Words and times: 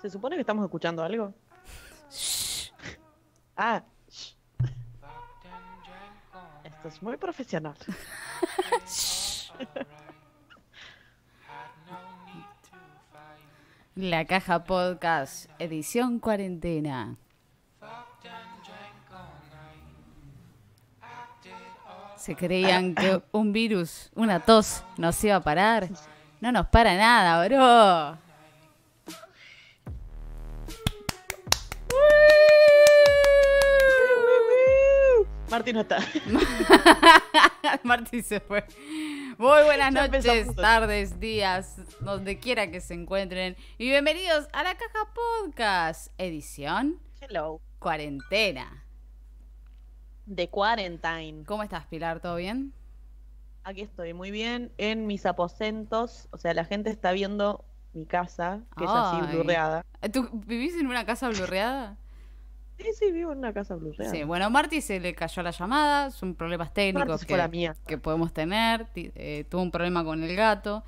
¿Se 0.00 0.08
supone 0.08 0.36
que 0.36 0.40
estamos 0.40 0.64
escuchando 0.64 1.02
algo? 1.02 1.34
Ah. 3.54 3.82
Esto 6.64 6.88
es 6.88 7.02
muy 7.02 7.18
profesional. 7.18 7.74
La 13.94 14.24
Caja 14.24 14.64
Podcast, 14.64 15.50
edición 15.58 16.18
cuarentena. 16.18 17.16
Se 22.16 22.34
creían 22.36 22.94
que 22.94 23.22
un 23.32 23.52
virus, 23.52 24.10
una 24.14 24.40
tos, 24.40 24.82
nos 24.96 25.22
iba 25.24 25.36
a 25.36 25.42
parar. 25.42 25.90
No 26.40 26.52
nos 26.52 26.68
para 26.68 26.96
nada, 26.96 27.46
bro. 27.46 28.29
Martín 35.50 35.74
no 35.74 35.80
está. 35.82 35.98
Martín 37.82 38.22
se 38.22 38.40
fue. 38.40 38.64
Muy 39.36 39.62
buenas 39.64 39.92
Ya 39.94 40.06
noches, 40.06 40.24
empezamos. 40.24 40.56
tardes, 40.56 41.18
días, 41.18 41.76
donde 42.00 42.38
quiera 42.38 42.70
que 42.70 42.80
se 42.80 42.94
encuentren. 42.94 43.56
Y 43.78 43.88
bienvenidos 43.88 44.48
a 44.52 44.62
la 44.62 44.74
Caja 44.76 45.08
Podcast, 45.14 46.12
edición 46.18 47.00
Hello. 47.20 47.60
cuarentena. 47.78 48.84
The 50.32 50.48
Quarantine. 50.48 51.44
¿Cómo 51.44 51.62
estás, 51.64 51.86
Pilar? 51.86 52.20
¿Todo 52.20 52.36
bien? 52.36 52.72
Aquí 53.64 53.80
estoy 53.80 54.14
muy 54.14 54.30
bien 54.30 54.72
en 54.78 55.06
mis 55.06 55.26
aposentos. 55.26 56.28
O 56.30 56.36
sea, 56.38 56.54
la 56.54 56.64
gente 56.64 56.90
está 56.90 57.10
viendo 57.12 57.64
mi 57.92 58.06
casa, 58.06 58.60
que 58.76 58.84
es 58.84 58.90
así 58.90 59.20
blurreada. 59.32 59.84
¿Tú 60.12 60.28
vivís 60.46 60.76
en 60.76 60.86
una 60.86 61.04
casa 61.04 61.28
blurreada? 61.28 61.96
Sí, 62.80 62.88
sí, 62.94 63.12
vivo 63.12 63.32
en 63.32 63.38
una 63.38 63.52
casa 63.52 63.74
blurreada. 63.74 64.12
Sí, 64.12 64.24
bueno, 64.24 64.46
a 64.46 64.50
Marty 64.50 64.80
se 64.80 65.00
le 65.00 65.14
cayó 65.14 65.42
la 65.42 65.50
llamada, 65.50 66.10
son 66.10 66.34
problemas 66.34 66.72
técnicos 66.72 67.24
que, 67.24 67.48
mía. 67.48 67.76
que 67.86 67.98
podemos 67.98 68.32
tener, 68.32 68.86
eh, 68.94 69.44
tuvo 69.48 69.62
un 69.62 69.70
problema 69.70 70.04
con 70.04 70.22
el 70.22 70.34
gato. 70.34 70.82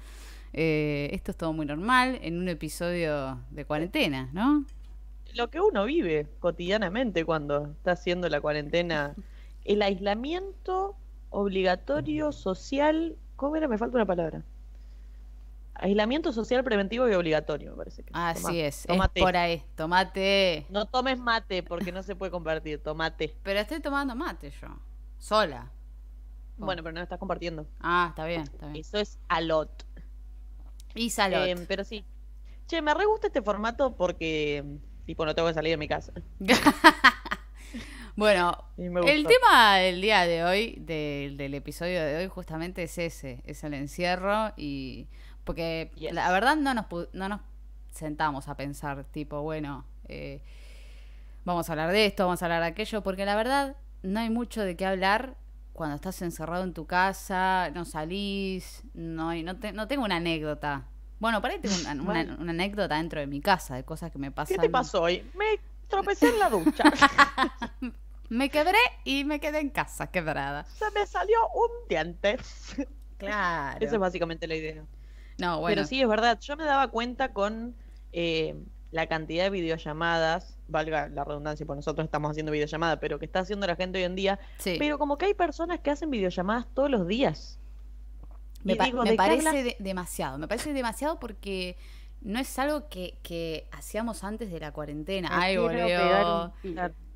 Eh, 0.54 1.10
esto 1.12 1.30
es 1.30 1.36
todo 1.36 1.52
muy 1.52 1.66
normal 1.66 2.18
en 2.22 2.38
un 2.38 2.48
episodio 2.48 3.40
de 3.50 3.64
cuarentena, 3.64 4.30
¿no? 4.32 4.64
Lo 5.34 5.48
que 5.48 5.60
uno 5.60 5.84
vive 5.84 6.26
cotidianamente 6.40 7.24
cuando 7.24 7.68
está 7.72 7.92
haciendo 7.92 8.28
la 8.28 8.40
cuarentena. 8.40 9.14
El 9.64 9.82
aislamiento 9.82 10.96
obligatorio 11.30 12.32
social. 12.32 13.16
¿Cómo 13.36 13.56
era? 13.56 13.66
Me 13.68 13.78
falta 13.78 13.96
una 13.96 14.06
palabra. 14.06 14.42
Aislamiento 15.74 16.32
social 16.32 16.62
preventivo 16.62 17.08
y 17.08 17.14
obligatorio, 17.14 17.70
me 17.72 17.76
parece 17.78 18.02
que 18.02 18.10
es. 18.10 18.16
Así 18.16 18.42
Tomá, 18.42 18.56
es, 18.58 18.82
Tómate. 18.86 19.20
es 19.20 19.24
por 19.24 19.36
ahí, 19.36 19.64
tomate. 19.74 20.66
No 20.68 20.86
tomes 20.86 21.18
mate 21.18 21.62
porque 21.62 21.90
no 21.92 22.02
se 22.02 22.14
puede 22.14 22.30
compartir. 22.30 22.82
Tomate. 22.82 23.34
Pero 23.42 23.58
estoy 23.60 23.80
tomando 23.80 24.14
mate 24.14 24.50
yo, 24.50 24.68
sola. 25.18 25.72
Bueno, 26.58 26.82
pero 26.82 26.92
no 26.92 27.00
lo 27.00 27.04
estás 27.04 27.18
compartiendo. 27.18 27.66
Ah, 27.80 28.08
está 28.10 28.26
bien, 28.26 28.42
está 28.42 28.66
bien. 28.66 28.76
Eso 28.80 28.98
es 28.98 29.18
alot. 29.28 29.84
Y 30.94 31.10
salud. 31.10 31.38
Eh, 31.38 31.64
pero 31.66 31.82
sí. 31.84 32.04
Che, 32.68 32.80
me 32.82 32.92
re 32.94 33.06
gusta 33.06 33.26
este 33.28 33.42
formato 33.42 33.96
porque, 33.96 34.62
tipo, 35.06 35.24
no 35.24 35.34
tengo 35.34 35.48
que 35.48 35.54
salir 35.54 35.72
de 35.72 35.76
mi 35.78 35.88
casa. 35.88 36.12
bueno, 38.14 38.56
el 38.76 39.26
tema 39.26 39.78
del 39.78 40.00
día 40.02 40.26
de 40.26 40.44
hoy, 40.44 40.76
del- 40.80 41.36
del 41.38 41.54
episodio 41.54 42.02
de 42.04 42.16
hoy, 42.18 42.28
justamente 42.28 42.82
es 42.82 42.98
ese, 42.98 43.42
es 43.46 43.64
el 43.64 43.72
encierro 43.74 44.52
y 44.56 45.08
porque 45.44 45.90
Yes. 45.96 46.12
la 46.12 46.30
verdad 46.32 46.56
no 46.56 46.74
nos, 46.74 46.86
no 47.12 47.28
nos 47.28 47.40
sentamos 47.90 48.48
a 48.48 48.56
pensar, 48.56 49.04
tipo, 49.04 49.42
bueno, 49.42 49.84
eh, 50.08 50.42
vamos 51.44 51.68
a 51.68 51.72
hablar 51.72 51.90
de 51.92 52.06
esto, 52.06 52.24
vamos 52.24 52.42
a 52.42 52.46
hablar 52.46 52.62
de 52.62 52.68
aquello, 52.68 53.02
porque 53.02 53.24
la 53.24 53.36
verdad 53.36 53.76
no 54.02 54.20
hay 54.20 54.30
mucho 54.30 54.62
de 54.62 54.76
qué 54.76 54.86
hablar 54.86 55.36
cuando 55.72 55.96
estás 55.96 56.20
encerrado 56.22 56.64
en 56.64 56.74
tu 56.74 56.86
casa, 56.86 57.70
no 57.74 57.84
salís, 57.84 58.82
no, 58.94 59.30
hay, 59.30 59.42
no, 59.42 59.56
te- 59.58 59.72
no 59.72 59.88
tengo 59.88 60.04
una 60.04 60.16
anécdota. 60.16 60.84
Bueno, 61.18 61.40
por 61.40 61.50
ahí 61.50 61.58
tengo 61.60 61.74
una, 61.80 61.92
una- 62.34 62.50
anécdota 62.50 62.96
dentro 62.96 63.20
de 63.20 63.26
mi 63.26 63.40
casa, 63.40 63.76
de 63.76 63.84
cosas 63.84 64.10
que 64.10 64.18
me 64.18 64.28
¿Qué 64.28 64.32
pasan. 64.32 64.58
te 64.58 64.68
pasó 64.68 65.02
hoy? 65.02 65.24
Me 65.36 65.58
tropecé 65.88 66.28
en 66.30 66.38
la 66.38 66.48
ducha. 66.50 66.84
Me 68.28 68.48
quebré 68.48 68.78
y 69.04 69.24
me 69.24 69.40
quedé 69.40 69.60
en 69.60 69.68
casa 69.68 70.06
quebrada. 70.06 70.64
Se 70.64 70.90
me 70.92 71.06
salió 71.06 71.36
un 71.50 71.68
diente. 71.86 72.38
Claro. 73.18 73.76
Esa 73.84 73.94
es 73.96 74.00
básicamente 74.00 74.46
la 74.46 74.54
idea. 74.56 74.82
No, 75.38 75.60
bueno. 75.60 75.74
Pero 75.76 75.86
sí, 75.86 76.00
es 76.02 76.08
verdad. 76.08 76.38
Yo 76.40 76.56
me 76.56 76.64
daba 76.64 76.88
cuenta 76.88 77.32
con 77.32 77.74
eh, 78.12 78.54
la 78.90 79.06
cantidad 79.06 79.44
de 79.44 79.50
videollamadas, 79.50 80.58
valga 80.68 81.08
la 81.08 81.24
redundancia, 81.24 81.64
porque 81.66 81.78
nosotros 81.78 82.04
estamos 82.04 82.30
haciendo 82.30 82.52
videollamada, 82.52 83.00
pero 83.00 83.18
que 83.18 83.24
está 83.24 83.40
haciendo 83.40 83.66
la 83.66 83.76
gente 83.76 83.98
hoy 83.98 84.04
en 84.04 84.14
día. 84.14 84.38
sí. 84.58 84.76
Pero 84.78 84.98
como 84.98 85.16
que 85.18 85.26
hay 85.26 85.34
personas 85.34 85.80
que 85.80 85.90
hacen 85.90 86.10
videollamadas 86.10 86.66
todos 86.74 86.90
los 86.90 87.06
días. 87.06 87.58
me, 88.64 88.74
Y 88.74 88.76
pa- 88.76 88.84
digo, 88.84 89.02
me 89.02 89.10
¿de 89.10 89.16
qué 89.16 89.16
parece 89.16 89.64
de- 89.64 89.76
demasiado. 89.80 90.38
Me 90.38 90.46
parece 90.48 90.72
demasiado 90.72 91.18
porque 91.18 91.76
no 92.20 92.38
es 92.38 92.56
algo 92.58 92.88
que, 92.88 93.18
que 93.22 93.66
hacíamos 93.72 94.22
antes 94.22 94.52
de 94.52 94.60
la 94.60 94.72
cuarentena. 94.72 95.30
Me 95.30 95.34
Ay, 95.44 95.56
volvió. 95.56 96.52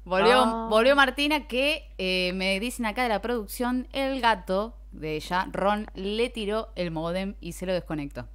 Volvió, 0.04 0.68
volvió 0.68 0.94
Martina 0.94 1.48
que 1.48 1.92
eh, 1.98 2.32
me 2.34 2.60
dicen 2.60 2.86
acá 2.86 3.02
de 3.02 3.08
la 3.08 3.20
producción, 3.20 3.88
el 3.92 4.20
gato 4.20 4.76
de 4.98 5.16
ella, 5.16 5.46
Ron, 5.52 5.86
le 5.94 6.30
tiró 6.30 6.72
el 6.76 6.90
modem 6.90 7.34
y 7.40 7.52
se 7.52 7.66
lo 7.66 7.72
desconectó. 7.72 8.28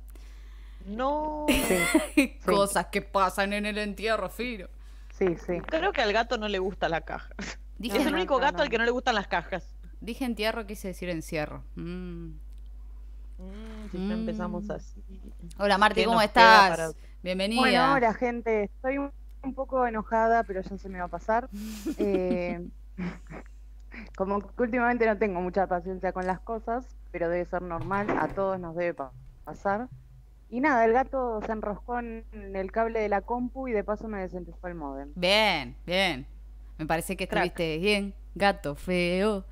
No. 0.85 1.45
Cosas 2.45 2.88
que 2.88 3.01
pasan 3.01 3.53
en 3.53 3.66
el 3.66 3.77
entierro, 3.77 4.29
Firo. 4.29 4.69
Sí, 5.17 5.35
sí. 5.45 5.59
Creo 5.67 5.91
que 5.91 6.01
al 6.01 6.13
gato 6.13 6.38
no 6.38 6.47
le 6.47 6.59
gusta 6.59 6.89
la 6.89 7.01
caja. 7.01 7.29
Dije, 7.77 7.97
es 7.97 8.05
el 8.05 8.13
único 8.13 8.35
no, 8.35 8.39
gato 8.39 8.57
no. 8.57 8.63
al 8.63 8.69
que 8.69 8.77
no 8.77 8.85
le 8.85 8.91
gustan 8.91 9.16
las 9.16 9.27
cajas. 9.27 9.75
dije 10.00 10.25
entierro, 10.25 10.66
quise 10.66 10.88
decir 10.89 11.09
encierro. 11.09 11.63
Mm. 11.75 12.27
Mm, 13.38 13.89
si 13.91 14.07
ya 14.07 14.13
empezamos 14.13 14.66
Mm. 14.66 14.71
así. 14.71 15.03
Hola 15.57 15.77
Marti, 15.77 16.01
¿Qué 16.01 16.05
¿cómo 16.05 16.21
estás? 16.21 16.69
para- 16.69 16.91
Bienvenida. 17.23 17.61
Bueno, 17.61 17.94
hola 17.94 18.13
gente, 18.13 18.63
estoy 18.63 18.97
un 18.97 19.11
un 19.44 19.55
poco 19.55 19.88
enojada, 19.88 20.44
pero 20.44 20.61
ya 20.61 20.77
se 20.77 20.88
me 20.88 21.00
va 21.00 21.05
a 21.05 21.07
pasar. 21.07 21.50
Eh, 21.97 22.63
como 24.18 24.40
que 24.41 24.63
últimamente 24.63 25.06
no 25.06 25.18
tengo 25.18 25.41
mucha 25.41 25.68
paciencia 25.68 26.12
con 26.13 26.25
las 26.28 26.40
cosas, 26.40 26.88
pero 27.12 27.29
debe 27.29 27.46
ser 27.46 27.62
normal, 27.62 28.07
a 28.19 28.28
todos 28.29 28.59
nos 28.59 28.75
debe 28.75 28.94
pa- 28.94 29.12
pasar. 29.44 29.88
Y 30.50 30.59
nada, 30.59 30.84
el 30.85 30.91
gato 30.94 31.40
se 31.46 31.52
enroscó 31.52 32.00
en 32.00 32.25
el 32.34 32.72
cable 32.72 33.00
de 33.00 33.09
la 33.09 33.22
compu 33.22 33.68
y 33.68 33.72
de 33.72 33.84
paso 33.84 34.07
me 34.07 34.19
desenchufó 34.19 34.68
el 34.68 34.75
modem. 34.75 35.12
Bien, 35.16 35.75
bien. 35.85 36.25
Me 36.78 36.85
parece 36.85 37.16
que 37.16 37.28
Crack. 37.28 37.46
estuviste 37.47 37.78
bien, 37.78 38.13
gato 38.35 38.75
feo. 38.75 39.46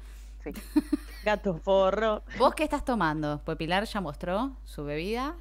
Sí. 0.44 0.52
Gato 1.26 1.58
forro. 1.58 2.24
¿Vos 2.38 2.56
qué 2.56 2.64
estás 2.64 2.86
tomando? 2.86 3.42
Pues 3.44 3.58
Pilar 3.58 3.84
ya 3.84 4.00
mostró 4.00 4.56
su 4.64 4.86
bebida. 4.86 5.36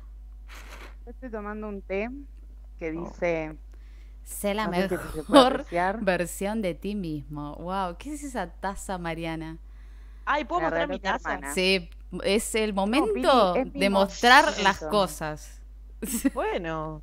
Yo 1.04 1.12
estoy 1.12 1.30
tomando 1.30 1.68
un 1.68 1.82
té 1.82 2.10
que 2.80 2.90
Oh. 2.98 3.06
Sé 4.28 4.54
la 4.54 4.66
no 4.66 4.72
se 4.74 4.88
mejor 5.16 5.64
versión 6.02 6.60
de 6.62 6.74
ti 6.74 6.94
mismo. 6.94 7.54
Wow, 7.56 7.96
¿qué 7.98 8.12
es 8.12 8.22
esa 8.22 8.46
taza, 8.50 8.98
Mariana? 8.98 9.56
Ay, 10.26 10.44
¿puedo 10.44 10.60
Me 10.60 10.66
mostrar 10.66 10.88
mi 10.88 11.00
taza? 11.00 11.32
hermana. 11.34 11.54
Sí, 11.54 11.90
es 12.22 12.54
el 12.54 12.74
momento 12.74 13.54
de 13.54 13.90
mostrar 13.90 14.44
las 14.62 14.80
cosas. 14.80 15.60
Bueno. 16.34 17.02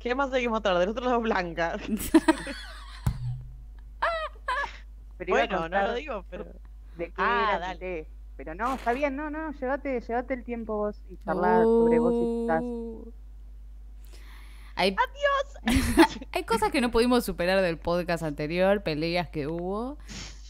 ¿Qué 0.00 0.14
más 0.14 0.32
hay 0.32 0.42
que 0.42 0.48
mostrar? 0.48 0.76
Del 0.78 0.90
otro 0.90 1.04
lado 1.04 1.20
blanca. 1.20 1.78
pero 5.16 5.32
Bueno, 5.32 5.68
no 5.68 5.82
lo 5.82 5.94
digo, 5.94 6.24
pero. 6.30 6.44
de 6.96 7.06
qué 7.06 7.12
Ah, 7.16 7.48
era 7.54 7.58
dale. 7.58 7.78
té. 7.78 8.08
Pero 8.36 8.54
no, 8.54 8.74
está 8.74 8.92
bien, 8.92 9.16
no, 9.16 9.30
no, 9.30 9.50
llévate, 9.52 10.00
llévate 10.00 10.34
el 10.34 10.44
tiempo 10.44 10.76
vos 10.76 11.02
y 11.08 11.16
charlar 11.18 11.66
sobre 11.76 11.98
vos 11.98 12.14
y 12.20 12.26
tu 12.26 13.12
taza. 14.78 14.92
Uh. 14.92 15.70
Hay, 15.70 16.26
Hay 16.32 16.44
cosas 16.44 16.70
que 16.70 16.80
no 16.80 16.90
pudimos 16.90 17.24
superar 17.24 17.60
del 17.62 17.78
podcast 17.78 18.22
anterior, 18.22 18.82
peleas 18.82 19.28
que 19.28 19.46
hubo. 19.46 19.98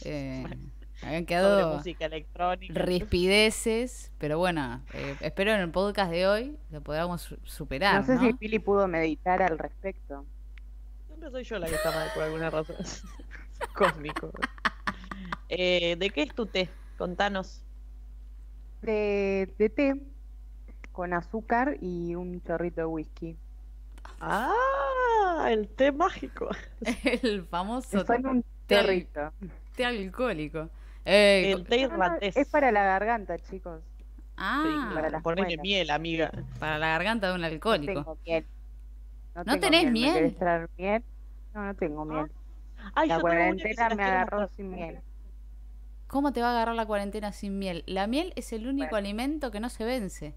eh, 0.04 0.44
habían 1.02 1.22
Sobre 1.22 1.26
quedado 1.26 1.76
música 1.76 2.06
electrónica. 2.06 2.74
rispideces, 2.74 4.12
pero 4.18 4.38
bueno, 4.38 4.82
eh, 4.94 5.16
espero 5.20 5.52
en 5.52 5.60
el 5.60 5.70
podcast 5.70 6.10
de 6.10 6.26
hoy 6.26 6.56
lo 6.70 6.82
podamos 6.82 7.22
su- 7.22 7.38
superar. 7.44 8.00
No 8.00 8.06
sé 8.06 8.14
¿no? 8.16 8.20
si 8.26 8.32
Pili 8.34 8.58
pudo 8.58 8.88
meditar 8.88 9.40
al 9.42 9.58
respecto. 9.58 10.24
Siempre 11.06 11.30
soy 11.30 11.44
yo 11.44 11.58
la 11.58 11.68
que 11.68 11.74
está 11.76 11.90
mal 11.92 12.08
por 12.14 12.24
alguna 12.24 12.50
razón. 12.50 12.76
Cósmico. 13.74 14.30
Eh, 15.48 15.96
¿De 15.96 16.10
qué 16.10 16.22
es 16.22 16.34
tu 16.34 16.46
té? 16.46 16.68
Contanos. 16.96 17.62
De, 18.82 19.52
de 19.58 19.68
té 19.70 19.94
con 20.92 21.12
azúcar 21.14 21.76
y 21.80 22.14
un 22.16 22.42
chorrito 22.42 22.80
de 22.82 22.86
whisky. 22.86 23.36
Ah, 24.20 25.48
el 25.50 25.68
té 25.68 25.92
mágico. 25.92 26.48
El 27.22 27.46
famoso 27.46 28.04
Son 28.04 28.26
un 28.26 28.44
té, 28.66 28.76
chorrito. 28.76 29.32
té 29.74 29.84
alcohólico. 29.84 30.70
Eh, 31.04 31.52
El 31.52 31.66
té 31.66 31.78
No, 31.88 31.98
no, 31.98 32.18
irlandés. 32.18 32.36
es 32.36 32.46
para 32.48 32.72
la 32.72 32.84
garganta, 32.84 33.38
chicos. 33.38 33.82
Sí, 34.62 34.78
ah, 34.78 34.90
para 34.94 35.10
las 35.10 35.22
ponele 35.22 35.56
muelas. 35.56 35.62
miel, 35.62 35.90
amiga. 35.90 36.30
para 36.58 36.78
la 36.78 36.88
garganta 36.88 37.28
de 37.28 37.34
un 37.34 37.42
No 37.42 37.46
alcohólico. 37.46 37.92
tengo 38.04 38.18
miel. 38.26 38.46
¿No 39.34 39.44
tengo 39.44 39.60
tenés 39.60 39.84
¿Me 39.84 39.90
miel? 39.90 40.12
querés 40.14 40.36
traer 40.38 40.70
miel? 40.76 41.04
No, 41.54 41.64
no 41.66 41.74
tengo 41.76 42.04
miel. 42.04 42.32
Ay, 42.94 43.08
la 43.08 43.20
cuarentena 43.20 43.90
me 43.90 44.04
agarró 44.04 44.48
sin 44.48 44.70
miel. 44.70 45.02
¿Cómo 46.06 46.32
te 46.32 46.40
va 46.40 46.48
a 46.48 46.50
agarrar 46.52 46.74
la 46.74 46.86
cuarentena 46.86 47.32
sin 47.32 47.58
miel? 47.58 47.84
La 47.86 48.06
miel 48.06 48.32
es 48.36 48.52
el 48.52 48.66
único 48.66 48.96
Bueno. 48.96 49.06
alimento 49.06 49.50
que 49.50 49.60
no 49.60 49.68
se 49.68 49.84
vence. 49.84 50.34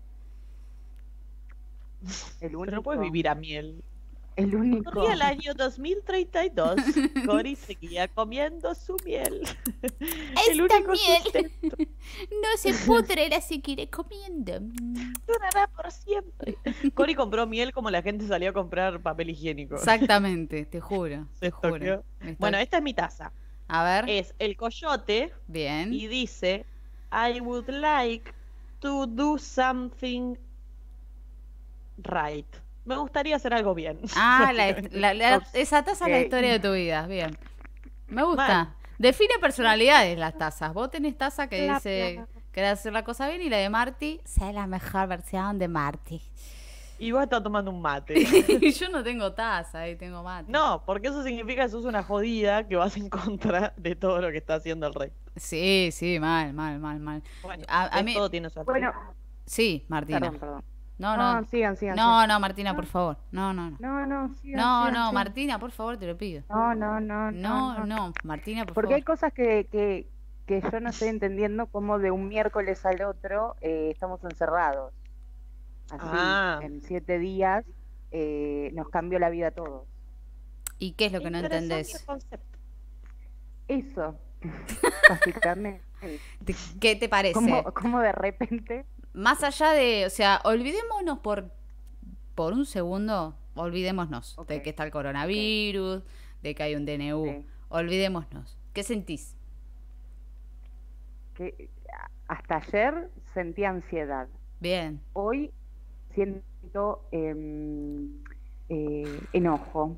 El 2.39 2.55
único. 2.55 2.65
Pero 2.65 2.75
no 2.77 2.83
puedes 2.83 3.01
vivir 3.01 3.27
a 3.27 3.35
miel. 3.35 3.83
El 4.37 4.55
único. 4.55 4.91
Corría 4.91 5.13
el 5.13 5.21
año 5.21 5.53
2032. 5.53 6.75
Cory 7.27 7.55
seguía 7.55 8.07
comiendo 8.07 8.73
su 8.73 8.95
miel. 9.05 9.41
el 9.99 10.59
Esta 10.61 10.63
único 10.77 10.91
miel. 10.93 11.21
sustento 11.23 11.77
No 12.41 12.57
se 12.57 12.73
pudre, 12.85 13.27
la 13.29 13.41
seguiré 13.41 13.89
comiendo. 13.89 14.53
durará 15.27 15.67
por 15.67 15.91
siempre. 15.91 16.57
Cory 16.93 17.13
compró 17.13 17.45
miel 17.45 17.73
como 17.73 17.89
la 17.91 18.01
gente 18.01 18.25
salió 18.25 18.51
a 18.51 18.53
comprar 18.53 19.01
papel 19.01 19.29
higiénico. 19.31 19.75
Exactamente, 19.75 20.65
te 20.65 20.79
juro. 20.79 21.27
Te 21.39 21.51
juro. 21.51 21.75
estoy- 22.21 22.35
Bueno, 22.39 22.57
esta 22.57 22.77
es 22.77 22.83
mi 22.83 22.93
taza. 22.93 23.31
a 23.67 23.83
ver, 23.83 24.09
Es 24.09 24.33
el 24.39 24.55
coyote 24.55 25.33
bien. 25.47 25.93
y 25.93 26.07
dice: 26.07 26.65
I 27.11 27.41
would 27.41 27.67
like 27.69 28.31
to 28.79 29.05
do 29.07 29.37
something 29.37 30.35
right. 31.97 32.47
Me 32.85 32.95
gustaría 32.97 33.35
hacer 33.35 33.53
algo 33.53 33.73
bien. 33.75 33.99
Ah, 34.15 34.51
la, 34.91 35.13
la- 35.13 35.41
esa 35.53 35.83
taza 35.83 36.05
es 36.05 36.11
la 36.11 36.19
historia 36.21 36.51
de 36.53 36.59
tu 36.59 36.73
vida, 36.73 37.05
bien. 37.07 37.37
Me 38.07 38.23
gusta. 38.23 38.47
Mal. 38.47 38.75
Define 38.97 39.33
personalidades 39.39 40.17
las 40.17 40.37
tazas. 40.37 40.73
Vos 40.73 40.91
tenés 40.91 41.17
taza 41.17 41.47
que 41.47 41.65
La 41.67 41.75
dice 41.75 42.23
querés 42.51 42.71
hacer 42.73 42.91
la 42.93 43.03
cosa 43.03 43.27
bien 43.29 43.41
y 43.41 43.49
la 43.49 43.57
de 43.57 43.69
Marty, 43.69 44.19
sé 44.25 44.51
la 44.53 44.67
mejor 44.67 45.07
versión 45.07 45.57
de 45.57 45.67
Marty. 45.67 46.21
Y 46.99 47.11
vos 47.11 47.23
estás 47.23 47.41
tomando 47.41 47.71
un 47.71 47.81
mate. 47.81 48.13
Y 48.61 48.71
yo 48.73 48.89
no 48.89 49.01
tengo 49.03 49.33
taza, 49.33 49.79
ahí 49.79 49.95
tengo 49.95 50.21
mate. 50.21 50.51
No, 50.51 50.83
porque 50.85 51.07
eso 51.07 51.23
significa 51.23 51.63
que 51.63 51.69
sos 51.69 51.85
una 51.85 52.03
jodida 52.03 52.67
que 52.67 52.75
vas 52.75 52.95
en 52.97 53.09
contra 53.09 53.73
de 53.77 53.95
todo 53.95 54.21
lo 54.21 54.29
que 54.29 54.37
está 54.37 54.55
haciendo 54.55 54.85
el 54.85 54.93
rey. 54.93 55.11
Sí, 55.35 55.89
sí, 55.91 56.19
mal, 56.19 56.53
mal, 56.53 56.77
mal, 56.79 56.99
mal. 56.99 57.23
Bueno, 57.41 57.63
A- 57.69 58.03
mí- 58.03 58.13
todo 58.13 58.29
tiene 58.29 58.49
su 58.51 58.63
Bueno, 58.65 58.91
Sí, 59.47 59.83
Martina. 59.87 60.19
perdón, 60.19 60.39
perdón. 60.39 60.63
No, 61.01 61.17
No, 61.17 61.41
no. 61.41 61.47
sigan, 61.47 61.75
sigan. 61.77 61.95
No, 61.95 62.27
no, 62.27 62.39
Martina, 62.39 62.75
por 62.75 62.85
favor. 62.85 63.17
No, 63.31 63.53
no, 63.53 63.71
no. 63.71 63.77
sigan. 63.77 63.91
No, 63.91 64.05
no, 64.05 64.33
sigan. 64.35 64.57
No, 64.57 64.79
sigan, 64.85 64.93
no, 64.93 64.99
sigan. 65.09 65.13
Martina, 65.13 65.59
por 65.59 65.71
favor, 65.71 65.97
te 65.97 66.05
lo 66.07 66.17
pido. 66.17 66.43
No, 66.49 66.75
no, 66.75 66.99
no. 67.01 67.31
No, 67.31 67.85
no, 67.85 68.13
Martina, 68.23 68.65
por 68.65 68.73
Porque 68.75 68.93
hay 68.93 69.01
favor. 69.01 69.17
cosas 69.17 69.33
que, 69.33 69.67
que, 69.71 70.07
que 70.45 70.61
yo 70.61 70.79
no 70.79 70.89
estoy 70.91 71.07
entendiendo 71.07 71.65
como 71.67 71.97
de 71.99 72.11
un 72.11 72.27
miércoles 72.27 72.85
al 72.85 73.01
otro 73.01 73.55
eh, 73.61 73.89
estamos 73.91 74.23
encerrados. 74.23 74.93
Así, 75.91 76.01
Ah. 76.07 76.59
en 76.61 76.81
siete 76.81 77.17
días 77.19 77.65
eh, 78.11 78.69
nos 78.73 78.87
cambió 78.89 79.17
la 79.19 79.29
vida 79.29 79.47
a 79.47 79.51
todos. 79.51 79.87
¿Y 80.77 80.93
qué 80.93 81.07
es 81.07 81.11
lo 81.13 81.19
que 81.21 81.29
no 81.31 81.39
entendés? 81.39 82.05
Eso, 83.67 84.15
básicamente. 85.09 85.81
¿Te- 86.45 86.55
¿Qué 86.79 86.95
te 86.95 87.09
parece? 87.09 87.33
Como, 87.33 87.63
como 87.73 87.99
de 87.99 88.11
repente, 88.11 88.85
Más 89.13 89.43
allá 89.43 89.71
de, 89.71 90.05
o 90.05 90.09
sea, 90.09 90.41
olvidémonos 90.43 91.19
por, 91.19 91.51
por 92.35 92.53
un 92.53 92.65
segundo, 92.65 93.35
olvidémonos 93.55 94.37
de 94.47 94.61
que 94.61 94.69
está 94.69 94.83
el 94.83 94.91
coronavirus, 94.91 96.03
de 96.41 96.55
que 96.55 96.63
hay 96.63 96.75
un 96.75 96.85
DNU, 96.85 97.45
olvidémonos. 97.69 98.57
¿Qué 98.73 98.83
sentís? 98.83 99.35
que 101.35 101.69
hasta 102.27 102.57
ayer 102.57 103.09
sentía 103.33 103.69
ansiedad. 103.69 104.27
Bien, 104.59 105.01
Hoy 105.13 105.51
siento 106.13 107.05
em, 107.11 108.09
eh, 108.69 109.21
enojo. 109.33 109.97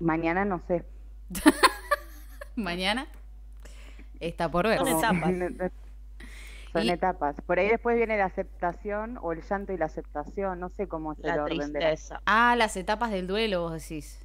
Mañana 0.00 0.44
no 0.44 0.60
sé. 0.66 0.84
mañana 2.56 3.06
está 4.20 4.50
por 4.50 4.66
ver. 4.66 4.80
Son 6.74 6.88
etapas. 6.90 7.36
Y-. 7.38 7.42
Por 7.42 7.58
ahí 7.58 7.68
después 7.68 7.96
viene 7.96 8.18
la 8.18 8.26
aceptación 8.26 9.18
o 9.22 9.32
el 9.32 9.42
llanto 9.42 9.72
y 9.72 9.78
la 9.78 9.86
aceptación. 9.86 10.60
No 10.60 10.68
sé 10.68 10.86
cómo 10.88 11.12
es 11.12 11.18
el 11.20 11.26
La 11.26 11.42
orden 11.44 11.72
de 11.72 11.80
la... 11.80 11.94
Ah, 12.26 12.54
las 12.56 12.76
etapas 12.76 13.10
del 13.10 13.26
duelo, 13.26 13.62
vos 13.62 13.72
decís. 13.72 14.20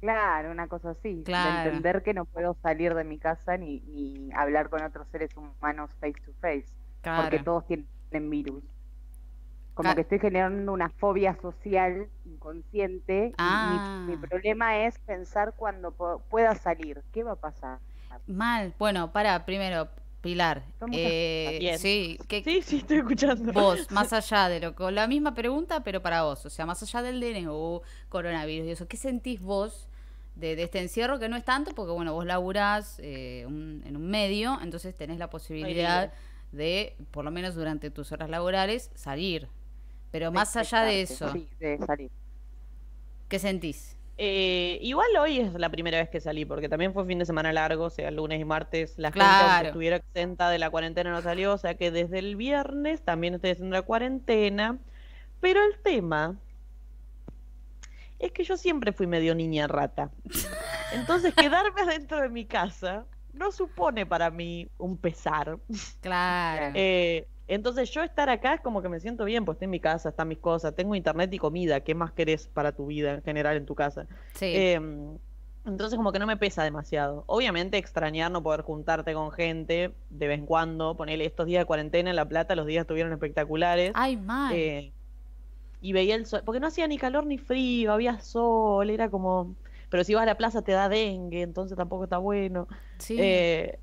Claro, 0.00 0.50
una 0.50 0.66
cosa 0.66 0.90
así. 0.90 1.22
Claro. 1.24 1.62
De 1.70 1.76
entender 1.76 2.02
que 2.02 2.14
no 2.14 2.24
puedo 2.24 2.54
salir 2.62 2.94
de 2.94 3.04
mi 3.04 3.18
casa 3.18 3.56
ni, 3.58 3.80
ni 3.80 4.30
hablar 4.34 4.70
con 4.70 4.82
otros 4.82 5.06
seres 5.08 5.30
humanos 5.36 5.90
face 6.00 6.14
to 6.24 6.32
face. 6.40 6.66
Claro. 7.02 7.22
Porque 7.22 7.38
todos 7.40 7.66
tienen 7.66 8.30
virus. 8.30 8.64
Como 9.74 9.94
que 9.94 10.00
estoy 10.02 10.18
generando 10.18 10.72
una 10.72 10.88
fobia 10.90 11.36
social 11.40 12.08
inconsciente. 12.24 13.28
y 13.28 13.34
Ah. 13.38 14.04
mi, 14.06 14.16
mi 14.16 14.26
problema 14.26 14.84
es 14.86 14.98
pensar 15.00 15.54
cuando 15.56 15.92
pueda 16.30 16.54
salir. 16.54 17.02
¿Qué 17.12 17.22
va 17.22 17.32
a 17.32 17.36
pasar? 17.36 17.78
Mal. 18.26 18.74
Bueno, 18.78 19.12
para, 19.12 19.44
primero, 19.44 19.88
Pilar. 20.20 20.62
Eh, 20.92 21.76
sí, 21.78 22.18
¿qué, 22.28 22.42
Sí, 22.44 22.62
sí, 22.62 22.76
estoy 22.78 22.98
escuchando. 22.98 23.52
Vos, 23.52 23.86
más 23.90 24.12
allá 24.12 24.48
de 24.48 24.60
lo 24.60 24.74
que, 24.76 24.90
la 24.90 25.06
misma 25.06 25.34
pregunta, 25.34 25.82
pero 25.82 26.02
para 26.02 26.24
vos, 26.24 26.44
o 26.44 26.50
sea, 26.50 26.66
más 26.66 26.82
allá 26.82 27.02
del 27.02 27.20
DNU, 27.20 27.80
coronavirus 28.08 28.66
y 28.68 28.70
eso, 28.72 28.86
¿qué 28.86 28.96
sentís 28.98 29.40
vos 29.40 29.88
de, 30.36 30.56
de 30.56 30.64
este 30.64 30.80
encierro? 30.80 31.18
Que 31.18 31.28
no 31.28 31.36
es 31.36 31.44
tanto, 31.44 31.72
porque 31.74 31.92
bueno, 31.92 32.12
vos 32.12 32.26
laburás 32.26 32.98
eh, 33.02 33.44
un- 33.46 33.82
en 33.86 33.96
un 33.96 34.08
medio, 34.10 34.58
entonces 34.62 34.94
tenés 34.94 35.18
la 35.18 35.30
posibilidad 35.30 36.12
de, 36.52 36.96
por 37.12 37.24
lo 37.24 37.30
menos 37.30 37.54
durante 37.54 37.90
tus 37.90 38.12
horas 38.12 38.28
laborales, 38.28 38.90
salir. 38.94 39.48
Pero 40.10 40.32
más 40.32 40.54
allá 40.56 40.82
de 40.82 41.02
eso, 41.02 41.32
Sí, 41.32 41.48
de 41.60 41.78
salir. 41.78 42.10
¿qué 43.28 43.38
sentís? 43.38 43.96
Eh, 44.22 44.78
igual 44.82 45.08
hoy 45.18 45.40
es 45.40 45.54
la 45.54 45.70
primera 45.70 45.96
vez 45.96 46.10
que 46.10 46.20
salí, 46.20 46.44
porque 46.44 46.68
también 46.68 46.92
fue 46.92 47.06
fin 47.06 47.18
de 47.18 47.24
semana 47.24 47.54
largo, 47.54 47.84
o 47.84 47.90
sea, 47.90 48.10
lunes 48.10 48.38
y 48.38 48.44
martes 48.44 48.92
la 48.98 49.12
gente, 49.12 49.26
aunque 49.26 49.68
estuviera 49.68 49.96
exenta 49.96 50.50
de 50.50 50.58
la 50.58 50.68
cuarentena, 50.68 51.10
no 51.10 51.22
salió, 51.22 51.54
o 51.54 51.56
sea 51.56 51.74
que 51.78 51.90
desde 51.90 52.18
el 52.18 52.36
viernes 52.36 53.00
también 53.00 53.32
estoy 53.32 53.52
haciendo 53.52 53.74
la 53.74 53.80
cuarentena. 53.80 54.76
Pero 55.40 55.64
el 55.64 55.80
tema 55.82 56.36
es 58.18 58.30
que 58.32 58.44
yo 58.44 58.58
siempre 58.58 58.92
fui 58.92 59.06
medio 59.06 59.34
niña 59.34 59.66
rata. 59.66 60.10
Entonces, 60.92 61.34
quedarme 61.34 61.80
adentro 61.80 62.20
de 62.20 62.28
mi 62.28 62.44
casa 62.44 63.06
no 63.32 63.50
supone 63.52 64.04
para 64.04 64.30
mí 64.30 64.68
un 64.76 64.98
pesar. 64.98 65.58
Claro. 66.02 66.72
Eh, 66.74 67.26
entonces 67.54 67.90
yo 67.90 68.02
estar 68.02 68.30
acá 68.30 68.54
es 68.54 68.60
como 68.60 68.80
que 68.80 68.88
me 68.88 69.00
siento 69.00 69.24
bien, 69.24 69.44
pues 69.44 69.56
estoy 69.56 69.66
en 69.66 69.70
mi 69.70 69.80
casa, 69.80 70.10
están 70.10 70.28
mis 70.28 70.38
cosas, 70.38 70.74
tengo 70.74 70.94
internet 70.94 71.32
y 71.34 71.38
comida, 71.38 71.80
¿qué 71.80 71.94
más 71.94 72.12
querés 72.12 72.46
para 72.46 72.72
tu 72.72 72.86
vida 72.86 73.14
en 73.14 73.22
general 73.22 73.56
en 73.56 73.66
tu 73.66 73.74
casa? 73.74 74.06
sí. 74.34 74.52
Em, 74.54 75.18
entonces 75.66 75.96
como 75.96 76.10
que 76.10 76.18
no 76.18 76.26
me 76.26 76.36
pesa 76.36 76.64
demasiado. 76.64 77.24
Obviamente 77.26 77.76
extrañar 77.76 78.30
no 78.30 78.42
poder 78.42 78.62
juntarte 78.62 79.12
con 79.12 79.30
gente 79.30 79.92
de 80.08 80.28
vez 80.28 80.38
en 80.38 80.46
cuando, 80.46 80.96
ponerle 80.96 81.26
estos 81.26 81.46
días 81.46 81.62
de 81.62 81.66
cuarentena 81.66 82.10
en 82.10 82.16
La 82.16 82.26
Plata, 82.26 82.54
los 82.54 82.66
días 82.66 82.82
estuvieron 82.82 83.12
espectaculares. 83.12 83.92
Ay, 83.94 84.16
mal. 84.16 84.54
eh, 84.54 84.92
y 85.82 85.92
veía 85.92 86.14
el 86.14 86.26
sol, 86.26 86.42
porque 86.44 86.60
no 86.60 86.66
hacía 86.66 86.86
ni 86.86 86.98
calor 86.98 87.26
ni 87.26 87.38
frío, 87.38 87.92
había 87.92 88.20
sol, 88.20 88.90
era 88.90 89.10
como... 89.10 89.54
Pero 89.88 90.04
si 90.04 90.14
vas 90.14 90.22
a 90.22 90.26
la 90.26 90.36
plaza 90.36 90.62
te 90.62 90.72
da 90.72 90.88
dengue, 90.88 91.42
entonces 91.42 91.76
tampoco 91.76 92.04
está 92.04 92.18
bueno. 92.18 92.68
sí. 92.98 93.16
Eh, 93.18 93.78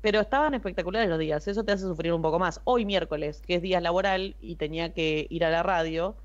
pero 0.00 0.20
estaban 0.20 0.54
espectaculares 0.54 1.08
los 1.08 1.18
días, 1.18 1.46
eso 1.48 1.64
te 1.64 1.72
hace 1.72 1.84
sufrir 1.84 2.12
un 2.12 2.22
poco 2.22 2.38
más. 2.38 2.60
Hoy 2.64 2.84
miércoles, 2.84 3.42
que 3.46 3.56
es 3.56 3.62
día 3.62 3.80
laboral 3.80 4.36
y 4.40 4.56
tenía 4.56 4.92
que 4.92 5.26
ir 5.30 5.44
a 5.44 5.50
la 5.50 5.62
radio, 5.62 6.16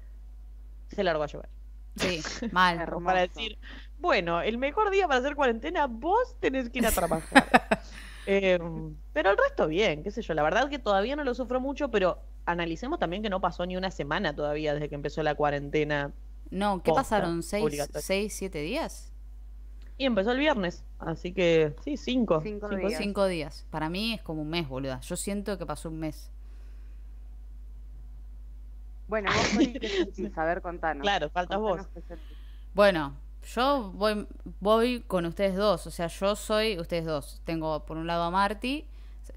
se 0.90 1.04
largó 1.04 1.24
a 1.24 1.28
llover. 1.28 1.50
sí, 1.96 2.22
mal. 2.51 2.86
Para 3.04 3.22
decir, 3.22 3.58
bueno, 4.00 4.42
el 4.42 4.58
mejor 4.58 4.92
día 4.92 5.08
para 5.08 5.20
hacer 5.20 5.36
cuarentena, 5.36 5.88
vos 5.88 6.36
tenés 6.40 6.70
que 6.70 6.80
ir 6.80 6.88
a 6.88 6.92
trabajar. 6.92 7.48
Eh, 8.28 8.60
pero 9.13 9.32
el 9.32 9.38
resto 9.38 9.68
bien, 9.68 10.04
qué 10.04 10.12
sé 10.12 10.22
yo. 10.22 10.36
La 10.36 10.44
verdad 10.44 10.70
que 10.70 10.78
todavía 10.78 11.16
no 11.16 11.24
lo 11.24 11.34
sufro 11.34 11.60
mucho, 11.60 11.90
pero 11.90 12.20
analicemos 12.46 13.00
también 13.00 13.24
que 13.24 13.32
no 13.32 13.42
pasó 13.42 13.66
ni 13.66 13.75
una 13.75 13.90
semana 13.90 14.36
todavía 14.36 14.75
desde 14.75 14.90
que 14.90 14.96
empezó 14.96 15.24
la 15.24 15.34
cuarentena. 15.34 16.13
No, 16.51 16.84
¿qué 16.84 16.92
Posta, 16.92 17.01
pasaron? 17.01 17.42
¿Seis, 17.42 17.88
seis, 17.96 18.34
siete 18.36 18.60
días? 18.62 19.11
Y 20.01 20.05
empezó 20.05 20.31
el 20.31 20.39
viernes, 20.39 20.84
así 20.98 21.31
que 21.31 21.75
sí, 21.84 21.96
cinco. 21.96 22.41
Cinco 22.41 22.70
cinco 22.70 22.88
días. 22.88 22.98
Cinco 22.98 23.27
días. 23.27 23.67
Para 23.70 23.88
mí 23.88 24.15
es 24.15 24.24
como 24.24 24.41
un 24.41 24.50
mes, 24.50 24.67
boluda. 24.67 25.00
Yo 25.01 25.15
siento 25.15 25.60
que 25.60 25.65
pasó 25.67 25.89
un 25.89 26.00
mes. 26.00 26.31
Bueno, 29.08 29.29
vos. 29.31 30.38
A 30.38 30.46
ver, 30.46 30.63
contanos. 30.63 31.03
Claro, 31.03 31.29
faltas 31.29 31.60
vos. 31.60 31.86
Contanos. 31.86 32.20
Bueno, 32.74 33.13
yo 33.53 33.91
voy, 33.93 34.25
voy 34.60 35.01
con 35.01 35.27
ustedes 35.27 35.55
dos. 35.55 35.86
O 35.86 35.91
sea, 35.91 36.08
yo 36.08 36.36
soy 36.36 36.79
ustedes 36.79 37.05
dos. 37.05 37.39
Tengo 37.46 37.86
por 37.86 37.98
un 37.98 38.08
lado 38.08 38.24
a 38.24 38.31
Marty, 38.31 38.88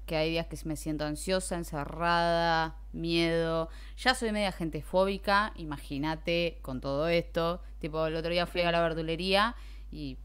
que 0.07 0.15
hay 0.15 0.31
días 0.31 0.47
que 0.47 0.57
me 0.65 0.77
siento 0.77 1.05
ansiosa, 1.05 1.57
encerrada, 1.57 2.75
miedo. 2.91 3.69
Ya 3.97 4.15
soy 4.15 4.31
media 4.31 4.51
gente 4.51 4.81
fóbica, 4.81 5.53
imagínate 5.57 6.57
con 6.63 6.81
todo 6.81 7.07
esto. 7.07 7.61
Tipo, 7.77 8.07
el 8.07 8.15
otro 8.15 8.31
día 8.31 8.47
fui 8.47 8.61
a 8.61 8.71
la 8.71 8.81
verdulería 8.81 9.55
y 9.95 10.17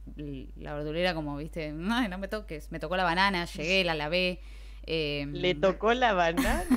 la 0.57 0.75
verdulera 0.75 1.15
como, 1.15 1.37
viste, 1.37 1.73
no 1.73 2.19
me 2.19 2.29
toques. 2.29 2.71
Me 2.73 2.81
tocó 2.81 2.97
la 2.97 3.05
banana, 3.05 3.45
llegué, 3.45 3.85
la 3.85 3.95
lavé. 3.95 4.41
eh, 4.87 5.27
Le 5.33 5.55
tocó 5.55 5.95
la 5.95 6.13
banana. 6.13 6.65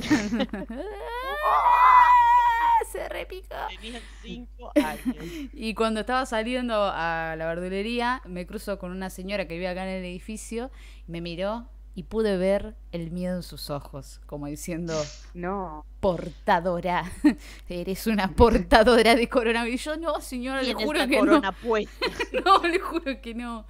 Se 2.92 3.10
re 3.10 3.20
me 3.22 3.26
picó. 3.26 3.56
Tenían 3.70 4.02
cinco 4.22 4.72
años. 4.76 5.16
Y 5.54 5.74
cuando 5.74 6.02
estaba 6.02 6.26
saliendo 6.26 6.76
a 6.94 7.36
la 7.38 7.46
verdulería, 7.48 8.22
me 8.26 8.46
cruzo 8.46 8.78
con 8.78 8.92
una 8.92 9.10
señora 9.10 9.48
que 9.48 9.56
vive 9.56 9.68
acá 9.68 9.84
en 9.84 9.90
el 9.98 10.06
edificio, 10.06 10.70
me 11.08 11.22
miró 11.22 11.68
y 11.96 12.04
pude 12.04 12.38
ver 12.38 12.76
el 12.92 13.12
miedo 13.12 13.36
en 13.38 13.44
sus 13.44 13.70
ojos, 13.70 14.20
como 14.26 14.48
diciendo, 14.48 15.12
No. 15.34 15.86
portadora, 16.00 17.12
eres 17.70 18.08
una 18.08 18.30
portadora 18.36 19.16
de 19.16 19.30
coronavirus. 19.30 19.84
Yo 19.84 19.98
no, 19.98 20.20
señora, 20.22 20.64
le 20.64 20.74
juro 20.74 21.08
que 21.08 21.18
corona 21.20 21.52
puesta. 21.52 22.08
no. 22.34 22.60
No, 22.62 22.68
le 22.68 22.80
juro 22.80 23.22
que 23.22 23.34
no. 23.36 23.66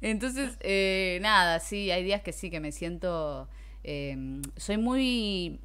Entonces, 0.00 0.56
eh, 0.60 1.18
nada, 1.22 1.60
sí, 1.60 1.90
hay 1.90 2.04
días 2.04 2.22
que 2.22 2.32
sí, 2.32 2.50
que 2.50 2.60
me 2.60 2.72
siento... 2.72 3.48
eh, 3.82 4.40
soy 4.56 4.76
muy 4.78 5.60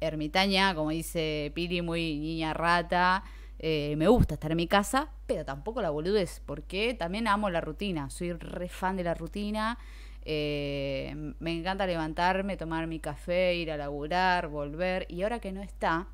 ermitaña, 0.00 0.74
como 0.74 0.90
dice 0.90 1.52
Pili, 1.54 1.82
muy 1.82 2.18
niña 2.18 2.54
rata. 2.54 3.24
eh, 3.58 3.94
me 3.96 4.08
gusta 4.08 4.34
estar 4.34 4.50
en 4.50 4.56
mi 4.56 4.66
casa, 4.66 5.10
pero 5.26 5.44
tampoco 5.44 5.80
la 5.82 5.90
boludez, 5.90 6.40
porque 6.46 6.94
también 6.94 7.28
amo 7.28 7.48
la 7.50 7.60
rutina. 7.60 8.10
Soy 8.10 8.32
re 8.32 8.68
fan 8.68 8.96
de 8.96 9.04
la 9.04 9.14
rutina. 9.14 9.78
Eh, 10.24 11.14
me 11.40 11.52
encanta 11.52 11.86
levantarme, 11.86 12.56
tomar 12.56 12.86
mi 12.86 13.00
café, 13.00 13.54
ir 13.56 13.70
a 13.70 13.76
laburar, 13.76 14.48
volver. 14.48 15.06
Y 15.08 15.22
ahora 15.22 15.40
que 15.40 15.52
no 15.52 15.62
está, 15.62 16.08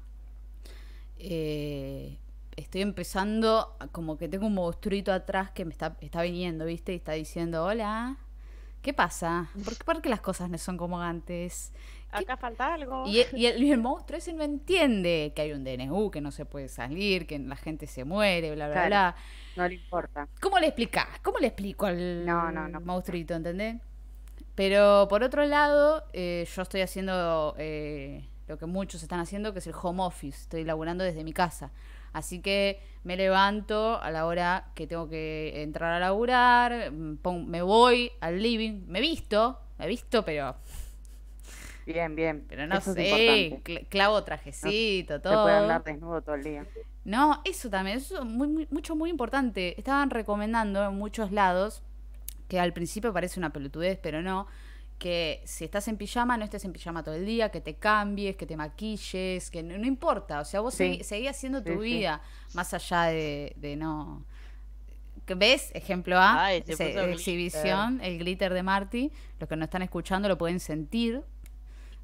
eh, 1.18 2.18
estoy 2.56 2.82
empezando, 2.82 3.76
como 3.92 4.16
que 4.18 4.28
tengo 4.28 4.46
un 4.46 4.54
monstruito 4.54 5.12
atrás 5.12 5.50
que 5.50 5.64
me 5.64 5.72
está, 5.72 5.96
está 6.00 6.22
viniendo, 6.22 6.64
¿viste? 6.64 6.92
Y 6.92 6.96
está 6.96 7.12
diciendo, 7.12 7.64
hola, 7.64 8.16
¿qué 8.82 8.92
pasa? 8.94 9.50
¿Por 9.64 9.76
qué, 9.76 9.84
por 9.84 10.02
qué 10.02 10.08
las 10.08 10.20
cosas 10.20 10.50
no 10.50 10.58
son 10.58 10.76
como 10.76 11.00
antes? 11.00 11.72
Acá 12.10 12.36
falta 12.36 12.72
algo. 12.74 13.06
Y, 13.06 13.20
el- 13.20 13.38
y 13.38 13.46
el, 13.46 13.62
y 13.62 13.72
el 13.72 13.78
monstruo 13.80 14.18
ese 14.18 14.32
no 14.32 14.42
entiende 14.44 15.32
que 15.34 15.42
hay 15.42 15.52
un 15.52 15.64
DNU, 15.64 16.10
que 16.10 16.20
no 16.20 16.30
se 16.30 16.46
puede 16.46 16.68
salir, 16.68 17.26
que 17.26 17.38
la 17.38 17.56
gente 17.56 17.86
se 17.86 18.04
muere, 18.04 18.54
bla, 18.54 18.66
bla, 18.68 18.74
Claro. 18.74 18.88
bla. 18.88 19.16
No 19.56 19.68
le 19.68 19.74
importa. 19.74 20.28
¿Cómo 20.40 20.58
le 20.58 20.68
explicás? 20.68 21.06
¿Cómo 21.22 21.38
le 21.38 21.48
explico 21.48 21.86
al 21.86 22.24
No, 22.26 22.50
no, 22.50 22.68
no. 22.68 22.80
monstruito, 22.80 23.34
¿entendés? 23.34 23.76
Pero 24.58 25.06
por 25.08 25.22
otro 25.22 25.46
lado, 25.46 26.02
eh, 26.12 26.44
yo 26.52 26.62
estoy 26.62 26.80
haciendo 26.80 27.54
eh, 27.58 28.24
lo 28.48 28.58
que 28.58 28.66
muchos 28.66 29.04
están 29.04 29.20
haciendo, 29.20 29.52
que 29.52 29.60
es 29.60 29.68
el 29.68 29.74
home 29.80 30.02
office. 30.02 30.36
Estoy 30.40 30.64
laburando 30.64 31.04
desde 31.04 31.22
mi 31.22 31.32
casa. 31.32 31.70
Así 32.12 32.40
que 32.40 32.80
me 33.04 33.16
levanto 33.16 34.00
a 34.02 34.10
la 34.10 34.26
hora 34.26 34.72
que 34.74 34.88
tengo 34.88 35.08
que 35.08 35.62
entrar 35.62 35.92
a 35.92 36.00
laburar, 36.00 36.90
mm, 36.90 37.18
me 37.46 37.62
voy 37.62 38.10
al 38.20 38.42
living, 38.42 38.82
me 38.88 39.00
visto, 39.00 39.60
me 39.78 39.86
visto, 39.86 40.24
pero, 40.24 40.56
Bien, 41.86 42.16
bien. 42.16 42.44
pero 42.48 42.66
no 42.66 42.78
Eso 42.78 42.94
sé, 42.94 43.60
cl- 43.64 43.86
clavo 43.88 44.24
trajecito, 44.24 45.14
Se 45.14 45.20
todo. 45.20 45.44
puede 45.44 45.56
andar 45.56 45.84
desnudo 45.84 46.20
todo 46.20 46.34
el 46.34 46.42
día. 46.42 46.66
No, 47.04 47.42
eso 47.44 47.70
también, 47.70 47.98
eso 47.98 48.18
es 48.18 48.24
muy, 48.24 48.48
muy- 48.48 48.66
mucho, 48.72 48.96
muy 48.96 49.08
importante. 49.10 49.78
Estaban 49.78 50.10
recomendando 50.10 50.84
en 50.84 50.96
muchos 50.96 51.30
lados, 51.30 51.84
que 52.48 52.58
al 52.58 52.72
principio 52.72 53.12
parece 53.12 53.38
una 53.38 53.52
pelotudez, 53.52 53.98
pero 54.02 54.22
no, 54.22 54.46
que 54.98 55.42
si 55.44 55.64
estás 55.64 55.86
en 55.86 55.96
pijama, 55.96 56.36
no 56.36 56.44
estés 56.44 56.64
en 56.64 56.72
pijama 56.72 57.04
todo 57.04 57.14
el 57.14 57.24
día, 57.24 57.50
que 57.50 57.60
te 57.60 57.74
cambies, 57.76 58.34
que 58.36 58.46
te 58.46 58.56
maquilles, 58.56 59.50
que 59.50 59.62
no, 59.62 59.78
no 59.78 59.86
importa, 59.86 60.40
o 60.40 60.44
sea, 60.44 60.60
vos 60.60 60.74
Sí. 60.74 60.84
segui- 60.84 61.02
seguí 61.04 61.26
haciendo 61.28 61.62
tu 61.62 61.68
Sí, 61.72 61.74
sí. 61.76 61.80
vida, 61.98 62.20
más 62.54 62.74
allá 62.74 63.02
de, 63.04 63.52
de 63.56 63.76
no... 63.76 64.24
que 65.26 65.34
¿Ves? 65.34 65.70
Ejemplo 65.74 66.18
A, 66.18 66.46
Ay, 66.46 66.62
se 66.66 66.72
ese- 66.72 66.84
puso 66.86 66.96
glitter. 66.98 67.10
exhibición, 67.14 68.00
el 68.02 68.18
glitter 68.18 68.52
de 68.54 68.62
Marty. 68.62 69.12
Los 69.38 69.48
que 69.48 69.56
no 69.56 69.64
están 69.66 69.82
escuchando 69.82 70.26
lo 70.28 70.36
pueden 70.38 70.58
sentir 70.58 71.22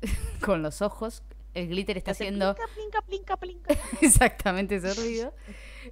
con 0.45 0.63
los 0.63 0.83
ojos. 0.83 1.23
El 1.55 1.69
glitter 1.69 1.97
está 1.97 2.11
haciendo 2.11 2.55
Plinca, 2.55 3.03
plinca, 3.03 3.37
plinca, 3.37 3.37
plinca. 3.37 3.75
exactamente 4.03 4.77
ese 4.77 4.93
ruido. 4.95 5.33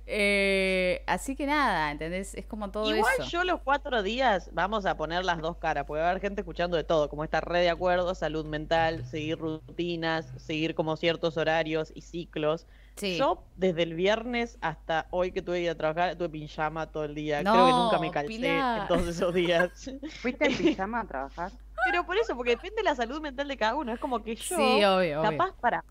Eh, 0.07 1.03
así 1.07 1.37
que 1.37 1.47
nada, 1.47 1.91
¿entendés? 1.91 2.35
Es 2.35 2.47
como 2.47 2.71
todo 2.71 2.95
Igual 2.95 3.13
eso. 3.19 3.29
yo 3.29 3.45
los 3.45 3.61
cuatro 3.61 4.03
días 4.03 4.51
vamos 4.53 4.87
a 4.87 4.97
poner 4.97 5.25
las 5.25 5.41
dos 5.41 5.57
caras, 5.57 5.85
porque 5.87 6.01
va 6.01 6.09
a 6.09 6.11
haber 6.11 6.23
gente 6.23 6.41
escuchando 6.43 6.77
de 6.77 6.85
todo, 6.85 7.09
como 7.09 7.25
estar 7.25 7.47
re 7.49 7.61
de 7.61 7.71
acuerdo, 7.71 8.15
salud 8.15 8.45
mental, 8.47 9.05
seguir 9.07 9.39
rutinas, 9.39 10.27
seguir 10.37 10.75
como 10.75 10.97
ciertos 10.97 11.37
horarios 11.37 11.93
y 11.95 12.03
ciclos. 12.03 12.67
Sí. 12.97 13.17
Yo 13.17 13.43
desde 13.57 13.85
el 13.85 13.95
viernes 13.95 14.59
hasta 14.61 15.07
hoy 15.11 15.33
que 15.33 15.41
tuve 15.43 15.57
que 15.59 15.63
ir 15.65 15.71
a 15.71 15.75
trabajar, 15.77 16.15
tuve 16.17 16.29
pijama 16.29 16.91
todo 16.93 17.05
el 17.05 17.15
día. 17.15 17.41
Creo 17.41 17.67
que 17.67 17.73
nunca 17.73 17.99
me 17.99 18.11
calcé 18.11 18.29
Pilar. 18.29 18.83
en 18.83 18.89
todos 18.89 19.07
esos 19.09 19.33
días. 19.33 19.91
¿Fuiste 20.21 20.47
en 20.47 20.57
pijama 20.57 21.01
a 21.01 21.07
trabajar? 21.07 21.53
Pero 21.87 22.05
por 22.07 22.17
eso, 22.17 22.37
porque 22.37 22.51
depende 22.51 22.77
de 22.77 22.83
la 22.85 22.95
salud 22.95 23.21
mental 23.21 23.49
de 23.49 23.57
cada 23.57 23.75
uno. 23.75 23.93
Es 23.93 23.99
como 23.99 24.23
que 24.23 24.37
yo, 24.37 24.57
Sí, 24.57 24.85
obvio, 24.85 25.21
obvio. 25.21 25.23
capaz, 25.23 25.53
para, 25.61 25.85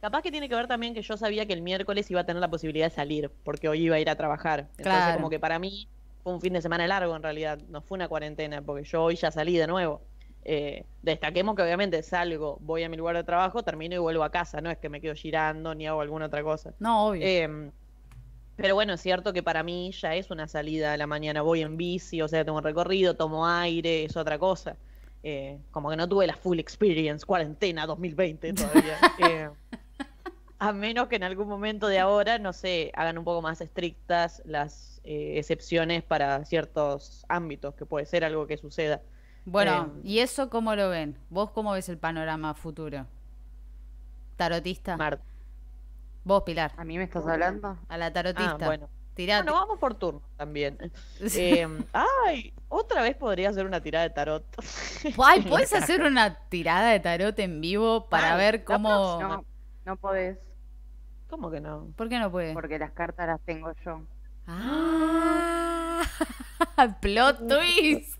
capaz 0.00 0.22
que 0.22 0.30
tiene 0.30 0.48
que 0.48 0.54
ver 0.54 0.66
también 0.66 0.94
que 0.94 1.02
yo 1.02 1.16
sabía 1.16 1.46
que 1.46 1.52
el 1.52 1.62
miércoles 1.62 2.10
iba 2.10 2.20
a 2.20 2.24
tener 2.24 2.40
la 2.40 2.48
posibilidad 2.50 2.86
de 2.86 2.94
salir, 2.94 3.30
porque 3.44 3.68
hoy 3.68 3.82
iba 3.84 3.96
a 3.96 4.00
ir 4.00 4.08
a 4.10 4.16
trabajar. 4.16 4.60
Entonces, 4.60 4.84
Claro. 4.84 5.16
como 5.16 5.30
que 5.30 5.38
para 5.40 5.58
mí 5.58 5.88
fue 6.22 6.32
un 6.32 6.40
fin 6.40 6.52
de 6.52 6.62
semana 6.62 6.86
largo 6.86 7.14
en 7.16 7.22
realidad, 7.22 7.58
no 7.68 7.80
fue 7.82 7.96
una 7.96 8.08
cuarentena, 8.08 8.62
porque 8.62 8.84
yo 8.84 9.02
hoy 9.04 9.16
ya 9.16 9.30
salí 9.30 9.56
de 9.56 9.66
nuevo. 9.66 10.00
Eh, 10.44 10.84
destaquemos 11.02 11.54
que 11.56 11.62
obviamente 11.62 12.02
salgo, 12.02 12.58
voy 12.60 12.82
a 12.82 12.88
mi 12.88 12.96
lugar 12.96 13.16
de 13.16 13.24
trabajo, 13.24 13.62
termino 13.62 13.94
y 13.94 13.98
vuelvo 13.98 14.24
a 14.24 14.30
casa, 14.30 14.60
no 14.60 14.70
es 14.70 14.78
que 14.78 14.88
me 14.88 15.00
quedo 15.00 15.14
girando 15.14 15.74
ni 15.74 15.86
hago 15.86 16.00
alguna 16.00 16.26
otra 16.26 16.42
cosa. 16.42 16.72
No, 16.78 17.08
obvio. 17.08 17.22
Eh, 17.24 17.70
pero 18.56 18.74
bueno, 18.74 18.94
es 18.94 19.00
cierto 19.00 19.32
que 19.32 19.42
para 19.42 19.62
mí 19.62 19.92
ya 19.92 20.14
es 20.16 20.30
una 20.30 20.48
salida 20.48 20.92
a 20.92 20.96
la 20.96 21.06
mañana. 21.06 21.42
Voy 21.42 21.62
en 21.62 21.76
bici, 21.76 22.20
o 22.22 22.26
sea, 22.28 22.44
tengo 22.44 22.58
un 22.58 22.64
recorrido, 22.64 23.14
tomo 23.14 23.46
aire, 23.46 24.04
es 24.04 24.16
otra 24.16 24.36
cosa. 24.38 24.76
Eh, 25.22 25.58
como 25.70 25.90
que 25.90 25.96
no 25.96 26.08
tuve 26.08 26.26
la 26.26 26.34
full 26.34 26.58
experience, 26.58 27.24
cuarentena 27.24 27.86
2020 27.86 28.52
todavía. 28.54 28.98
A 30.60 30.72
menos 30.72 31.08
que 31.08 31.16
en 31.16 31.22
algún 31.22 31.48
momento 31.48 31.86
de 31.88 31.98
ahora, 32.00 32.38
no 32.38 32.52
sé, 32.52 32.90
hagan 32.94 33.16
un 33.18 33.24
poco 33.24 33.42
más 33.42 33.60
estrictas 33.60 34.42
las 34.44 35.00
eh, 35.04 35.34
excepciones 35.38 36.02
para 36.02 36.44
ciertos 36.44 37.24
ámbitos, 37.28 37.74
que 37.74 37.86
puede 37.86 38.06
ser 38.06 38.24
algo 38.24 38.46
que 38.46 38.56
suceda. 38.56 39.00
bueno, 39.44 39.92
eh, 39.96 40.00
¿y 40.02 40.18
eso 40.18 40.50
cómo 40.50 40.74
lo 40.74 40.90
ven? 40.90 41.16
¿Vos 41.30 41.50
cómo 41.52 41.72
ves 41.72 41.88
el 41.88 41.98
panorama 41.98 42.54
futuro? 42.54 43.06
¿Tarotista? 44.36 44.96
Mar- 44.96 45.20
Vos, 46.24 46.42
Pilar. 46.42 46.72
¿A 46.76 46.84
mí 46.84 46.98
me 46.98 47.04
estás 47.04 47.26
hablando? 47.26 47.78
A 47.88 47.96
la 47.96 48.12
tarotista. 48.12 48.58
Ah, 48.60 48.66
bueno. 48.66 48.88
Tirate. 49.14 49.42
Bueno, 49.44 49.58
vamos 49.60 49.78
por 49.80 49.94
turno 49.94 50.22
también. 50.36 50.76
Eh, 51.36 51.66
ay, 51.92 52.52
otra 52.68 53.02
vez 53.02 53.16
podría 53.16 53.48
hacer 53.50 53.64
una 53.66 53.80
tirada 53.80 54.04
de 54.04 54.10
tarot. 54.10 54.44
Ay, 55.24 55.42
¿puedes 55.42 55.72
hacer 55.72 56.02
una 56.02 56.48
tirada 56.48 56.90
de 56.90 57.00
tarot 57.00 57.36
en 57.40 57.60
vivo 57.60 58.08
para 58.08 58.36
ver 58.36 58.62
cómo... 58.64 59.18
No, 59.20 59.44
no 59.84 59.96
podés, 59.96 60.38
¿Cómo 61.28 61.50
que 61.50 61.60
no? 61.60 61.92
¿Por 61.96 62.08
qué 62.08 62.18
no 62.18 62.30
puede? 62.30 62.54
porque 62.54 62.78
las 62.78 62.92
cartas 62.92 63.26
las 63.26 63.40
tengo 63.42 63.72
yo. 63.84 64.02
Ah, 64.46 66.02
plot 67.02 67.38
twist. 67.48 68.16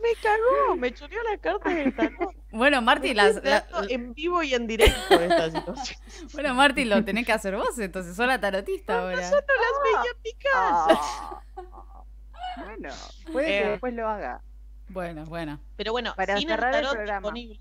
Me 0.00 0.14
cagó, 0.20 0.76
me 0.76 0.92
choreó 0.92 1.22
la 1.30 1.38
carta 1.38 1.68
de 1.70 1.92
tarot. 1.92 2.34
Bueno, 2.50 2.82
Marti, 2.82 3.14
las, 3.14 3.40
en 3.88 4.12
vivo 4.14 4.42
y 4.42 4.54
en 4.54 4.66
directo 4.66 5.18
de 5.18 5.26
esta 5.26 5.50
situación. 5.50 5.98
bueno, 6.34 6.54
Marti, 6.54 6.84
lo 6.84 7.04
tenés 7.04 7.24
que 7.26 7.32
hacer 7.32 7.56
vos, 7.56 7.78
entonces 7.78 8.16
sos 8.16 8.26
la 8.26 8.40
tarotista 8.40 9.00
ahora. 9.00 9.16
No 9.16 9.36
las 9.36 9.82
veía 9.84 10.10
en 10.14 10.22
mi 10.24 10.32
casa. 10.34 11.00
Ah. 11.56 12.04
Bueno, 12.64 12.88
puede 13.32 13.46
que 13.46 13.58
Eh. 13.60 13.68
después 13.70 13.94
lo 13.94 14.08
haga. 14.08 14.42
Bueno, 14.88 15.24
bueno. 15.26 15.60
Pero 15.76 15.92
bueno, 15.92 16.14
Para 16.16 16.36
sin 16.36 16.48
cerrar 16.48 16.74
el 16.74 16.80
tarot 16.82 16.92
programa. 16.96 17.20
disponible. 17.20 17.60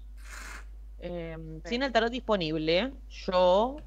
Eh, 1.01 1.37
Sí. 1.63 1.69
Sin 1.69 1.83
el 1.83 1.91
tarot 1.91 2.11
disponible, 2.11 2.91
yo 3.09 3.77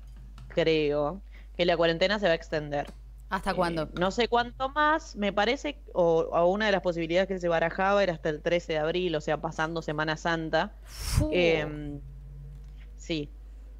creo 0.49 1.21
que 1.56 1.64
la 1.64 1.76
cuarentena 1.76 2.18
se 2.18 2.26
va 2.26 2.33
a 2.33 2.37
extender. 2.37 2.87
¿Hasta 3.30 3.52
Eh, 3.52 3.54
cuándo? 3.54 3.88
no 3.99 4.11
sé 4.11 4.28
cuánto 4.28 4.68
más, 4.68 5.16
me 5.16 5.33
parece, 5.33 5.78
o, 5.92 6.28
o 6.30 6.47
una 6.47 6.66
de 6.66 6.73
las 6.73 6.83
posibilidades 6.83 7.26
que 7.28 7.38
se 7.38 7.49
barajaba 7.49 8.02
era 8.02 8.12
hasta 8.12 8.28
el 8.28 8.40
13 8.42 8.75
de 8.75 8.78
abril, 8.78 9.14
o 9.16 9.21
sea, 9.21 9.40
pasando 9.40 9.83
Semana 9.83 10.16
Santa. 10.16 10.73
Em, 11.33 12.00
sí, 12.97 13.28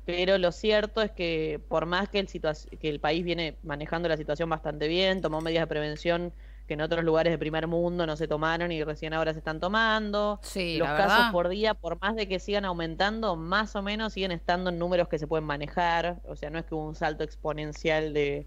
pero 0.05 0.39
lo 0.39 0.51
cierto 0.53 1.03
es 1.03 1.11
que 1.13 1.61
por 1.69 1.87
más 1.87 2.09
que 2.09 2.19
el, 2.21 2.29
que 2.29 2.89
el 2.89 3.01
país 3.01 3.25
viene 3.25 3.57
manejando 3.63 4.09
la 4.09 4.17
situación 4.17 4.49
bastante 4.51 4.89
bien, 4.89 5.21
tomó 5.21 5.41
medidas 5.41 5.63
de 5.63 5.67
prevención 5.69 6.33
que 6.67 6.75
en 6.75 6.81
otros 6.81 7.05
lugares 7.05 7.31
de 7.33 7.39
primer 7.39 7.67
mundo 7.67 8.07
no 8.07 8.17
se 8.17 8.27
tomaron 8.27 8.73
y 8.73 8.83
recién 8.85 9.13
ahora 9.15 9.33
se 9.33 9.39
están 9.41 9.61
tomando. 9.61 10.39
sí, 10.43 10.77
Los 10.79 10.89
la 10.89 10.97
casos 10.97 11.19
verdad. 11.19 11.33
por 11.33 11.49
día, 11.49 11.75
por 11.75 12.01
más 12.01 12.17
de 12.17 12.27
que 12.27 12.39
sigan 12.39 12.65
aumentando, 12.65 13.37
más 13.37 13.77
o 13.77 13.83
menos 13.83 14.13
siguen 14.15 14.33
estando 14.33 14.71
en 14.71 14.79
números 14.79 15.09
que 15.09 15.19
se 15.19 15.27
pueden 15.27 15.45
manejar. 15.45 16.21
O 16.27 16.37
sea, 16.37 16.51
no 16.51 16.59
es 16.59 16.65
que 16.65 16.75
hubo 16.75 16.87
un 16.87 16.95
salto 16.95 17.23
exponencial 17.25 18.15
de, 18.15 18.47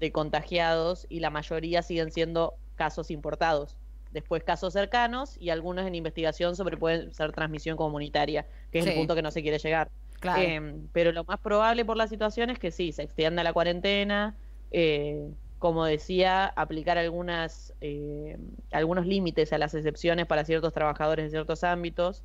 de 0.00 0.12
contagiados 0.12 1.06
y 1.10 1.20
la 1.20 1.30
mayoría 1.30 1.82
siguen 1.82 2.10
siendo 2.10 2.54
casos 2.76 3.10
importados. 3.10 3.76
Después 4.12 4.42
casos 4.44 4.72
cercanos 4.72 5.36
y 5.38 5.50
algunos 5.50 5.86
en 5.86 5.94
investigación 5.94 6.56
sobre 6.56 6.78
pueden 6.78 7.12
ser 7.12 7.32
transmisión 7.32 7.76
comunitaria, 7.76 8.46
que 8.72 8.78
es 8.78 8.84
Sí. 8.84 8.90
el 8.92 8.96
punto 8.96 9.14
que 9.14 9.20
no 9.22 9.30
se 9.30 9.42
quiere 9.42 9.58
llegar. 9.58 9.90
Claro. 10.20 10.40
Em, 10.42 10.88
pero 10.92 11.12
lo 11.12 11.24
más 11.24 11.38
probable 11.40 11.84
por 11.84 11.96
la 11.98 12.06
situación 12.08 12.48
es 12.48 12.58
que 12.58 12.70
sí, 12.70 12.92
se 12.92 13.02
extienda 13.02 13.42
la 13.44 13.52
cuarentena, 13.52 14.34
eh, 14.70 15.28
como 15.58 15.84
decía, 15.84 16.46
aplicar 16.46 16.98
algunas, 16.98 17.74
eh, 17.80 18.38
algunos 18.72 19.06
límites 19.06 19.52
a 19.52 19.58
las 19.58 19.74
excepciones 19.74 20.26
para 20.26 20.44
ciertos 20.44 20.72
trabajadores 20.72 21.24
en 21.24 21.30
ciertos 21.30 21.64
ámbitos. 21.64 22.22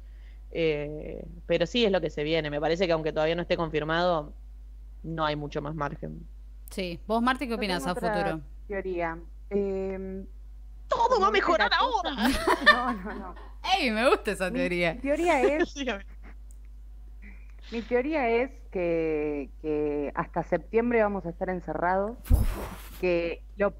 eh, 0.51 1.25
pero 1.47 1.65
sí 1.65 1.83
es 1.85 1.91
lo 1.91 1.99
que 1.99 2.09
se 2.11 2.23
viene. 2.23 2.49
Me 2.51 2.61
parece 2.61 2.85
que 2.85 2.93
aunque 2.93 3.11
todavía 3.11 3.35
no 3.35 3.41
esté 3.41 3.57
confirmado, 3.57 4.33
no 5.01 5.25
hay 5.25 5.35
mucho 5.35 5.61
más 5.63 5.73
margen. 5.75 6.27
Sí. 6.69 6.99
¿Vos, 7.07 7.21
Marti, 7.23 7.47
qué 7.47 7.55
opinas 7.55 7.85
a 7.87 7.91
otra 7.93 8.13
futuro? 8.13 8.41
Teoría. 8.67 9.17
Eh, 9.49 10.25
Todo 10.87 11.19
va 11.19 11.27
a 11.27 11.31
mejorar 11.31 11.71
ahora. 11.73 12.11
No, 12.71 12.93
no, 12.93 13.13
no. 13.15 13.35
¡Ey! 13.79 13.89
Me 13.91 14.07
gusta 14.09 14.31
esa 14.31 14.49
Mi 14.51 14.59
teoría. 14.59 14.99
teoría 15.01 15.41
es. 15.41 15.73
Mi 17.73 17.81
teoría 17.81 18.29
es 18.29 18.51
que, 18.69 20.11
hasta 20.13 20.43
septiembre 20.43 21.01
vamos 21.01 21.25
a 21.25 21.31
estar 21.31 21.49
encerrados, 21.49 22.19
que 23.01 23.41
lo 23.57 23.73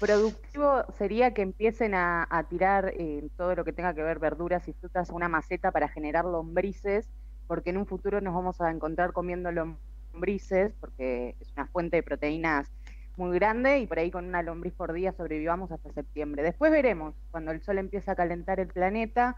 productivo 0.00 0.82
sería 0.98 1.32
que 1.32 1.42
empiecen 1.42 1.94
a, 1.94 2.26
a 2.28 2.42
tirar 2.48 2.92
eh, 2.96 3.28
todo 3.36 3.54
lo 3.54 3.64
que 3.64 3.72
tenga 3.72 3.94
que 3.94 4.02
ver 4.02 4.18
verduras 4.18 4.66
y 4.66 4.72
frutas 4.72 5.10
a 5.10 5.14
una 5.14 5.28
maceta 5.28 5.70
para 5.70 5.86
generar 5.86 6.24
lombrices, 6.24 7.08
porque 7.46 7.70
en 7.70 7.76
un 7.76 7.86
futuro 7.86 8.20
nos 8.20 8.34
vamos 8.34 8.60
a 8.60 8.68
encontrar 8.68 9.12
comiendo 9.12 9.52
lombrices, 9.52 10.72
porque 10.80 11.36
es 11.38 11.52
una 11.52 11.68
fuente 11.68 11.98
de 11.98 12.02
proteínas 12.02 12.68
muy 13.16 13.38
grande 13.38 13.78
y 13.78 13.86
por 13.86 14.00
ahí 14.00 14.10
con 14.10 14.24
una 14.24 14.42
lombriz 14.42 14.74
por 14.74 14.92
día 14.92 15.12
sobrevivamos 15.12 15.70
hasta 15.70 15.92
septiembre. 15.92 16.42
Después 16.42 16.72
veremos, 16.72 17.14
cuando 17.30 17.52
el 17.52 17.62
sol 17.62 17.78
empieza 17.78 18.10
a 18.10 18.16
calentar 18.16 18.58
el 18.58 18.66
planeta 18.66 19.36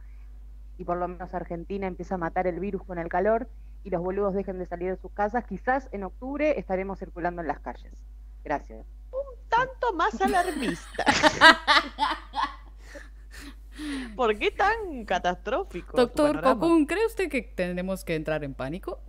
y 0.78 0.84
por 0.84 0.96
lo 0.96 1.08
menos 1.08 1.34
Argentina 1.34 1.86
empieza 1.86 2.14
a 2.14 2.18
matar 2.18 2.46
el 2.46 2.58
virus 2.58 2.82
con 2.84 2.98
el 2.98 3.10
calor 3.10 3.50
y 3.88 3.90
los 3.90 4.02
boludos 4.02 4.34
dejen 4.34 4.58
de 4.58 4.66
salir 4.66 4.90
de 4.90 4.96
sus 5.00 5.10
casas, 5.12 5.46
quizás 5.46 5.88
en 5.92 6.04
octubre 6.04 6.58
estaremos 6.58 6.98
circulando 6.98 7.40
en 7.40 7.48
las 7.48 7.58
calles. 7.60 7.90
Gracias. 8.44 8.86
Tanto 9.48 9.94
más 9.94 10.20
alarmista. 10.20 11.04
¿Por 14.14 14.38
qué 14.38 14.50
tan 14.50 15.06
catastrófico? 15.06 15.96
Doctor? 15.96 16.42
Cocoon, 16.42 16.84
¿cree 16.84 17.06
usted 17.06 17.30
que 17.30 17.40
tenemos 17.42 18.04
que 18.04 18.14
entrar 18.14 18.44
en 18.44 18.52
pánico? 18.52 19.00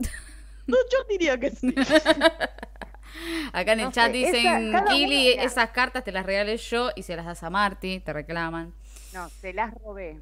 No, 0.65 0.77
yo 0.91 1.03
diría 1.09 1.38
que 1.38 1.51
sí. 1.51 1.75
Acá 3.51 3.74
en 3.74 3.79
el 3.81 3.86
No 3.88 3.91
chat 3.91 4.07
sé, 4.07 4.12
dicen, 4.13 4.69
esa- 4.69 4.86
Kili, 4.86 5.31
esas 5.31 5.71
cartas 5.71 6.05
te 6.05 6.13
las 6.13 6.25
regalé 6.25 6.55
yo 6.55 6.91
y 6.95 7.03
se 7.03 7.17
las 7.17 7.25
das 7.25 7.43
a 7.43 7.50
Marty, 7.50 8.00
te 8.00 8.13
reclaman. 8.13 8.74
No, 9.13 9.27
se 9.29 9.51
las 9.51 9.74
robé. 9.74 10.21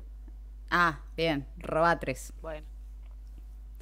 Ah, 0.72 1.00
bien, 1.16 1.46
roba 1.60 2.00
tres. 2.00 2.34
Bueno, 2.42 2.66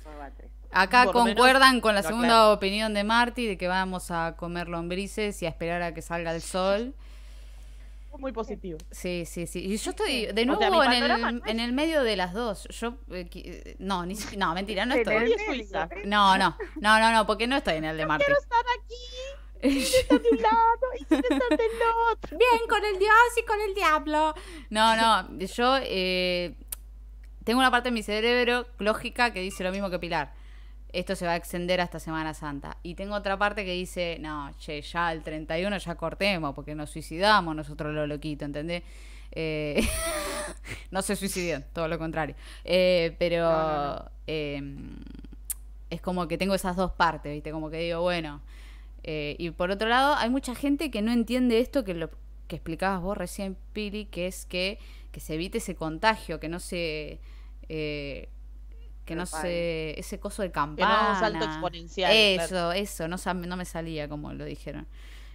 Roba 0.04 0.32
tres. 0.36 0.52
Acá 0.76 1.06
Por 1.06 1.16
lo 1.16 1.24
menos 1.24 1.36
concuerdan 1.38 1.80
con 1.82 1.96
la 1.96 2.04
segunda 2.04 2.28
aclaro. 2.28 2.52
opinión 2.54 2.94
de 2.94 3.04
Marty 3.04 3.46
de 3.48 3.58
que 3.58 3.68
vamos 3.68 4.12
a 4.12 4.36
comer 4.38 4.68
lombrices 4.68 5.42
y 5.42 5.46
a 5.46 5.50
esperar 5.50 5.82
a 5.82 5.94
que 5.94 6.02
salga 6.02 6.36
el 6.36 6.42
sol. 6.42 6.94
muy 8.18 8.32
positivo. 8.32 8.78
Sí, 8.92 9.26
sí, 9.26 9.46
sí. 9.46 9.60
Y 9.66 9.76
yo 9.78 9.90
estoy 9.92 10.28
de 10.28 10.42
O 10.44 10.46
nuevo 10.46 10.82
sea, 10.84 10.94
en, 10.98 11.04
el, 11.04 11.22
no 11.22 11.30
es- 11.30 11.36
en 11.48 11.60
el 11.60 11.74
medio 11.74 12.02
de 12.04 12.16
las 12.16 12.34
dos. 12.34 12.66
Yo, 12.70 12.96
eh, 13.12 13.76
no, 13.80 14.06
ni 14.06 14.16
no, 14.38 14.54
mentira, 14.54 14.86
no 14.86 14.94
En 14.96 15.00
estoy. 15.02 15.34
¿eh? 15.34 16.04
No, 16.06 16.38
no, 16.38 16.56
no, 16.80 17.00
no, 17.00 17.12
no, 17.12 17.26
porque 17.28 17.46
no 17.48 17.58
estoy 17.58 17.76
en 17.76 17.84
el 17.86 17.98
de 17.98 18.06
Marty. 18.06 18.24
Quiero 18.26 18.40
estar 18.40 18.64
aquí, 18.80 19.62
de 20.22 20.30
un 20.30 20.42
lado 20.42 20.88
y 20.98 21.02
estar 21.04 21.58
del 21.58 21.70
otro. 22.12 22.38
Bien, 22.38 22.68
con 22.70 22.86
el 22.86 23.00
Dios 23.00 23.12
y 23.42 23.46
con 23.46 23.60
el 23.62 23.74
diablo. 23.74 24.34
No, 24.70 24.96
no, 24.96 25.38
yo 25.40 25.78
eh, 25.82 26.56
tengo 27.44 27.60
una 27.60 27.70
parte 27.72 27.90
de 27.90 27.94
mi 27.94 28.02
cerebro 28.04 28.66
lógica 28.80 29.32
que 29.34 29.42
dice 29.42 29.64
lo 29.66 29.72
mismo 29.72 29.90
que 29.90 30.00
Pilar. 30.00 30.34
Esto 30.96 31.16
se 31.16 31.26
va 31.26 31.34
a 31.34 31.36
extender 31.36 31.82
hasta 31.82 32.00
Semana 32.00 32.34
Santa. 32.34 32.78
Y 32.84 32.96
tengo 32.96 33.16
otra 33.16 33.38
parte 33.38 33.66
que 33.66 33.74
dice, 33.74 34.18
no, 34.22 34.52
che, 34.58 34.82
ya 34.82 35.12
el 35.12 35.24
31 35.24 35.78
ya 35.78 35.96
cortemos, 35.96 36.56
porque 36.56 36.76
nos 36.76 36.90
suicidamos 36.90 37.56
nosotros 37.56 37.94
lo 37.94 38.08
loquito, 38.08 38.46
¿entendés? 38.46 38.84
Eh, 39.32 39.82
no 40.92 41.02
se 41.02 41.16
suicidan, 41.16 41.66
todo 41.74 41.88
lo 41.88 41.98
contrario. 42.00 42.36
Eh, 42.64 43.16
pero 43.20 43.44
No, 43.50 43.96
no, 43.96 44.12
eh, 44.28 44.62
es 45.90 46.02
como 46.02 46.28
que 46.28 46.38
tengo 46.38 46.56
esas 46.56 46.76
dos 46.76 46.92
partes, 46.92 47.32
¿viste? 47.34 47.52
Como 47.52 47.70
que 47.70 47.78
digo, 47.78 48.02
bueno. 48.02 48.42
y 49.04 49.50
por 49.52 49.72
otro 49.72 49.88
lado, 49.90 50.16
hay 50.16 50.30
mucha 50.30 50.56
gente 50.56 50.90
que 50.92 51.02
no 51.02 51.12
entiende 51.12 51.60
esto 51.60 51.84
que 51.84 51.94
lo 51.94 52.10
que 52.48 52.56
explicabas 52.58 53.02
vos 53.02 53.18
recién, 53.18 53.58
Pili, 53.74 54.06
que 54.06 54.28
es 54.28 54.46
que, 54.46 54.80
que 55.12 55.20
se 55.20 55.36
evite 55.36 55.60
ese 55.60 55.76
contagio, 55.76 56.40
que 56.40 56.50
no 56.50 56.60
se. 56.60 57.20
eh, 57.70 58.30
que 59.06 59.16
no 59.16 59.26
se. 59.26 60.00
ese 60.00 60.20
coso 60.20 60.42
de 60.42 60.50
Que 60.50 60.60
no 60.60 60.66
campana. 60.66 61.12
un 61.14 61.20
salto 61.20 61.46
exponencial. 61.46 62.12
Eso, 62.14 62.48
claro. 62.50 62.72
eso, 62.74 63.08
no, 63.08 63.18
sa- 63.18 63.34
no 63.34 63.56
me 63.58 63.66
salía 63.66 64.10
como 64.10 64.34
lo 64.34 64.46
dijeron. 64.46 64.88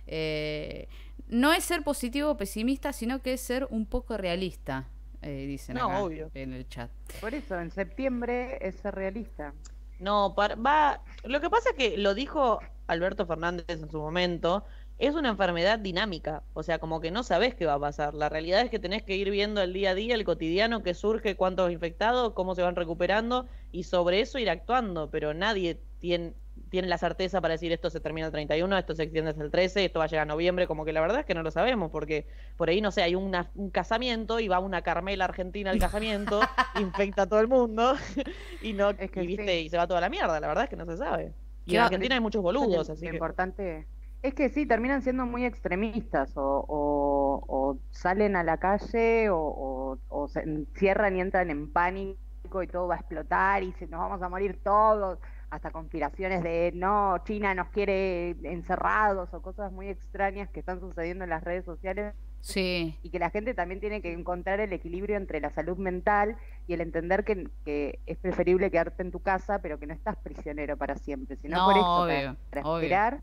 Eh, 0.07 0.89
no 1.29 1.53
es 1.53 1.65
ser 1.65 1.83
positivo 1.83 2.31
o 2.31 2.37
pesimista, 2.37 2.93
sino 2.93 3.23
que 3.23 3.33
es 3.35 3.41
ser 3.41 3.67
un 3.71 3.87
poco 3.87 4.17
realista, 4.17 4.89
eh, 5.23 5.47
dicen 5.47 5.77
No, 5.77 5.87
acá 5.87 6.01
obvio. 6.03 6.31
en 6.35 6.53
el 6.53 6.69
chat. 6.69 6.91
Por 7.21 7.35
eso, 7.35 7.59
en 7.61 7.71
septiembre 7.71 8.59
es 8.61 8.77
ser 8.77 8.95
realista. 8.95 9.55
No, 10.01 10.35
par- 10.35 10.59
va. 10.65 11.03
Lo 11.25 11.41
que 11.41 11.49
pasa 11.51 11.71
es 11.71 11.77
que 11.77 11.97
lo 11.99 12.15
dijo 12.15 12.59
Alberto 12.89 13.27
Fernández 13.27 13.67
en 13.69 13.89
su 13.91 13.99
momento. 13.99 14.65
Es 15.01 15.15
una 15.15 15.31
enfermedad 15.31 15.79
dinámica, 15.79 16.43
o 16.53 16.63
sea, 16.63 16.79
como 16.79 17.01
que 17.01 17.11
no 17.11 17.23
sabes 17.23 17.55
qué 17.55 17.65
va 17.65 17.73
a 17.75 17.81
pasar. 17.81 18.13
La 18.13 18.29
realidad 18.29 18.61
es 18.61 18.69
que 18.71 18.79
tenés 18.79 19.03
que 19.03 19.17
ir 19.17 19.31
viendo 19.31 19.63
el 19.63 19.73
día 19.73 19.91
a 19.91 19.95
día, 19.95 20.15
el 20.15 20.25
cotidiano, 20.25 20.83
que 20.83 20.93
surge, 20.93 21.37
cuántos 21.37 21.73
infectados, 21.73 22.35
cómo 22.35 22.55
se 22.55 22.61
van 22.63 22.77
recuperando 22.77 23.49
y 23.73 23.85
sobre 23.85 24.21
eso 24.21 24.39
ir 24.39 24.51
actuando. 24.51 25.09
Pero 25.11 25.33
nadie 25.33 25.79
tiene, 26.01 26.35
tiene 26.69 26.87
la 26.87 26.99
certeza 26.99 27.41
para 27.41 27.53
decir 27.53 27.73
esto 27.73 27.89
se 27.89 27.99
termina 28.01 28.27
el 28.27 28.33
31, 28.33 28.77
esto 28.77 28.95
se 28.95 29.05
extiende 29.05 29.31
hasta 29.31 29.43
el 29.43 29.51
13, 29.51 29.87
esto 29.87 30.01
va 30.01 30.05
a 30.05 30.09
llegar 30.09 30.25
a 30.25 30.33
noviembre. 30.33 30.67
Como 30.67 30.85
que 30.85 30.93
la 30.93 31.01
verdad 31.01 31.21
es 31.21 31.25
que 31.25 31.35
no 31.35 31.43
lo 31.43 31.51
sabemos, 31.51 31.91
porque 31.91 32.27
por 32.59 32.69
ahí, 32.69 32.83
no 32.83 32.91
sé, 32.91 33.03
hay 33.03 33.15
una- 33.15 33.51
un 33.55 33.71
casamiento 33.71 34.39
y 34.39 34.49
va 34.49 34.59
una 34.59 34.83
Carmela 34.83 35.25
argentina 35.25 35.71
al 35.71 35.79
casamiento, 35.79 36.41
infecta 36.79 37.23
a 37.23 37.27
todo 37.27 37.41
el 37.41 37.49
mundo 37.49 37.95
y 38.63 38.75
no 38.75 38.91
Es 38.91 39.11
que 39.11 39.25
y, 39.25 39.27
¿viste? 39.29 39.47
sí. 39.61 39.65
y 39.65 39.71
se 39.71 39.79
va 39.79 39.87
toda 39.87 40.03
la 40.03 40.11
mierda. 40.11 40.39
La 40.41 40.47
verdad 40.47 40.65
es 40.65 40.71
que 40.71 40.77
no 40.77 40.85
se 40.85 40.99
sabe. 40.99 41.33
Y 41.65 41.71
¿Qué 41.71 41.77
en 41.77 41.83
Argentina 41.85 42.15
hay 42.17 42.21
muchos 42.21 42.43
boludos, 42.43 42.89
Lo 42.89 42.93
así 42.93 43.07
que. 43.07 43.15
importante 43.15 43.87
es 44.23 44.35
que 44.35 44.49
sí, 44.51 44.67
terminan 44.67 45.03
siendo 45.03 45.25
muy 45.27 45.45
extremistas 45.47 46.37
o, 46.37 46.65
o- 46.69 47.45
o 47.49 47.79
salen 47.91 48.37
a 48.37 48.43
la 48.45 48.59
calle 48.59 49.31
o, 49.31 49.99
o- 50.09 50.29
se 50.29 50.41
encierran 50.41 51.17
y 51.17 51.21
entran 51.21 51.51
en 51.51 51.73
pánico 51.73 52.63
y 52.63 52.67
todo 52.67 52.87
va 52.89 52.97
a 52.97 52.99
explotar 52.99 53.63
y 53.63 53.73
se, 53.73 53.87
nos 53.87 54.01
vamos 54.01 54.23
a 54.23 54.29
morir 54.29 54.61
todos, 54.63 55.19
hasta 55.51 55.71
conspiraciones 55.71 56.43
de 56.43 56.73
no, 56.75 57.19
China 57.25 57.55
nos 57.55 57.69
quiere 57.71 58.31
encerrados 58.43 59.33
o 59.35 59.43
cosas 59.43 59.73
muy 59.73 59.89
extrañas 59.89 60.49
que 60.51 60.61
están 60.61 60.81
sucediendo 60.81 61.25
en 61.25 61.31
las 61.31 61.43
redes 61.43 61.65
sociales 61.65 62.15
Sí, 62.43 62.97
y 63.03 63.11
que 63.11 63.19
la 63.19 63.29
gente 63.31 63.53
también 63.53 63.81
tiene 63.81 64.01
que 64.01 64.13
encontrar 64.13 64.61
el 64.61 64.73
equilibrio 64.73 65.17
entre 65.19 65.41
la 65.41 65.51
salud 65.51 65.77
mental 65.77 66.37
y 66.67 66.73
el 66.73 66.81
entender 66.81 67.25
que, 67.25 67.49
que 67.67 67.99
es 68.07 68.17
preferible 68.17 68.71
quedarte 68.71 69.03
en 69.03 69.11
tu 69.11 69.21
casa, 69.21 69.61
pero 69.61 69.79
que 69.79 69.87
no 69.87 69.93
estás 69.93 70.17
prisionero 70.17 70.77
para 70.79 70.97
siempre, 70.97 71.37
sino 71.37 71.59
No, 71.59 71.65
por 71.67 71.77
esto, 71.77 71.85
para- 72.07 72.31
obvio, 72.33 72.37
para, 72.51 72.63
obvio. 72.63 72.77
esperar 72.79 73.21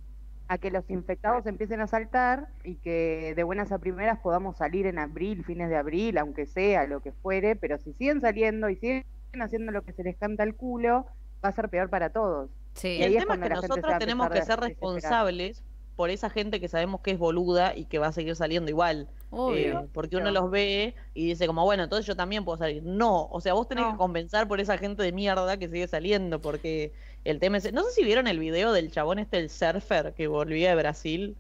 a 0.50 0.58
que 0.58 0.72
los 0.72 0.90
infectados 0.90 1.46
empiecen 1.46 1.82
a 1.82 1.88
saltar 1.88 2.48
y 2.64 2.76
que 2.76 3.34
de 3.36 3.44
buenas 3.44 3.72
a 3.72 3.80
primeras 3.80 4.20
podamos 4.20 4.58
salir 4.58 4.86
en 4.86 4.98
abril, 5.00 5.44
fines 5.44 5.70
de 5.70 5.76
abril, 5.76 6.18
aunque 6.18 6.46
sea 6.46 6.88
lo 6.88 7.02
que 7.02 7.12
fuere, 7.12 7.56
pero 7.56 7.78
si 7.78 7.94
siguen 7.94 8.22
saliendo 8.22 8.70
y 8.70 8.76
siguen 8.78 9.04
haciendo 9.42 9.72
lo 9.72 9.82
que 9.84 9.92
se 9.94 10.04
les 10.04 10.16
canta 10.18 10.44
al 10.44 10.56
culo, 10.56 11.06
va 11.44 11.50
a 11.50 11.52
ser 11.52 11.70
peor 11.70 11.90
para 11.90 12.10
todos. 12.12 12.50
sí. 12.74 12.98
Y 13.00 13.04
el 13.04 13.18
tema 13.18 13.36
es 13.36 13.42
que 13.42 13.50
nosotros 13.50 13.98
tenemos 14.00 14.30
que 14.30 14.42
ser 14.42 14.60
responsables 14.60 15.64
por 15.96 16.12
esa 16.12 16.30
gente 16.30 16.60
que 16.62 16.68
sabemos 16.68 17.02
que 17.02 17.10
es 17.12 17.18
boluda 17.18 17.76
y 17.76 17.86
que 17.86 17.98
va 17.98 18.08
a 18.08 18.12
seguir 18.12 18.36
saliendo 18.36 18.70
igual. 18.70 19.08
Obvio. 19.32 19.80
Eh, 19.82 19.88
porque 19.94 20.16
uno 20.16 20.30
los 20.30 20.50
ve 20.52 20.94
y 21.16 21.26
dice 21.26 21.48
como, 21.48 21.64
bueno, 21.66 21.84
entonces 21.84 22.06
yo 22.06 22.16
también 22.16 22.46
puedo 22.46 22.58
salir. 22.60 22.84
No, 22.84 23.26
o 23.32 23.42
sea, 23.42 23.54
vos 23.54 23.68
tenés 23.68 23.84
No. 23.86 23.92
que 23.94 23.98
compensar 23.98 24.48
por 24.48 24.60
esa 24.60 24.78
gente 24.78 25.02
de 25.02 25.12
mierda 25.12 25.58
que 25.58 25.68
sigue 25.68 25.88
saliendo, 25.88 26.40
porque 26.40 26.94
el 27.30 27.40
tema 27.40 27.58
es... 27.58 27.72
No 27.74 27.84
sé 27.84 27.92
si 27.92 28.04
vieron 28.04 28.28
el 28.28 28.40
video 28.40 28.72
del 28.72 28.92
chabón 28.92 29.20
este, 29.20 29.38
el 29.38 29.50
surfer, 29.50 30.14
que 30.14 30.28
volvía 30.28 30.70
de 30.70 30.76
Brasil. 30.76 31.36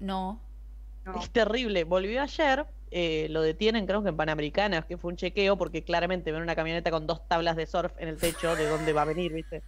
No. 0.00 0.40
No, 1.04 1.20
Es 1.20 1.30
terrible. 1.30 1.84
Volvió 1.84 2.22
ayer, 2.22 2.66
eh, 2.90 3.26
lo 3.30 3.42
detienen 3.42 3.86
creo 3.86 4.02
que 4.02 4.08
en 4.10 4.16
Panamericanas, 4.16 4.84
que 4.84 4.96
fue 4.98 5.10
un 5.10 5.16
chequeo, 5.16 5.56
porque 5.56 5.82
claramente 5.82 6.32
ven 6.32 6.42
una 6.42 6.54
camioneta 6.56 6.90
con 6.90 7.06
dos 7.06 7.26
tablas 7.28 7.56
de 7.56 7.66
surf 7.66 7.92
en 7.98 8.08
el 8.08 8.16
techo 8.18 8.54
de 8.56 8.66
dónde 8.68 8.92
va 8.92 9.02
a 9.02 9.06
venir, 9.06 9.32
¿viste? 9.32 9.62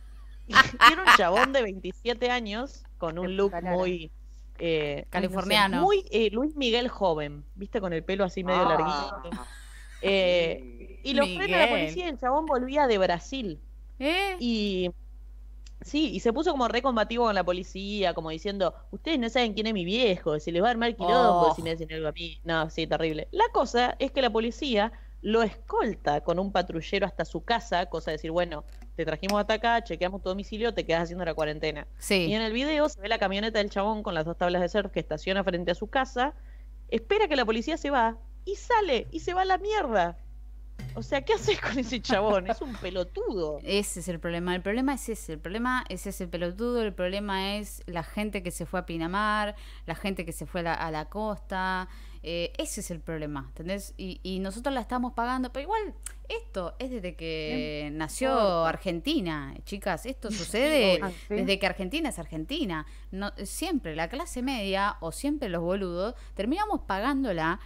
Y 0.47 0.53
tiene 0.87 1.03
un 1.03 1.09
chabón 1.17 1.53
de 1.53 1.63
27 1.63 2.31
años 2.31 2.83
con 2.99 3.19
un 3.19 3.37
look 3.37 3.53
muy... 3.63 4.11
eh, 4.59 4.97
ay, 4.97 4.97
no 4.97 5.03
sé, 5.05 5.11
Californiano. 5.11 5.83
muy 5.83 6.05
eh, 6.11 6.29
Luis 6.33 6.57
Miguel 6.57 6.89
joven, 6.89 7.45
¿viste? 7.55 7.81
Con 7.81 7.93
el 7.93 8.03
pelo 8.03 8.25
así 8.25 8.43
medio 8.45 8.63
Ah, 8.63 8.69
larguito. 9.23 9.47
Eh, 10.03 11.01
y 11.03 11.15
lo 11.15 11.25
frena 11.25 11.41
la 11.47 11.67
Miguel. 11.67 11.69
policía 11.69 12.07
y 12.07 12.09
el 12.09 12.19
chabón 12.19 12.47
volvía 12.47 12.87
de 12.87 12.99
Brasil. 12.99 13.59
¿Eh? 13.99 14.37
Y 14.41 14.91
sí, 15.81 16.11
y 16.15 16.21
se 16.21 16.33
puso 16.33 16.51
como 16.53 16.69
re 16.69 16.83
combativo 16.83 17.25
con 17.25 17.35
la 17.35 17.45
policía, 17.45 18.15
como 18.15 18.31
diciendo, 18.31 18.75
ustedes 18.91 19.19
no 19.19 19.29
saben 19.29 19.55
quién 19.55 19.67
es 19.67 19.75
mi 19.75 19.85
viejo, 19.85 20.39
se 20.41 20.53
les 20.53 20.63
va 20.63 20.69
a 20.69 20.71
armar 20.73 20.95
quilombo 20.97 21.49
Oh. 21.51 21.55
si 21.55 21.63
me 21.63 21.71
hacen 21.73 21.93
algo 21.93 22.09
a 22.09 22.13
mí. 22.13 22.41
No, 22.45 22.69
sí, 22.71 22.87
terrible. 22.87 23.29
La 23.33 23.45
cosa 23.53 23.97
es 23.99 24.11
que 24.13 24.23
la 24.23 24.31
policía 24.31 24.93
lo 25.23 25.43
escolta 25.43 26.23
con 26.23 26.39
un 26.39 26.51
patrullero 26.51 27.05
hasta 27.07 27.25
su 27.27 27.45
casa, 27.45 27.87
cosa 27.87 28.11
de 28.11 28.17
decir, 28.17 28.31
bueno, 28.31 28.65
te 28.97 29.05
trajimos 29.05 29.39
hasta 29.41 29.55
acá, 29.55 29.85
chequeamos 29.85 30.23
tu 30.23 30.31
domicilio, 30.31 30.73
te 30.73 30.87
quedas 30.87 31.03
haciendo 31.05 31.25
la 31.25 31.35
cuarentena. 31.35 31.87
Y 31.99 32.03
Sí. 32.03 32.33
en 32.35 32.41
el 32.43 32.53
video 32.55 32.89
se 32.89 33.01
ve 33.01 33.09
la 33.09 33.19
camioneta 33.19 33.59
del 33.59 33.69
chabón 33.71 34.03
con 34.03 34.15
las 34.15 34.25
dos 34.25 34.37
tablas 34.39 34.63
de 34.63 34.69
surf 34.71 34.91
que 34.93 35.01
estaciona 35.01 35.45
frente 35.45 35.73
a 35.73 35.75
su 35.75 35.89
casa, 35.89 36.35
espera 36.89 37.29
que 37.29 37.37
la 37.37 37.45
policía 37.45 37.77
se 37.77 37.91
va 37.91 38.17
y 38.47 38.55
sale 38.57 39.09
y 39.11 39.21
se 39.21 39.35
va 39.35 39.43
a 39.43 39.45
la 39.45 39.59
mierda. 39.59 40.17
O 40.95 41.03
sea, 41.03 41.23
¿qué 41.23 41.35
haces 41.35 41.61
con 41.61 41.79
ese 41.79 42.01
chabón? 42.01 42.49
Es 42.51 42.61
un 42.61 42.75
pelotudo. 42.75 43.59
Ese 43.63 44.01
es 44.01 44.09
el 44.09 44.19
problema. 44.21 44.55
El 44.55 44.63
problema 44.63 44.95
es 44.95 45.09
ese. 45.09 45.35
El 45.35 45.39
problema 45.39 45.85
es 45.89 46.07
ese 46.07 46.27
pelotudo. 46.27 46.83
El 46.83 46.93
problema 46.93 47.57
es 47.57 47.83
la 47.87 48.03
gente 48.03 48.43
que 48.43 48.51
se 48.51 48.67
fue 48.67 48.81
a 48.81 48.87
Pinamar, 48.87 49.55
la 49.87 49.95
gente 49.95 50.25
que 50.25 50.33
se 50.33 50.47
fue 50.47 50.61
a 50.61 50.65
la, 50.65 50.75
a 50.75 50.91
la 50.91 51.09
costa. 51.09 51.89
Eh, 52.23 52.53
ese 52.59 52.81
es 52.81 52.91
el 52.91 53.01
problema, 53.01 53.47
¿entendés? 53.49 53.95
Y, 53.97 54.21
y 54.23 54.41
nosotros 54.41 54.75
la 54.75 54.83
estamos 54.83 55.15
pagando, 55.15 55.51
pero 55.53 55.63
igual 55.63 55.95
esto 56.29 56.75
es 56.79 56.91
desde 56.91 57.17
que 57.17 57.89
nació? 57.95 58.67
Argentina, 58.67 59.55
chicas. 59.65 60.05
Esto 60.05 60.31
sucede 60.31 61.01
Ah, 61.03 61.11
¿sí? 61.11 61.35
desde 61.35 61.59
que 61.59 61.67
Argentina 61.67 62.11
es 62.11 62.19
Argentina. 62.19 62.85
No, 63.11 63.33
siempre 63.45 63.97
la 63.97 64.09
clase 64.09 64.43
media 64.43 64.99
o 65.01 65.13
siempre 65.13 65.49
los 65.49 65.63
boludos 65.63 66.15
terminamos 66.35 66.83
pagándola 66.83 67.59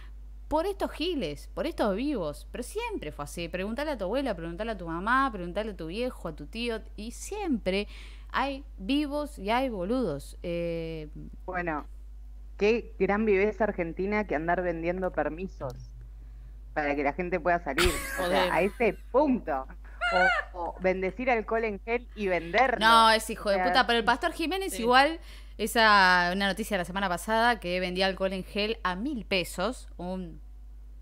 por 0.55 0.67
estos 0.67 0.89
giles, 0.91 1.49
por 1.53 1.67
estos 1.67 1.93
vivos. 1.97 2.47
Pero 2.49 2.63
siempre 2.63 3.11
fue 3.11 3.25
así. 3.25 3.49
Preguntale 3.49 3.91
a 3.91 3.97
tu 3.97 4.05
abuela, 4.05 4.33
preguntale 4.33 4.71
a 4.71 4.77
tu 4.77 4.87
mamá, 4.87 5.29
preguntale 5.29 5.71
a 5.71 5.75
tu 5.75 5.87
viejo, 5.87 6.29
a 6.29 6.33
tu 6.33 6.45
tío. 6.45 6.79
Y 6.95 7.11
siempre 7.11 7.89
hay 8.31 8.63
vivos 8.77 9.37
y 9.37 9.49
hay 9.49 9.67
boludos. 9.67 10.37
Eh, 10.43 11.09
Bueno, 11.45 11.85
qué 12.57 12.95
gran 12.97 13.25
viveza 13.25 13.65
argentina 13.65 14.25
que 14.27 14.33
andar 14.35 14.61
vendiendo 14.61 15.11
permisos 15.11 15.73
para 16.73 16.95
que 16.95 17.03
la 17.03 17.11
gente 17.11 17.37
pueda 17.37 17.61
salir. 17.61 17.91
O 18.23 18.29
sea, 18.29 18.53
a 18.53 18.61
ese 18.61 18.97
punto. 19.11 19.67
O, 20.53 20.59
o 20.67 20.75
bendecir 20.79 21.29
alcohol 21.29 21.65
en 21.65 21.81
gel 21.81 22.07
y 22.15 22.27
venderlo. 22.27 22.79
No, 22.79 23.11
es 23.11 23.29
hijo 23.29 23.49
O 23.49 23.51
de 23.51 23.59
puta, 23.59 23.85
pero 23.85 23.99
el 23.99 24.05
pastor 24.05 24.31
Jiménez 24.31 24.71
Sí. 24.71 24.83
igual, 24.83 25.19
esa 25.57 26.31
una 26.33 26.47
noticia 26.47 26.77
de 26.77 26.79
la 26.79 26.85
semana 26.85 27.09
pasada 27.09 27.59
que 27.59 27.81
vendía 27.81 28.05
alcohol 28.05 28.31
en 28.31 28.45
gel 28.45 28.77
a 28.83 28.95
mil 28.95 29.25
pesos, 29.25 29.89
un, 29.97 30.44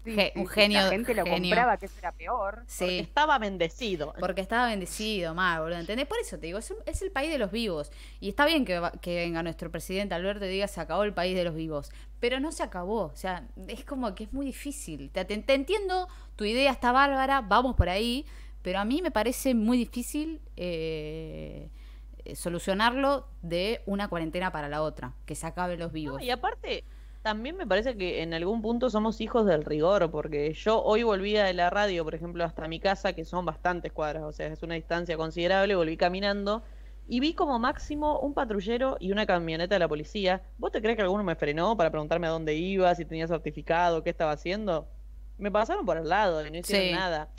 sí, 0.04 0.12
ge- 0.14 0.32
sí, 0.34 0.40
un 0.40 0.48
sí, 0.48 0.54
genio. 0.54 0.82
La 0.82 0.90
gente 0.90 1.14
lo 1.14 1.24
genio. 1.24 1.40
compraba, 1.50 1.78
que 1.78 1.86
eso 1.88 1.96
era 2.00 2.12
peor. 2.12 2.56
Porque 2.60 2.72
Sí, 2.72 3.00
estaba 3.00 3.40
bendecido. 3.40 4.14
porque 4.20 4.42
estaba 4.42 4.68
bendecido, 4.68 5.34
más, 5.34 5.60
boludo, 5.60 5.80
¿entendés? 5.80 6.08
Por 6.08 6.18
eso 6.20 6.38
te 6.40 6.48
digo, 6.48 6.60
es, 6.60 6.72
un- 6.72 6.78
es 6.86 7.02
el 7.02 7.12
país 7.12 7.32
de 7.32 7.38
los 7.38 7.52
vivos. 7.52 7.92
Y 8.20 8.30
está 8.30 8.46
bien 8.46 8.66
que, 8.66 8.80
venga 9.06 9.44
nuestro 9.44 9.72
presidente 9.72 10.16
Alberto 10.16 10.46
y 10.46 10.50
diga 10.50 10.68
se 10.68 10.82
acabó 10.82 11.04
el 11.04 11.14
país 11.14 11.36
de 11.36 11.44
los 11.44 11.56
vivos. 11.56 11.92
Pero 12.20 12.40
no 12.40 12.52
se 12.52 12.64
acabó, 12.64 13.06
o 13.06 13.16
sea, 13.16 13.48
es 13.68 13.84
como 13.86 14.14
que 14.16 14.26
es 14.26 14.34
muy 14.34 14.46
difícil. 14.46 15.10
Te, 15.12 15.26
te- 15.26 15.38
te 15.38 15.54
entiendo, 15.54 16.08
tu 16.36 16.46
idea 16.46 16.72
está 16.72 16.92
bárbara, 16.92 17.42
vamos 17.42 17.76
por 17.76 17.90
ahí, 17.90 18.26
pero 18.62 18.80
a 18.80 18.86
mí 18.86 19.02
me 19.02 19.12
parece 19.12 19.54
muy 19.56 19.78
difícil 19.78 20.40
eh, 20.56 21.70
eh, 22.26 22.36
solucionarlo 22.36 23.28
de 23.42 23.82
una 23.86 24.08
cuarentena 24.08 24.52
para 24.54 24.70
la 24.70 24.82
otra, 24.82 25.14
que 25.26 25.36
se 25.36 25.46
acabe 25.48 25.76
los 25.78 25.90
No, 25.90 25.94
vivos. 25.94 26.22
y 26.22 26.30
aparte, 26.32 26.86
también 27.24 27.56
me 27.56 27.66
parece 27.66 27.96
que 27.96 28.22
en 28.22 28.34
algún 28.34 28.62
punto 28.62 28.90
somos 28.90 29.22
hijos 29.22 29.46
del 29.46 29.64
rigor, 29.64 30.12
porque 30.12 30.54
yo 30.54 30.84
hoy 30.84 31.04
volvía 31.04 31.46
de 31.46 31.54
la 31.54 31.70
radio, 31.70 32.04
por 32.04 32.14
ejemplo, 32.14 32.44
hasta 32.44 32.68
mi 32.68 32.82
casa, 32.82 33.14
que 33.14 33.24
son 33.24 33.46
bastantes 33.46 33.94
cuadras, 33.94 34.24
o 34.24 34.34
sea, 34.34 34.48
es 34.48 34.62
una 34.62 34.76
distancia 34.76 35.16
considerable, 35.16 35.74
volví 35.76 35.96
caminando 35.96 36.64
y 37.08 37.22
vi 37.22 37.34
como 37.34 37.60
máximo 37.60 38.20
un 38.20 38.34
patrullero 38.34 38.98
y 39.00 39.14
una 39.14 39.26
camioneta 39.26 39.76
de 39.76 39.80
la 39.80 39.88
policía. 39.88 40.44
¿Vos 40.58 40.72
te 40.74 40.82
crees 40.82 40.98
que 40.98 41.04
alguno 41.04 41.24
me 41.24 41.38
frenó 41.38 41.78
para 41.78 41.90
preguntarme 41.92 42.28
a 42.28 42.32
dónde 42.32 42.56
iba, 42.56 42.94
si 42.94 43.06
tenía 43.06 43.26
certificado, 43.26 44.04
qué 44.04 44.10
estaba 44.10 44.32
haciendo? 44.32 44.90
Me 45.38 45.50
pasaron 45.50 45.86
por 45.86 45.98
al 45.98 46.10
lado 46.10 46.46
y 46.46 46.52
no 46.52 46.58
hicieron 46.58 46.88
Sí. 46.88 46.92
nada. 46.92 47.30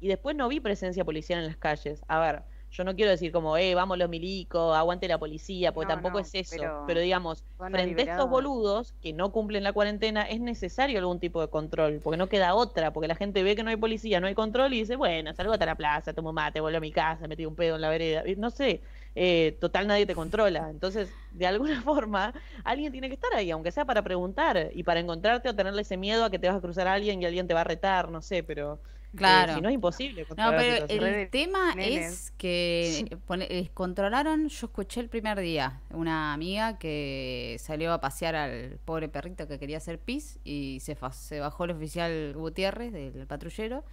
Y 0.00 0.08
después 0.08 0.36
no 0.36 0.48
vi 0.48 0.60
presencia 0.60 1.04
policial 1.04 1.40
en 1.40 1.46
las 1.46 1.56
calles. 1.56 2.02
A 2.06 2.20
ver, 2.20 2.42
yo 2.74 2.84
no 2.84 2.94
quiero 2.96 3.10
decir 3.12 3.32
como, 3.32 3.56
eh, 3.56 3.74
vamos 3.74 3.98
los 3.98 4.08
milicos, 4.08 4.76
aguante 4.76 5.08
la 5.08 5.18
policía, 5.18 5.72
porque 5.72 5.86
No, 5.86 5.94
tampoco 5.94 6.18
no, 6.18 6.20
es 6.20 6.34
eso. 6.34 6.50
pero 6.50 6.84
pero 6.86 7.00
digamos, 7.00 7.44
frente 7.70 8.02
a 8.02 8.04
estos 8.06 8.28
boludos 8.28 8.92
que 9.00 9.12
no 9.12 9.30
cumplen 9.32 9.62
la 9.62 9.72
cuarentena, 9.72 10.22
es 10.22 10.40
necesario 10.40 10.98
algún 10.98 11.20
tipo 11.20 11.40
de 11.40 11.48
control, 11.48 12.00
porque 12.02 12.16
no 12.16 12.28
queda 12.28 12.54
otra, 12.54 12.92
porque 12.92 13.08
la 13.08 13.14
gente 13.16 13.42
ve 13.42 13.56
que 13.56 13.62
no 13.62 13.70
hay 13.70 13.76
policía, 13.76 14.20
no 14.20 14.26
hay 14.26 14.34
control 14.34 14.74
y 14.74 14.80
dice, 14.80 14.96
bueno, 14.96 15.32
salgo 15.34 15.52
hasta 15.52 15.66
la 15.66 15.76
plaza, 15.76 16.12
tomo 16.14 16.32
mate, 16.32 16.60
vuelvo 16.60 16.78
a 16.78 16.80
mi 16.80 16.92
casa, 16.92 17.28
metí 17.28 17.46
un 17.46 17.56
pedo 17.56 17.76
en 17.76 17.80
la 17.80 17.88
vereda, 17.90 18.24
no 18.36 18.50
sé, 18.50 18.82
eh, 19.14 19.56
total 19.60 19.86
nadie 19.86 20.06
te 20.06 20.14
controla. 20.14 20.70
Entonces, 20.70 21.16
de 21.30 21.46
alguna 21.46 21.82
forma, 21.82 22.34
alguien 22.64 22.92
tiene 22.92 23.08
que 23.08 23.14
estar 23.14 23.32
ahí, 23.34 23.50
aunque 23.50 23.70
sea 23.72 23.84
para 23.84 24.02
preguntar 24.02 24.70
y 24.72 24.82
para 24.84 25.00
encontrarte 25.00 25.48
o 25.48 25.54
tenerle 25.56 25.82
ese 25.82 25.96
miedo 25.96 26.24
a 26.24 26.30
que 26.30 26.38
te 26.38 26.48
vas 26.48 26.56
a 26.56 26.60
cruzar 26.60 26.86
a 26.88 26.94
alguien 26.94 27.22
y 27.22 27.26
alguien 27.26 27.46
te 27.46 27.54
va 27.54 27.62
a 27.62 27.64
retar, 27.64 28.10
no 28.10 28.22
sé, 28.22 28.42
pero 28.42 28.82
Claro. 29.16 29.54
si 29.54 29.60
no 29.60 29.68
es 29.68 29.74
imposible. 29.74 30.26
No, 30.36 30.50
pero 30.56 30.86
el 30.88 31.30
tema 31.30 31.74
nenes. 31.74 32.12
es 32.12 32.30
que 32.32 33.18
pone- 33.26 33.46
eh, 33.50 33.70
controlaron, 33.74 34.48
yo 34.48 34.66
escuché 34.66 35.00
el 35.00 35.08
primer 35.08 35.38
día 35.40 35.80
una 35.90 36.32
amiga 36.32 36.78
que 36.78 37.56
salió 37.60 37.92
a 37.92 38.00
pasear 38.00 38.34
al 38.34 38.78
pobre 38.84 39.08
perrito 39.08 39.46
que 39.48 39.58
quería 39.58 39.76
hacer 39.78 39.98
pis 39.98 40.38
y 40.44 40.78
se, 40.80 40.96
se 41.12 41.40
bajó 41.40 41.64
el 41.64 41.70
oficial 41.72 42.32
Gutiérrez 42.34 42.92
del 42.92 43.26
patrullero. 43.26 43.84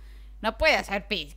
No 0.41 0.57
puede 0.57 0.75
hacer 0.75 1.07
pis. 1.07 1.35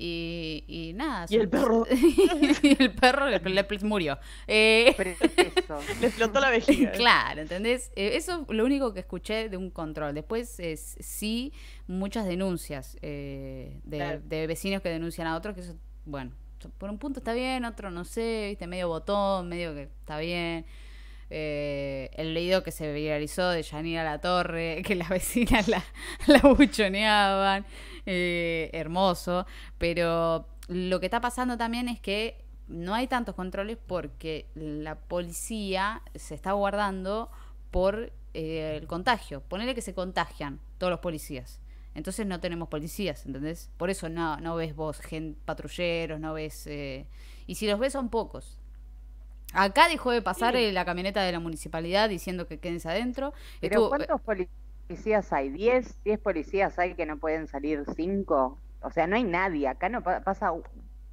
Que-". 0.00 0.04
Y, 0.06 0.64
y 0.66 0.92
nada. 0.94 1.26
Y 1.28 1.36
el 1.36 1.48
perro. 1.48 1.86
y 2.62 2.76
el 2.82 2.92
perro 2.92 3.28
le, 3.28 3.38
le- 3.38 3.78
murió. 3.82 4.18
Eh. 4.46 4.94
Le 6.00 6.06
explotó 6.06 6.40
la 6.40 6.50
vejiga. 6.50 6.92
Claro, 6.92 7.42
¿entendés? 7.42 7.90
Eh, 7.96 8.12
eso 8.16 8.46
es 8.48 8.54
lo 8.56 8.64
único 8.64 8.92
que 8.94 9.00
escuché 9.00 9.48
de 9.48 9.56
un 9.56 9.70
control. 9.70 10.14
Después 10.14 10.58
es 10.60 10.96
sí 11.00 11.52
muchas 11.86 12.26
denuncias 12.26 12.96
eh, 13.02 13.80
de, 13.84 13.96
Claro. 13.98 14.20
de 14.24 14.46
vecinos 14.46 14.82
que 14.82 14.88
denuncian 14.88 15.26
a 15.26 15.36
otros, 15.36 15.54
que 15.54 15.60
eso, 15.60 15.76
bueno, 16.04 16.32
por 16.78 16.90
un 16.90 16.98
punto 16.98 17.20
está 17.20 17.32
bien, 17.32 17.64
otro 17.64 17.90
no 17.90 18.04
sé, 18.04 18.46
viste, 18.50 18.66
medio 18.66 18.88
botón, 18.88 19.48
medio 19.48 19.74
que 19.74 19.82
está 19.84 20.18
bien. 20.18 20.66
Eh, 21.32 22.10
el 22.14 22.34
leído 22.34 22.64
que 22.64 22.72
se 22.72 22.92
viralizó 22.92 23.48
de 23.50 23.62
Yanira 23.62 24.02
La 24.02 24.20
Torre, 24.20 24.82
que 24.86 24.94
las 24.96 25.08
vecinas 25.08 25.68
la, 25.68 25.82
la 26.26 26.40
buchoneaban, 26.40 27.64
eh, 28.06 28.70
hermoso, 28.72 29.46
pero 29.78 30.46
lo 30.68 31.00
que 31.00 31.06
está 31.06 31.20
pasando 31.20 31.56
también 31.56 31.88
es 31.88 32.00
que 32.00 32.42
no 32.68 32.94
hay 32.94 33.06
tantos 33.08 33.34
controles 33.34 33.76
porque 33.86 34.46
la 34.54 34.94
policía 34.96 36.02
se 36.14 36.34
está 36.34 36.52
guardando 36.52 37.30
por 37.70 38.12
eh, 38.34 38.76
el 38.80 38.86
contagio. 38.86 39.40
Ponele 39.42 39.74
que 39.74 39.82
se 39.82 39.94
contagian 39.94 40.60
todos 40.78 40.90
los 40.90 41.00
policías. 41.00 41.60
Entonces 41.94 42.24
no 42.26 42.38
tenemos 42.38 42.68
policías, 42.68 43.26
¿entendés? 43.26 43.70
Por 43.76 43.90
eso 43.90 44.08
no, 44.08 44.36
no 44.36 44.54
ves 44.54 44.76
vos 44.76 45.00
patrulleros, 45.44 46.20
no 46.20 46.32
ves... 46.34 46.66
eh, 46.68 47.06
y 47.48 47.56
si 47.56 47.66
los 47.66 47.80
ves 47.80 47.92
son 47.92 48.08
pocos. 48.10 48.56
Acá 49.52 49.88
dejó 49.88 50.12
de 50.12 50.22
pasar 50.22 50.54
Sí. 50.54 50.70
la 50.70 50.84
camioneta 50.84 51.22
de 51.22 51.32
la 51.32 51.40
municipalidad 51.40 52.08
diciendo 52.08 52.46
que 52.46 52.60
quédense 52.60 52.88
adentro. 52.88 53.32
Pero 53.60 53.74
Estuvo- 53.74 53.88
¿cuántos 53.88 54.20
policías 54.20 54.50
hay? 55.30 55.50
¿10? 55.50 55.94
¿10 56.04 56.18
policías 56.18 56.78
hay 56.78 56.94
que 56.94 57.06
no 57.06 57.18
pueden 57.18 57.46
salir? 57.46 57.84
¿5? 57.84 58.56
O 58.82 58.90
sea, 58.90 59.06
no 59.06 59.16
hay 59.16 59.24
nadie. 59.24 59.68
Acá 59.68 59.88
no 59.88 60.02
pa- 60.02 60.20
pasa 60.20 60.52
u- 60.52 60.62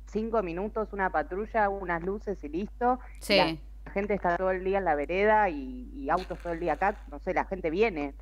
cinco 0.07 0.41
minutos, 0.43 0.93
una 0.93 1.09
patrulla, 1.11 1.69
unas 1.69 2.01
luces 2.03 2.43
y 2.43 2.49
listo. 2.49 2.99
Sí. 3.19 3.37
La, 3.37 3.45
la 3.85 3.91
gente 3.91 4.13
está 4.13 4.37
todo 4.37 4.51
el 4.51 4.63
día 4.63 4.79
en 4.79 4.85
la 4.85 4.95
vereda 4.95 5.49
y, 5.49 5.91
y 5.95 6.09
autos 6.09 6.39
todo 6.39 6.53
el 6.53 6.59
día 6.59 6.73
acá. 6.73 6.95
No 7.11 7.19
sé, 7.19 7.33
la 7.33 7.45
gente 7.45 7.69
viene. 7.69 8.13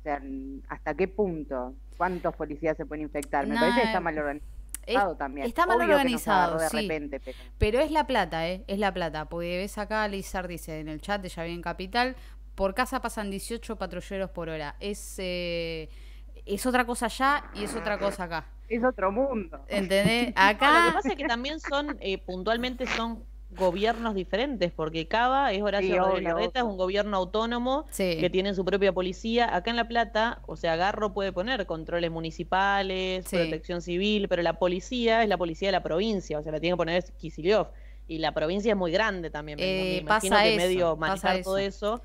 O 0.00 0.02
sea, 0.02 0.22
¿hasta 0.68 0.94
qué 0.94 1.08
punto? 1.08 1.74
¿Cuántos 1.96 2.34
policías 2.36 2.76
se 2.76 2.86
pueden 2.86 3.02
infectar? 3.04 3.46
Me 3.46 3.54
No, 3.54 3.60
parece 3.60 3.78
que 3.78 3.84
eh, 3.84 3.86
está 3.88 4.00
mal 4.00 4.16
organizado 4.18 5.12
es- 5.12 5.18
también. 5.18 5.46
está 5.46 5.66
mal 5.66 5.76
Obvio 5.78 5.88
organizado, 5.96 6.58
de 6.58 6.68
sí. 6.68 6.82
repente, 6.82 7.20
pero... 7.20 7.38
Pero 7.58 7.80
es 7.80 7.90
la 7.90 8.06
plata, 8.06 8.48
¿eh? 8.48 8.64
Es 8.68 8.78
la 8.78 8.94
plata. 8.94 9.24
Porque 9.28 9.58
ves 9.58 9.76
acá, 9.76 10.06
Lizard 10.08 10.46
dice 10.48 10.78
en 10.80 10.88
el 10.88 11.00
chat 11.00 11.20
de 11.20 11.28
Ya 11.28 11.42
bien 11.42 11.60
Capital, 11.62 12.16
por 12.58 12.74
casa 12.74 13.00
pasan 13.00 13.30
18 13.30 13.76
patrulleros 13.76 14.30
por 14.30 14.48
hora. 14.48 14.74
Es, 14.80 15.14
eh, 15.18 15.88
es 16.44 16.66
otra 16.66 16.84
cosa 16.84 17.06
allá 17.06 17.44
y 17.54 17.62
es 17.62 17.76
otra 17.76 17.98
cosa 17.98 18.24
acá. 18.24 18.46
Es 18.68 18.82
otro 18.82 19.12
mundo. 19.12 19.60
¿Entendés? 19.68 20.34
No, 20.36 20.42
lo 20.42 20.58
que 20.58 20.64
Acá... 20.64 20.90
pasa 20.92 21.08
es 21.10 21.14
que 21.16 21.24
también 21.24 21.60
son, 21.60 21.96
eh, 22.00 22.18
puntualmente 22.18 22.84
son 22.88 23.22
gobiernos 23.52 24.14
diferentes, 24.16 24.72
porque 24.72 25.06
Cava 25.06 25.52
es 25.52 25.62
Horacio 25.62 25.92
Sí, 25.94 25.98
Rodríguez 25.98 26.34
Larreta, 26.34 26.58
es 26.58 26.64
un 26.66 26.76
gobierno 26.76 27.16
autónomo 27.16 27.86
Sí. 27.90 28.16
que 28.20 28.28
tiene 28.28 28.52
su 28.54 28.64
propia 28.64 28.92
policía. 28.92 29.54
Acá 29.54 29.70
en 29.70 29.76
La 29.76 29.86
Plata, 29.86 30.40
o 30.46 30.56
sea, 30.56 30.74
Garro 30.74 31.14
puede 31.14 31.32
poner 31.32 31.64
controles 31.64 32.10
municipales, 32.10 33.24
Sí. 33.26 33.36
protección 33.36 33.80
civil, 33.82 34.28
pero 34.28 34.42
la 34.42 34.54
policía 34.58 35.22
es 35.22 35.28
la 35.28 35.38
policía 35.38 35.68
de 35.68 35.72
la 35.72 35.82
provincia, 35.84 36.38
o 36.38 36.42
sea, 36.42 36.50
la 36.52 36.58
tiene 36.60 36.74
que 36.74 36.78
poner 36.78 37.04
Kicillof. 37.18 37.68
Y 38.06 38.18
la 38.18 38.32
provincia 38.32 38.72
es 38.72 38.76
muy 38.76 38.90
grande 38.90 39.30
también. 39.30 39.58
me- 39.58 39.64
Eh, 39.64 39.82
me 39.82 39.96
imagino 40.00 40.30
pasa 40.34 40.42
que 40.44 40.54
eso, 40.54 40.66
medio 40.66 40.96
pasa 40.98 41.00
manejar 41.14 41.42
todo 41.44 41.58
eso 41.58 42.02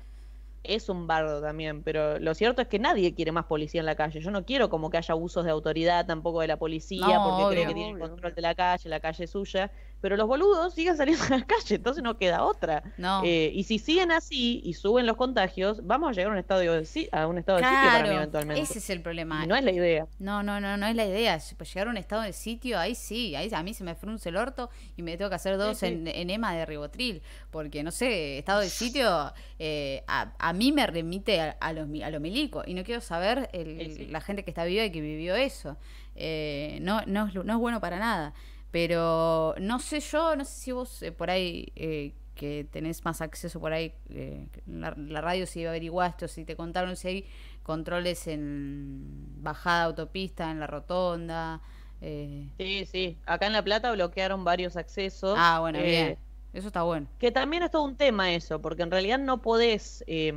es 0.64 0.88
un 0.88 1.06
bardo 1.06 1.40
también, 1.42 1.82
pero 1.84 2.18
lo 2.18 2.34
cierto 2.34 2.62
es 2.62 2.68
que 2.68 2.78
nadie 2.78 3.14
quiere 3.14 3.32
más 3.32 3.46
policía 3.46 3.80
en 3.80 3.86
la 3.86 3.94
calle. 3.96 4.20
Yo 4.20 4.30
no 4.30 4.44
quiero 4.44 4.68
como 4.70 4.90
que 4.90 4.96
haya 4.98 5.12
abusos 5.12 5.44
de 5.44 5.50
autoridad 5.50 6.06
tampoco 6.06 6.40
de 6.40 6.48
la 6.48 6.58
policía, 6.58 7.18
No, 7.18 7.22
porque 7.22 7.46
cree 7.46 7.64
obvio. 7.64 7.66
que 7.66 7.74
tiene 7.74 7.90
el 7.90 7.96
Obvio, 7.96 7.98
control 7.98 8.32
obvio. 8.32 8.34
de 8.34 8.42
la 8.42 8.54
calle, 8.54 8.88
la 8.88 9.00
calle 9.00 9.24
es 9.24 9.30
suya. 9.30 9.70
Pero 10.04 10.18
los 10.18 10.26
boludos 10.28 10.74
siguen 10.74 10.98
saliendo 10.98 11.24
a 11.24 11.30
la 11.30 11.46
calle, 11.46 11.76
entonces 11.76 12.02
no 12.04 12.18
queda 12.18 12.44
otra. 12.44 12.82
No. 12.98 13.22
Eh, 13.24 13.50
y 13.54 13.64
si 13.64 13.78
siguen 13.78 14.12
así 14.12 14.60
y 14.62 14.74
suben 14.74 15.06
los 15.06 15.16
contagios, 15.16 15.86
vamos 15.86 16.10
a 16.10 16.12
llegar 16.12 16.28
a 16.28 16.32
un 16.34 16.38
estado 16.38 16.60
de, 16.60 17.08
a 17.10 17.26
un 17.26 17.38
estado 17.38 17.56
de 17.56 17.64
sitio 17.64 17.78
para 17.78 17.92
mí 18.00 18.02
Claro, 18.04 18.16
eventualmente. 18.18 18.60
ese 18.62 18.80
es 18.80 18.90
el 18.90 19.00
problema. 19.00 19.42
Y 19.42 19.46
no 19.46 19.56
es 19.56 19.64
la 19.64 19.72
idea. 19.72 20.06
No, 20.18 20.42
no, 20.42 20.60
no, 20.60 20.76
no 20.76 20.86
es 20.86 20.94
la 20.94 21.06
idea. 21.06 21.38
Pues 21.56 21.72
llegar 21.72 21.86
a 21.88 21.90
un 21.90 21.96
estado 21.96 22.20
de 22.20 22.34
sitio, 22.34 22.78
ahí 22.78 22.94
sí, 22.94 23.34
ahí 23.34 23.48
a 23.50 23.62
mí 23.62 23.72
se 23.72 23.82
me 23.82 23.94
frunce 23.94 24.28
el 24.28 24.36
orto 24.36 24.68
y 24.94 25.00
me 25.02 25.16
tengo 25.16 25.30
que 25.30 25.36
hacer 25.36 25.56
dos 25.56 25.78
sí. 25.78 25.86
En, 25.86 26.06
enema 26.06 26.54
de 26.54 26.66
ribotril. 26.66 27.22
Porque, 27.50 27.82
no 27.82 27.90
sé, 27.90 28.36
estado 28.36 28.60
de 28.60 28.68
sitio 28.82 29.32
eh, 29.58 30.04
a, 30.06 30.34
a 30.38 30.52
mí 30.52 30.70
me 30.70 30.86
remite 30.86 31.40
a, 31.40 31.56
a 31.58 31.72
los, 31.72 31.88
a 32.02 32.10
lo 32.10 32.20
milico. 32.20 32.62
Y 32.66 32.74
no 32.74 32.84
quiero 32.84 33.00
saber 33.00 33.48
el- 33.54 33.90
Sí, 33.96 34.06
la 34.08 34.20
gente 34.20 34.44
que 34.44 34.50
está 34.50 34.66
viva 34.66 34.84
y 34.84 34.90
que 34.90 35.00
vivió 35.00 35.34
eso. 35.34 35.78
Eh, 36.14 36.78
no, 36.82 37.00
no, 37.06 37.26
es, 37.28 37.34
no 37.34 37.54
es 37.54 37.58
bueno 37.58 37.80
para 37.80 37.98
nada. 37.98 38.34
Pero 38.74 39.54
no 39.60 39.78
sé 39.78 40.00
yo, 40.00 40.34
no 40.34 40.44
sé 40.44 40.52
si 40.62 40.72
vos 40.72 41.00
eh, 41.02 41.12
por 41.12 41.30
ahí... 41.30 41.72
eh, 41.76 42.12
que 42.34 42.66
tenés 42.72 43.04
más 43.04 43.20
acceso 43.20 43.60
por 43.60 43.72
ahí, 43.72 43.94
eh, 44.10 44.48
la, 44.66 44.92
la 44.96 45.20
radio 45.20 45.46
si 45.46 45.64
averiguaste 45.64 46.24
o 46.24 46.28
si 46.28 46.44
te 46.44 46.56
contaron 46.56 46.96
si 46.96 47.06
hay 47.06 47.26
controles 47.62 48.26
en 48.26 49.04
bajada 49.40 49.84
autopista, 49.84 50.50
en 50.50 50.58
la 50.58 50.66
rotonda. 50.66 51.60
eh. 52.00 52.48
Sí, 52.58 52.86
sí. 52.86 53.16
Acá 53.24 53.46
en 53.46 53.52
La 53.52 53.62
Plata 53.62 53.92
bloquearon 53.92 54.42
varios 54.42 54.76
accesos. 54.76 55.36
Ah, 55.38 55.60
bueno, 55.60 55.78
eh, 55.78 55.84
bien. 55.84 56.18
Eso 56.52 56.66
está 56.66 56.82
bueno. 56.82 57.06
Que 57.20 57.30
también 57.30 57.62
es 57.62 57.70
todo 57.70 57.84
un 57.84 57.94
tema 57.94 58.32
eso, 58.34 58.60
porque 58.60 58.82
en 58.82 58.90
realidad 58.90 59.20
no 59.20 59.40
podés 59.40 60.02
eh, 60.08 60.34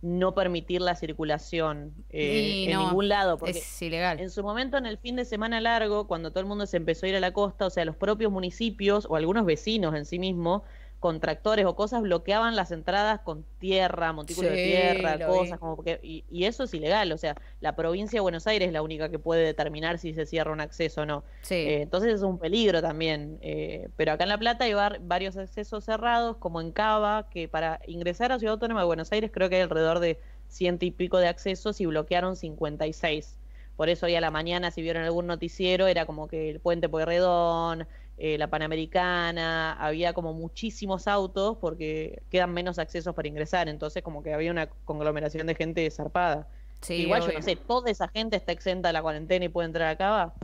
no 0.00 0.34
permitir 0.34 0.80
la 0.80 0.94
circulación 0.94 1.92
eh, 2.10 2.64
en 2.66 2.72
no, 2.72 2.86
ningún 2.86 3.08
lado. 3.08 3.36
Porque 3.38 3.58
Es 3.58 3.82
ilegal. 3.82 4.20
En 4.20 4.30
su 4.30 4.42
momento, 4.42 4.76
en 4.76 4.86
el 4.86 4.98
fin 4.98 5.16
de 5.16 5.24
semana 5.24 5.60
largo, 5.60 6.06
cuando 6.06 6.30
todo 6.30 6.40
el 6.40 6.46
mundo 6.46 6.66
se 6.66 6.76
empezó 6.76 7.06
a 7.06 7.08
ir 7.08 7.16
a 7.16 7.20
la 7.20 7.32
costa, 7.32 7.66
o 7.66 7.70
sea, 7.70 7.84
los 7.84 7.96
propios 7.96 8.30
municipios 8.30 9.06
o 9.08 9.16
algunos 9.16 9.44
vecinos 9.44 9.94
en 9.94 10.04
sí 10.04 10.18
mismos, 10.18 10.62
con 11.00 11.20
tractores 11.20 11.64
o 11.64 11.76
cosas, 11.76 12.02
bloqueaban 12.02 12.56
las 12.56 12.72
entradas 12.72 13.20
con 13.20 13.44
tierra, 13.60 14.12
montículos 14.12 14.50
de 14.50 14.56
tierra, 14.64 15.26
cosas, 15.26 15.52
vi. 15.52 15.58
como 15.58 15.76
porque, 15.76 16.00
y, 16.02 16.24
y 16.28 16.44
eso 16.44 16.64
es 16.64 16.74
ilegal, 16.74 17.12
o 17.12 17.18
sea, 17.18 17.36
la 17.60 17.76
provincia 17.76 18.16
de 18.16 18.20
Buenos 18.20 18.48
Aires 18.48 18.66
es 18.66 18.72
la 18.72 18.82
única 18.82 19.08
que 19.08 19.18
puede 19.20 19.44
determinar 19.44 19.98
si 19.98 20.12
se 20.12 20.26
cierra 20.26 20.50
un 20.52 20.60
acceso 20.60 21.02
o 21.02 21.06
no. 21.06 21.22
Sí. 21.42 21.54
Eh, 21.54 21.82
entonces 21.82 22.14
es 22.14 22.22
un 22.22 22.38
peligro 22.38 22.82
también. 22.82 23.38
eh, 23.42 23.88
pero 23.96 24.10
acá 24.12 24.24
en 24.24 24.30
La 24.30 24.38
Plata 24.38 24.64
hay 24.64 24.74
var- 24.74 24.98
varios 25.02 25.36
accesos 25.36 25.84
cerrados, 25.84 26.36
como 26.38 26.60
en 26.60 26.72
Cava, 26.72 27.28
que 27.30 27.46
para 27.46 27.80
ingresar 27.86 28.32
a 28.32 28.38
Ciudad 28.40 28.54
Autónoma 28.54 28.80
de 28.80 28.86
Buenos 28.86 29.12
Aires 29.12 29.30
creo 29.32 29.48
que 29.48 29.54
hay 29.56 29.62
alrededor 29.62 30.00
de 30.00 30.18
ciento 30.48 30.84
y 30.84 30.90
pico 30.90 31.18
de 31.18 31.28
accesos 31.28 31.80
y 31.80 31.86
bloquearon 31.86 32.34
56. 32.34 33.36
Por 33.78 33.88
eso 33.88 34.06
hoy 34.06 34.16
a 34.16 34.20
la 34.20 34.30
mañana, 34.30 34.70
si 34.72 34.82
vieron 34.82 35.04
algún 35.04 35.26
noticiero, 35.26 35.86
era 35.88 36.06
como 36.06 36.28
que 36.28 36.50
el 36.50 36.60
puente 36.60 36.90
Pueyrredón, 36.90 37.88
eh, 38.18 38.36
la 38.38 38.50
Panamericana, 38.50 39.74
había 39.74 40.12
como 40.14 40.34
muchísimos 40.34 41.08
autos 41.08 41.56
porque 41.60 42.22
quedan 42.30 42.52
menos 42.52 42.78
accesos 42.80 43.14
para 43.14 43.28
ingresar. 43.28 43.68
Entonces 43.68 44.02
como 44.02 44.22
que 44.22 44.34
había 44.34 44.50
una 44.50 44.68
conglomeración 44.84 45.46
de 45.46 45.54
gente 45.54 45.90
zarpada. 45.92 46.48
sí, 46.82 46.94
Igual 46.94 47.22
yo 47.22 47.32
no 47.32 47.42
sé, 47.42 47.56
toda 47.56 47.90
esa 47.90 48.08
gente 48.08 48.36
está 48.36 48.52
exenta 48.52 48.88
de 48.90 48.94
la 48.94 49.02
cuarentena 49.02 49.44
y 49.46 49.48
puede 49.48 49.66
entrar 49.68 49.88
a 49.88 49.96
Cava. 49.96 50.34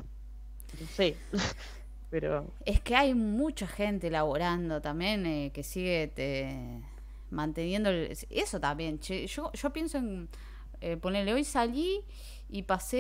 No 0.81 0.87
sé. 0.89 1.17
Pero 2.11 2.55
Es 2.65 2.81
que 2.81 2.97
hay 2.97 3.15
mucha 3.15 3.67
gente 3.67 4.11
laborando 4.11 4.81
también 4.81 5.27
eh, 5.27 5.51
que 5.53 5.63
sigue 5.63 6.09
te- 6.09 6.81
manteniendo 7.31 7.91
el- 7.91 8.17
eso 8.31 8.61
también. 8.61 8.99
che. 9.01 9.27
Yo, 9.27 9.53
yo 9.53 9.71
pienso 9.73 9.99
en 9.99 10.29
eh, 10.81 10.97
ponerle 10.97 11.33
hoy 11.35 11.45
salí 11.45 12.01
y 12.55 12.63
pasé 12.63 12.99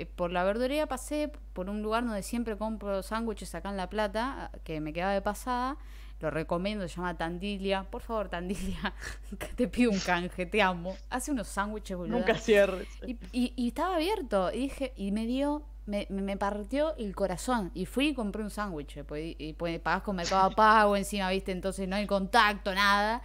eh, 0.00 0.08
por 0.16 0.32
la 0.32 0.44
verdulería, 0.44 0.86
pasé 0.86 1.30
por 1.52 1.68
un 1.68 1.82
lugar 1.82 2.04
donde 2.06 2.22
siempre 2.22 2.56
compro 2.56 3.02
sándwiches 3.02 3.54
acá 3.54 3.68
en 3.68 3.76
La 3.76 3.90
Plata, 3.90 4.50
que 4.64 4.80
me 4.80 4.94
quedaba 4.94 5.12
de 5.12 5.20
pasada. 5.20 5.76
Lo 6.20 6.30
recomiendo, 6.30 6.88
se 6.88 6.96
llama 6.96 7.16
Tandilia. 7.18 7.82
Por 7.90 8.00
favor, 8.00 8.30
Tandilia, 8.30 8.94
te 9.56 9.68
pido 9.68 9.90
un 9.90 9.98
canje, 9.98 10.46
te 10.46 10.62
amo. 10.62 10.96
Hace 11.10 11.32
unos 11.32 11.48
sándwiches, 11.48 11.96
boludo. 11.98 12.16
nunca 12.18 12.34
cierres. 12.34 12.88
Y, 13.06 13.18
y- 13.32 13.52
y 13.56 13.68
estaba 13.68 13.96
abierto. 13.96 14.50
Y 14.52 14.58
dije, 14.60 14.92
y 14.96 15.12
me 15.12 15.26
dio, 15.26 15.62
me, 15.84 16.06
me- 16.08 16.22
me 16.22 16.36
partió 16.38 16.96
el 16.96 17.14
corazón. 17.14 17.70
Y 17.74 17.84
fui 17.84 18.08
y 18.08 18.14
compré 18.14 18.42
un 18.42 18.50
sándwich. 18.50 19.02
Pues, 19.04 19.34
y 19.38 19.52
pues 19.54 19.78
pagás 19.80 20.02
con 20.02 20.16
Mercado 20.16 20.50
Pago 20.52 20.96
encima, 20.96 21.28
¿viste? 21.30 21.52
Entonces 21.52 21.86
no 21.88 21.96
hay 21.96 22.06
contacto, 22.06 22.74
nada. 22.74 23.20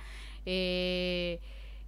Eh, 0.45 1.39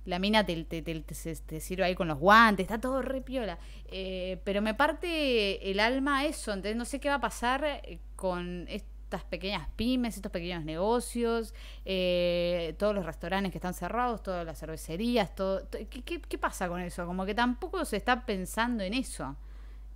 la 0.07 0.19
mina 0.19 0.45
te, 0.45 0.63
te- 0.63 0.81
te- 0.81 1.01
te- 1.03 1.59
sirve 1.59 1.83
ahí 1.85 1.95
con 1.95 2.07
los 2.07 2.17
guantes, 2.19 2.63
está 2.63 2.79
todo 2.79 3.01
re 3.01 3.21
piola. 3.21 3.59
Eh, 3.89 4.39
pero 4.43 4.61
me 4.61 4.73
parte 4.73 5.69
el 5.69 5.79
alma 5.79 6.25
eso. 6.25 6.51
Entonces 6.53 6.75
no 6.75 6.85
sé 6.85 6.99
qué 6.99 7.09
va 7.09 7.15
a 7.15 7.21
pasar 7.21 7.63
eh, 7.65 7.99
con 8.15 8.65
estas 8.69 9.23
pequeñas 9.25 9.67
pymes, 9.75 10.15
estos 10.15 10.31
pequeños 10.31 10.65
negocios, 10.65 11.53
eh, 11.85 12.75
todos 12.79 12.95
los 12.95 13.05
restaurantes 13.05 13.51
que 13.51 13.57
están 13.57 13.73
cerrados, 13.73 14.23
todas 14.23 14.45
las 14.45 14.59
cervecerías, 14.59 15.35
todo. 15.35 15.61
to- 15.65 15.77
¿Qué, 15.89 16.01
qué, 16.03 16.21
qué 16.21 16.37
pasa 16.37 16.67
con 16.67 16.81
eso? 16.81 17.05
Como 17.05 17.25
que 17.25 17.35
tampoco 17.35 17.85
se 17.85 17.97
está 17.97 18.25
pensando 18.25 18.83
en 18.83 18.93
eso. 18.93 19.35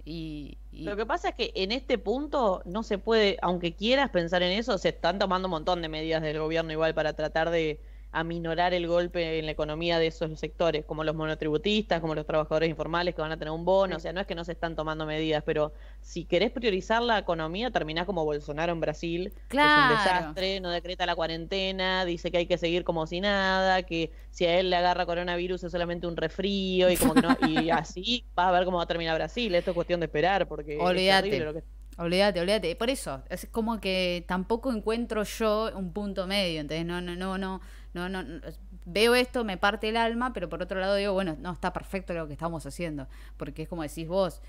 Y, 0.04 0.58
y- 0.72 0.84
Lo 0.84 0.96
que 0.96 1.06
pasa 1.06 1.30
es 1.30 1.36
que 1.36 1.52
en 1.56 1.72
este 1.72 1.98
punto 2.00 2.62
no 2.66 2.84
se 2.84 2.98
puede, 2.98 3.38
aunque 3.42 3.76
quieras 3.76 4.10
pensar 4.10 4.42
en 4.44 4.52
eso, 4.52 4.78
se 4.78 4.90
están 4.90 5.20
tomando 5.20 5.48
un 5.48 5.52
montón 5.52 5.82
de 5.82 5.90
medidas 5.90 6.22
del 6.24 6.40
gobierno 6.40 6.72
igual 6.72 6.94
para 6.96 7.14
tratar 7.14 7.52
de 7.52 7.80
aminorar 8.12 8.74
el 8.74 8.88
golpe 8.88 9.40
en 9.40 9.46
la 9.46 9.52
economía 9.54 9.98
de 10.00 10.08
esos 10.08 10.40
sectores, 10.40 10.84
como 10.86 11.04
los 11.04 11.16
monotributistas, 11.16 12.02
como 12.02 12.14
los 12.16 12.26
trabajadores 12.26 12.70
informales 12.70 13.16
que 13.16 13.22
van 13.22 13.32
a 13.32 13.38
tener 13.38 13.52
un 13.54 13.64
bono, 13.66 13.96
o 13.96 14.00
sea, 14.00 14.12
no 14.14 14.20
es 14.22 14.28
que 14.28 14.36
no 14.36 14.44
se 14.44 14.52
están 14.52 14.76
tomando 14.76 15.06
medidas, 15.06 15.44
pero 15.46 15.72
si 16.02 16.26
querés 16.26 16.52
priorizar 16.52 17.02
la 17.02 17.20
economía, 17.20 17.72
terminás 17.72 18.06
como 18.06 18.26
Bolsonaro 18.26 18.72
en 18.74 18.80
Brasil, 18.82 19.34
Claro. 19.48 19.70
que 19.90 19.94
es 19.94 20.00
un 20.00 20.06
desastre, 20.06 20.60
no 20.60 20.70
decreta 20.72 21.06
la 21.06 21.16
cuarentena, 21.16 22.04
dice 22.06 22.32
que 22.32 22.38
hay 22.40 22.46
que 22.48 22.58
seguir 22.58 22.84
como 22.84 23.08
si 23.08 23.22
nada, 23.22 23.84
que 23.84 24.12
si 24.30 24.46
a 24.46 24.60
él 24.60 24.70
le 24.70 24.76
agarra 24.76 25.06
coronavirus 25.06 25.64
es 25.64 25.72
solamente 25.72 26.08
un 26.08 26.18
resfrío 26.18 26.90
y 26.90 26.98
como 26.98 27.14
que 27.14 27.22
no, 27.22 27.30
y 27.48 27.70
así 27.70 28.26
vas 28.36 28.48
a 28.48 28.52
ver 28.52 28.66
cómo 28.66 28.78
va 28.78 28.84
a 28.84 28.88
terminar 28.88 29.16
Brasil, 29.16 29.56
esto 29.56 29.72
es 29.72 29.76
cuestión 29.76 30.00
de 30.02 30.08
esperar 30.08 30.48
porque 30.48 30.76
es 30.76 30.82
Olvídate. 30.82 31.40
lo 31.40 31.54
que 31.54 31.64
Olvídate, 31.98 32.40
olvídate. 32.40 32.76
Por 32.78 32.90
eso, 32.90 33.22
es 33.30 33.48
como 33.52 33.80
que 33.82 34.24
tampoco 34.28 34.72
encuentro 34.72 35.24
yo 35.24 35.70
un 35.76 35.92
punto 35.92 36.26
medio. 36.26 36.62
Entonces, 36.62 36.86
no, 36.86 37.02
no, 37.02 37.16
no, 37.16 37.38
no, 37.38 37.62
no, 37.94 38.10
no, 38.10 38.24
no- 38.24 38.42
Veo 38.86 39.14
esto, 39.16 39.44
me 39.44 39.58
parte 39.58 39.90
el 39.90 39.98
alma, 39.98 40.34
pero 40.34 40.50
por 40.50 40.62
otro 40.64 40.80
lado 40.80 40.96
digo, 40.96 41.14
bueno, 41.14 41.36
no, 41.40 41.52
está 41.52 41.72
perfecto 41.72 42.14
lo 42.14 42.26
que 42.28 42.34
estamos 42.34 42.66
haciendo. 42.66 43.08
Porque 43.38 43.64
es 43.64 43.70
como 43.70 43.84
decís 43.84 44.08
vos, 44.08 44.42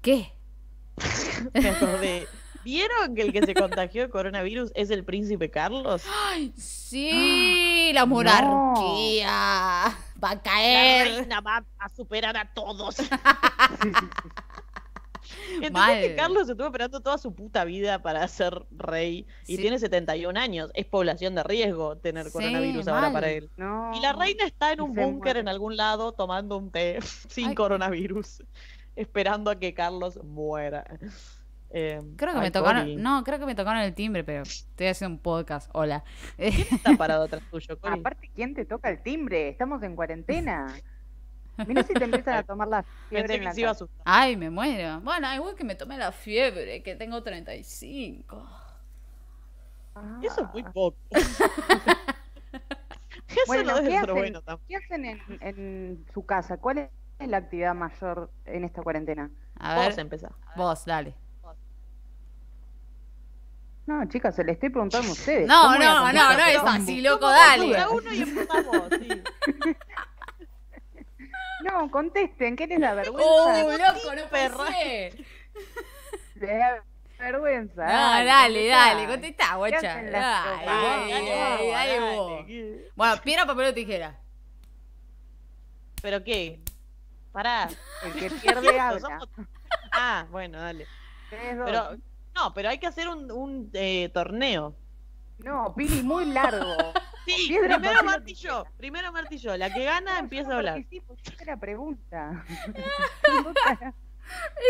¿qué? 0.00 0.32
me 1.54 1.68
acordé. 1.68 2.26
¿Vieron 2.64 3.14
que 3.16 3.22
el 3.22 3.32
que 3.32 3.44
se 3.44 3.54
contagió 3.54 4.02
de 4.02 4.10
coronavirus 4.10 4.70
es 4.76 4.90
el 4.90 5.04
príncipe 5.04 5.50
Carlos? 5.50 6.02
Sí, 6.56 7.90
la 7.94 8.06
monarquía 8.06 9.28
va 10.22 10.30
a 10.30 10.34
La 10.36 10.42
caer. 10.42 11.16
reina 11.18 11.40
va 11.40 11.64
a 11.78 11.88
superar 11.88 12.36
a 12.36 12.52
todos. 12.54 12.96
Sí, 12.96 13.04
sí, 13.04 13.10
sí. 13.92 14.28
Entonces 15.54 15.72
Mal. 15.72 16.00
que 16.00 16.14
Carlos 16.16 16.48
estuvo 16.48 16.66
esperando 16.66 17.00
toda 17.00 17.18
su 17.18 17.34
puta 17.34 17.64
vida 17.64 18.02
para 18.02 18.26
ser 18.28 18.64
rey 18.70 19.26
y 19.46 19.56
Sí. 19.56 19.62
tiene 19.62 19.78
71 19.78 20.36
años. 20.36 20.70
Es 20.74 20.86
población 20.86 21.34
de 21.34 21.42
riesgo 21.42 21.96
tener 21.98 22.26
Sí, 22.26 22.32
coronavirus 22.32 22.88
ahora 22.88 23.12
para 23.12 23.30
él. 23.30 23.50
No. 23.56 23.92
Y 23.94 24.00
la 24.00 24.12
reina 24.12 24.44
está 24.44 24.72
en 24.72 24.80
un 24.80 24.94
búnker 24.94 25.36
en 25.36 25.48
algún 25.48 25.76
lado 25.76 26.12
tomando 26.12 26.56
un 26.56 26.70
té 26.70 26.98
sin 27.28 27.48
Ay. 27.50 27.54
coronavirus, 27.54 28.42
esperando 28.96 29.50
a 29.50 29.58
que 29.58 29.74
Carlos 29.74 30.22
muera. 30.24 30.84
Eh, 31.74 32.00
Creo 32.16 32.32
que 32.32 32.38
ay, 32.38 32.44
me 32.44 32.50
tocaron, 32.50 32.82
Cori, 32.82 32.96
no, 32.96 33.24
creo 33.24 33.38
que 33.38 33.46
me 33.46 33.54
tocaron 33.54 33.80
el 33.80 33.94
timbre, 33.94 34.22
pero 34.24 34.42
estoy 34.42 34.88
haciendo 34.88 35.16
un 35.16 35.22
podcast. 35.22 35.70
Hola. 35.72 36.04
está 36.36 36.96
parado 36.98 37.24
atrás 37.24 37.42
tuyo, 37.50 37.78
Cori? 37.80 37.98
Aparte, 37.98 38.30
¿quién 38.34 38.52
te 38.54 38.66
toca 38.66 38.90
el 38.90 39.02
timbre? 39.02 39.48
Estamos 39.48 39.82
en 39.82 39.96
cuarentena. 39.96 40.66
Mirá 41.66 41.82
si 41.84 41.96
te 41.96 42.04
empiezan 42.04 42.34
a 42.34 42.42
tomar 42.44 42.68
la 42.68 42.82
fiebre 43.08 43.26
Pensé 43.26 43.34
en 43.36 43.40
que 43.40 43.44
la 43.44 43.50
se 43.50 43.60
iba 43.60 43.70
a 43.70 43.72
casa. 43.72 43.74
asustar. 43.74 44.02
Ay, 44.04 44.36
me 44.36 44.50
muero. 44.50 45.00
Bueno, 45.00 45.34
igual 45.34 45.54
que 45.54 45.64
me 45.64 45.74
tomé 45.74 45.96
la 45.98 46.12
fiebre, 46.12 46.82
que 46.82 46.94
tengo 46.96 47.22
35. 47.22 48.48
Eso 50.20 50.40
es 50.42 50.52
muy 50.52 50.62
Ah. 50.64 50.72
poco. 50.72 50.96
Eso 53.28 53.44
Bueno, 53.44 53.62
no 53.62 53.74
debe 53.76 53.88
¿qué 53.88 53.96
hacen? 53.98 54.14
bueno 54.14 54.42
tampoco. 54.42 54.66
¿Qué 54.68 54.76
hacen 54.76 55.04
en, 55.04 55.20
en 55.40 56.06
su 56.12 56.24
casa? 56.24 56.56
¿Cuál 56.58 56.78
es 57.18 57.28
la 57.28 57.38
actividad 57.38 57.74
mayor 57.74 58.30
en 58.44 58.64
esta 58.64 58.82
cuarentena? 58.82 59.30
A 59.58 59.74
Vos 59.74 59.88
ver, 59.96 60.00
empezá. 60.00 60.30
vos, 60.54 60.84
dale. 60.84 61.14
No, 63.86 64.04
chicas, 64.08 64.36
se 64.36 64.44
le 64.44 64.52
estoy 64.52 64.68
preguntando 64.70 65.08
a 65.08 65.12
ustedes. 65.12 65.48
No, 65.48 65.62
¿Cómo 65.62 65.76
voy 65.76 65.84
a 65.86 65.94
no, 65.94 66.12
no, 66.12 66.32
no 66.34 66.44
es 66.46 66.60
así, 66.64 67.00
loco, 67.00 67.28
dale. 67.28 67.84
uno 67.90 68.12
y 68.12 68.24
vos, 68.24 68.88
sí. 68.98 69.22
No, 71.64 71.90
contesten, 71.90 72.56
¿qué 72.56 72.66
les 72.66 72.80
da 72.80 72.94
vergüenza? 72.94 73.28
¡Oh, 73.30 73.70
loco, 73.70 74.14
no 74.16 74.28
perra. 74.28 74.64
Les 76.34 76.58
da 76.58 76.84
vergüenza. 77.18 77.84
No, 77.86 78.24
dale, 78.24 78.66
dale, 78.66 79.06
contestá. 79.06 79.06
contestá, 79.06 79.50
¿Qué 79.50 79.56
guacha. 79.56 79.94
Dale, 80.02 80.10
dale, 80.10 80.66
Dale, 80.66 81.30
dale, 81.30 81.56
vos, 81.58 81.72
dale 81.72 82.00
dale, 82.00 82.16
vos. 82.16 82.46
¿qué? 82.46 82.88
Bueno, 82.96 83.22
piedra, 83.22 83.46
papel 83.46 83.66
o 83.66 83.74
tijera. 83.74 84.18
¿Pero 86.02 86.24
qué? 86.24 86.60
Pará. 87.32 87.68
El 88.04 88.12
que 88.14 88.30
pierde 88.42 88.68
¿Quién 88.68 88.80
habla. 88.80 89.00
somos? 89.00 89.28
Ah, 89.92 90.26
bueno, 90.30 90.58
dale. 90.60 90.86
Pero 91.30 91.96
No, 92.34 92.52
pero 92.54 92.68
hay 92.70 92.78
que 92.78 92.86
hacer 92.86 93.08
un, 93.08 93.30
un 93.30 93.70
eh, 93.74 94.10
torneo. 94.12 94.74
No, 95.38 95.74
Pili, 95.74 96.02
muy 96.02 96.26
largo. 96.26 96.76
Sí, 97.24 97.46
Piedra, 97.46 97.76
primero 97.76 97.94
papel 97.94 97.98
o 98.00 98.10
Marti 98.10 98.32
y 98.32 98.34
yo. 98.34 98.64
Primero 98.76 99.12
Marti 99.12 99.34
y 99.36 99.38
yo. 99.38 99.56
La 99.56 99.72
que 99.72 99.84
gana 99.84 100.14
No, 100.14 100.18
empieza 100.18 100.54
a 100.54 100.56
hablar. 100.56 100.78
hice 100.90 101.44
la 101.46 101.56
pregunta. 101.56 102.44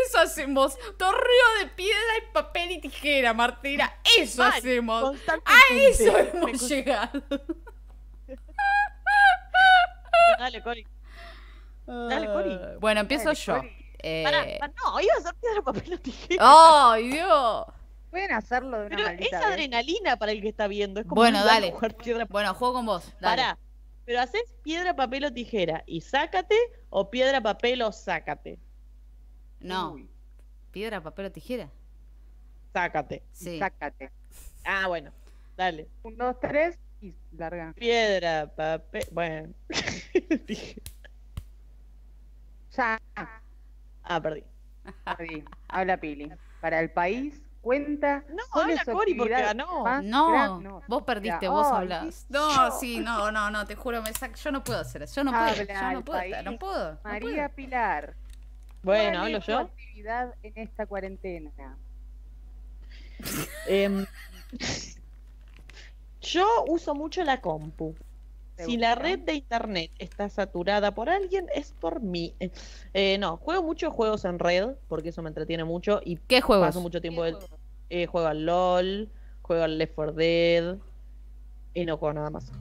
Eso 0.06 0.18
hacemos. 0.18 0.76
Torneo 0.98 1.58
de 1.60 1.68
piedra 1.68 2.18
y 2.18 2.32
papel 2.32 2.72
y 2.72 2.80
tijera, 2.82 3.32
Martina. 3.32 3.90
Eso 4.18 4.42
Mal, 4.42 4.52
hacemos. 4.52 5.16
A 5.46 5.74
eso 5.74 6.18
hemos 6.18 6.68
llegado. 6.68 7.22
Dale, 10.38 10.62
Cori. 10.62 10.86
Dale, 11.86 12.26
Cori. 12.26 12.58
Ah, 12.62 12.74
Bueno, 12.80 13.00
empiezo 13.00 13.24
Dale, 13.30 13.38
yo. 13.40 13.56
Cori. 13.56 13.72
Eh, 14.04 14.22
pará, 14.58 14.72
no, 14.84 15.00
iba 15.00 15.14
a 15.16 15.20
ser 15.22 15.34
piedra, 15.36 15.62
papel 15.62 15.94
o 15.94 15.98
tijera. 15.98 16.42
¡Ay, 16.92 17.08
Dios! 17.12 17.66
Pueden 18.12 18.30
hacerlo 18.32 18.78
de 18.80 18.86
una 18.88 18.96
pero 18.96 19.08
es 19.08 19.18
vez. 19.18 19.32
adrenalina 19.32 20.18
para 20.18 20.32
el 20.32 20.42
que 20.42 20.48
está 20.50 20.66
viendo. 20.68 21.00
Es 21.00 21.06
como 21.06 21.22
Bueno, 21.22 21.42
dale. 21.46 21.72
jugar 21.72 21.96
piedra, 21.96 22.26
Bueno, 22.26 22.52
juego 22.52 22.74
con 22.74 22.84
vos. 22.84 23.06
Dale. 23.20 23.42
Pará. 23.42 23.58
Pero 24.04 24.20
haces 24.20 24.42
piedra, 24.62 24.94
papel 24.94 25.24
o 25.24 25.32
tijera 25.32 25.82
y 25.86 26.02
sácate 26.02 26.54
o 26.90 27.08
piedra, 27.10 27.40
papel 27.40 27.80
o 27.80 27.90
sácate. 27.90 28.58
No. 29.60 29.92
Uy, 29.92 30.10
¿Piedra, 30.72 31.00
papel 31.00 31.24
o 31.26 31.32
tijera? 31.32 31.70
Sácate. 32.74 33.22
Sí. 33.32 33.58
Sácate. 33.58 34.10
Ah, 34.64 34.88
bueno. 34.88 35.10
Dale. 35.56 35.88
Un, 36.02 36.18
dos, 36.18 36.38
tres 36.38 36.78
y 37.00 37.14
larga. 37.32 37.72
Piedra, 37.78 38.52
papel. 38.54 39.04
Bueno. 39.10 39.54
Ya. 42.76 42.98
ah, 44.04 44.20
perdí. 44.22 44.44
Perdí. 45.16 45.44
Habla 45.68 45.96
Pili. 45.98 46.30
Para 46.60 46.80
el 46.80 46.90
país, 46.90 47.40
cuenta. 47.62 48.24
No, 48.28 48.60
habla 48.60 48.84
Cori 48.84 49.14
porque 49.14 49.32
ganó. 49.40 50.02
No, 50.02 50.82
vos 50.88 51.02
perdiste, 51.04 51.48
vos 51.48 51.66
Ay, 51.70 51.78
hablás. 51.78 52.26
¿qué 52.28 52.34
No, 52.34 52.70
sí, 52.78 52.98
no, 53.00 53.32
no, 53.32 53.50
no, 53.50 53.66
te 53.66 53.74
juro, 53.76 54.02
me 54.02 54.12
sac- 54.12 54.36
yo 54.36 54.52
no 54.52 54.62
puedo 54.62 54.80
hacer 54.80 55.02
eso. 55.02 55.14
Yo 55.16 55.24
no 55.24 55.30
puedo, 55.30 55.42
Habla 55.44 55.64
yo 55.64 55.92
no 55.92 56.04
puedo, 56.04 56.20
estar, 56.20 56.44
no 56.44 56.58
puedo. 56.58 56.92
no 56.92 56.98
María 57.04 57.48
puedo. 57.48 57.56
Pilar. 57.56 58.14
Bueno, 58.82 59.10
¿cuál 59.12 59.24
hablo 59.26 59.38
es 59.38 59.44
tu 59.46 59.52
yo. 59.52 59.58
actividad 59.60 60.34
en 60.42 60.52
esta 60.56 60.86
cuarentena? 60.86 61.50
Em, 63.66 64.04
yo 66.20 66.64
uso 66.66 66.94
mucho 66.94 67.22
la 67.24 67.40
compu. 67.40 67.94
¿Te 68.64 68.70
Si 68.70 68.76
la 68.76 68.94
red 68.94 69.20
de 69.20 69.34
internet 69.34 69.90
está 69.98 70.28
saturada 70.28 70.94
por 70.94 71.08
alguien, 71.10 71.46
es 71.54 71.72
por 71.72 72.00
mí. 72.00 72.34
Eh, 72.94 73.16
no, 73.18 73.38
juego 73.38 73.62
muchos 73.62 73.92
juegos 73.94 74.26
en 74.26 74.38
red, 74.38 74.70
porque 74.86 75.08
eso 75.08 75.22
me 75.22 75.28
entretiene 75.28 75.64
mucho 75.64 76.00
y 76.04 76.16
¿Qué 76.16 76.42
juegos? 76.42 76.66
paso 76.66 76.80
mucho 76.82 77.00
tiempo 77.00 77.22
del, 77.24 77.36
eh, 77.88 78.06
juego 78.06 78.28
al 78.28 78.44
LOL, 78.44 79.08
juego 79.40 79.64
al 79.64 79.78
Left 79.78 79.94
4 79.94 80.12
Dead 80.12 80.76
y 81.72 81.86
no 81.86 81.96
juego 81.96 82.12
nada 82.12 82.28
más. 82.28 82.52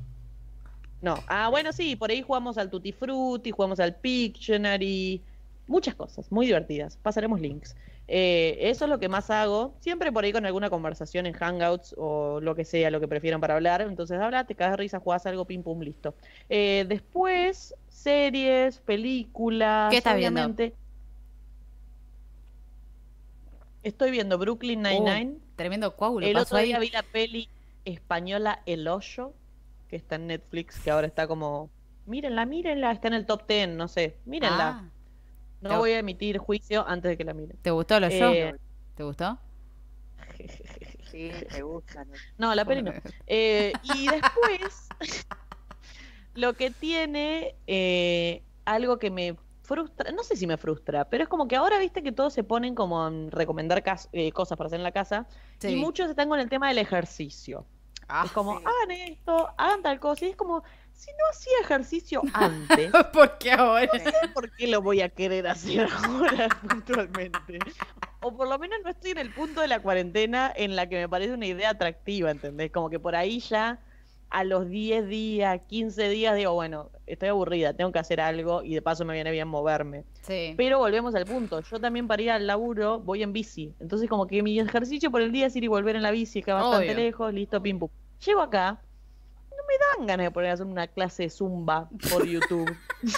No, 1.02 1.16
ah, 1.28 1.50
bueno, 1.50 1.74
sí, 1.74 1.96
por 1.96 2.12
ahí 2.12 2.22
jugamos 2.22 2.58
al 2.58 2.70
Tutti 2.70 2.92
Frutti, 2.92 3.52
jugamos 3.52 3.80
al 3.80 3.96
Pictionary, 3.96 5.22
muchas 5.68 5.96
cosas, 5.96 6.32
muy 6.32 6.46
divertidas. 6.46 6.98
Pasaremos 6.98 7.42
links. 7.42 7.76
Eh, 8.08 8.58
eso 8.70 8.86
es 8.86 8.90
lo 8.90 9.00
que 9.00 9.08
más 9.08 9.30
hago, 9.30 9.74
siempre 9.80 10.12
por 10.12 10.24
ahí 10.24 10.34
con 10.34 10.46
alguna 10.46 10.70
conversación 10.70 11.26
en 11.26 11.34
Hangouts 11.34 11.96
o 11.98 12.40
lo 12.42 12.56
que 12.56 12.66
sea, 12.66 12.92
lo 12.92 13.00
que 13.00 13.08
prefieran 13.08 13.40
para 13.40 13.56
hablar. 13.56 13.82
Entonces 13.82 14.20
habla, 14.20 14.46
te 14.46 14.56
cagas 14.56 14.74
de 14.74 14.78
risa, 14.78 15.00
jugás 15.00 15.26
algo, 15.26 15.46
pim 15.46 15.64
pum, 15.64 15.80
listo. 15.82 16.14
Eh, 16.50 16.86
después, 16.88 17.74
series, 17.88 18.80
películas. 18.80 19.92
¿Qué 19.92 19.98
estás 19.98 20.18
viendo? 20.18 20.42
Estoy 23.84 24.12
viendo 24.12 24.38
Brooklyn 24.38 24.82
Nine-Nine. 24.82 25.38
Tremendo 25.56 25.96
coágulo. 25.96 26.28
El 26.28 26.38
otro 26.38 26.58
día 26.60 26.78
ahí. 26.78 26.82
vi 26.82 26.90
la 26.92 27.04
peli 27.04 27.50
española 27.86 28.62
El 28.66 28.88
Hoyo, 28.88 29.34
que 29.88 29.96
está 29.96 30.16
en 30.16 30.28
Netflix, 30.28 30.80
que 30.80 30.92
ahora 30.92 31.08
está 31.08 31.28
como. 31.28 31.70
Mírenla, 32.06 32.46
mírenla, 32.46 32.92
está 32.92 33.08
en 33.08 33.16
el 33.16 33.26
top 33.26 33.48
10, 33.48 33.70
no 33.70 33.88
sé. 33.88 34.18
Mírenla. 34.26 34.68
Ah, 34.68 34.90
no 35.62 35.80
voy 35.80 35.92
a 35.92 36.00
emitir 36.00 36.38
juicio 36.38 36.88
antes 36.88 37.10
de 37.10 37.18
que 37.18 37.24
la 37.24 37.34
miren. 37.34 37.58
¿Te 37.62 37.72
gustó 37.72 38.00
lo 38.00 38.10
yo? 38.10 38.32
Eh, 38.32 38.56
¿Te 38.96 39.04
gustó? 39.04 39.38
Sí, 41.12 41.30
me 41.52 41.62
gusta. 41.62 42.06
¿no? 42.38 42.56
La 42.56 42.64
peli 42.64 42.84
no. 42.84 42.94
Eh, 43.28 43.74
y 43.84 44.08
después, 44.12 44.88
lo 46.36 46.54
que 46.54 46.72
tiene 46.72 47.56
eh, 47.68 48.44
algo 48.64 48.98
que 48.98 49.12
me 49.12 49.36
frustra, 49.62 50.12
no 50.12 50.24
sé 50.24 50.38
si 50.38 50.48
me 50.48 50.58
frustra, 50.58 51.06
pero 51.10 51.24
es 51.24 51.30
como 51.30 51.48
que 51.48 51.58
ahora 51.58 51.80
viste 51.80 52.02
que 52.02 52.14
todos 52.14 52.34
se 52.34 52.44
ponen 52.44 52.76
como 52.76 53.04
a 53.04 53.12
recomendar 53.30 53.84
eh, 54.14 54.32
cosas 54.32 54.58
para 54.58 54.68
hacer 54.68 54.80
en 54.80 54.84
la 54.84 54.92
casa 54.94 55.28
y 55.62 55.76
muchos 55.76 56.10
están 56.10 56.30
con 56.30 56.40
el 56.40 56.50
tema 56.50 56.70
del 56.70 56.78
ejercicio. 56.78 57.66
Ah, 58.08 58.24
es 58.26 58.32
como, 58.32 58.60
sí. 58.60 58.66
hagan 58.66 58.92
esto, 58.92 59.50
hagan 59.58 59.82
tal 59.82 60.00
cosa, 60.00 60.26
y 60.26 60.30
es 60.30 60.36
como, 60.36 60.64
si 61.02 61.10
no 61.12 61.26
hacía 61.32 61.54
ejercicio 61.64 62.22
antes, 62.34 62.92
¿Por 63.14 63.38
qué 63.40 63.52
ahora? 63.54 63.90
no 63.92 64.00
sé 64.00 64.28
por 64.36 64.52
qué 64.52 64.68
lo 64.68 64.84
voy 64.84 65.02
a 65.02 65.10
querer 65.10 65.48
hacer 65.48 65.88
ahora 66.04 66.48
puntualmente. 66.68 67.58
O 68.22 68.38
por 68.38 68.48
lo 68.48 68.60
menos 68.60 68.78
no 68.84 68.92
estoy 68.92 69.12
en 69.12 69.18
el 69.18 69.34
punto 69.34 69.62
de 69.62 69.68
la 69.68 69.80
cuarentena 69.80 70.54
en 70.56 70.76
la 70.76 70.88
que 70.88 70.98
me 70.98 71.10
parece 71.10 71.34
una 71.34 71.48
idea 71.48 71.72
atractiva, 71.72 72.30
¿entendés? 72.30 72.72
Como 72.72 72.92
que 72.92 73.00
por 73.00 73.16
ahí 73.16 73.40
ya 73.40 73.80
a 74.30 74.44
los 74.44 74.70
10 74.70 75.08
días, 75.08 75.60
15 75.68 76.08
días 76.10 76.36
digo, 76.36 76.54
bueno, 76.54 76.92
estoy 77.08 77.30
aburrida, 77.30 77.74
tengo 77.74 77.92
que 77.92 77.98
hacer 77.98 78.22
algo 78.22 78.62
y 78.64 78.76
de 78.76 78.82
paso 78.84 79.04
me 79.04 79.16
viene 79.16 79.32
bien 79.32 79.48
moverme. 79.48 80.06
Sí. 80.22 80.54
Pero 80.56 80.78
volvemos 80.78 81.16
al 81.16 81.26
punto, 81.26 81.62
yo 81.62 81.80
también 81.80 82.08
para 82.08 82.22
ir 82.22 82.30
al 82.30 82.46
laburo 82.46 83.00
voy 83.00 83.24
en 83.24 83.34
bici, 83.34 83.74
entonces 83.80 84.08
como 84.08 84.28
que 84.28 84.44
mi 84.44 84.60
ejercicio 84.60 85.10
por 85.10 85.22
el 85.22 85.32
día 85.32 85.48
es 85.48 85.56
ir 85.56 85.64
y 85.64 85.68
volver 85.68 85.96
en 85.96 86.04
la 86.04 86.12
bici, 86.12 86.44
que 86.44 86.52
es 86.52 86.56
bastante 86.56 86.92
Obvio. 86.92 87.04
lejos, 87.04 87.34
listo, 87.34 87.60
pim 87.62 87.80
pum. 87.80 87.90
Llego 88.24 88.42
acá, 88.42 88.80
me 89.72 89.98
dan 89.98 90.08
ganas 90.08 90.26
de 90.26 90.32
poner 90.32 90.50
a 90.52 90.54
hacer 90.54 90.66
una 90.66 90.88
clase 90.88 91.24
de 91.24 91.30
zumba 91.30 91.90
por 92.10 92.26
YouTube. 92.26 92.76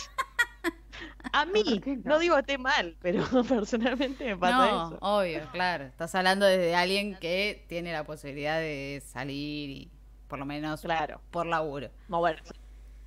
A 1.32 1.46
mí, 1.46 1.64
¿Por 1.64 1.82
qué 1.82 1.96
no? 1.98 2.02
no? 2.12 2.20
digo 2.20 2.36
que 2.36 2.42
esté 2.42 2.58
mal, 2.60 2.96
pero 3.02 3.24
personalmente 3.48 4.24
me 4.26 4.38
pasa 4.38 4.56
No, 4.72 4.88
eso. 4.88 4.98
obvio, 5.02 5.42
claro. 5.52 5.86
Estás 5.86 6.14
hablando 6.14 6.46
desde 6.46 6.76
alguien 6.76 7.16
que 7.20 7.66
tiene 7.68 7.92
la 7.92 8.04
posibilidad 8.04 8.60
de 8.60 9.02
salir 9.04 9.70
y 9.70 9.92
por 10.28 10.38
lo 10.38 10.46
menos 10.46 10.82
Claro, 10.82 11.22
por 11.32 11.46
laburo. 11.48 11.90
moverse. 12.08 12.54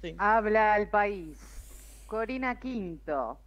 Sí. 0.02 0.14
Habla 0.18 0.76
el 0.78 0.88
país. 0.88 1.38
Corina 2.06 2.59
Quinto. 2.59 3.38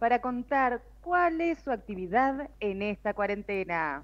Para 0.00 0.20
contar 0.20 0.82
cuál 1.02 1.40
es 1.40 1.60
su 1.60 1.70
actividad 1.70 2.48
en 2.58 2.82
esta 2.82 3.14
cuarentena. 3.14 4.02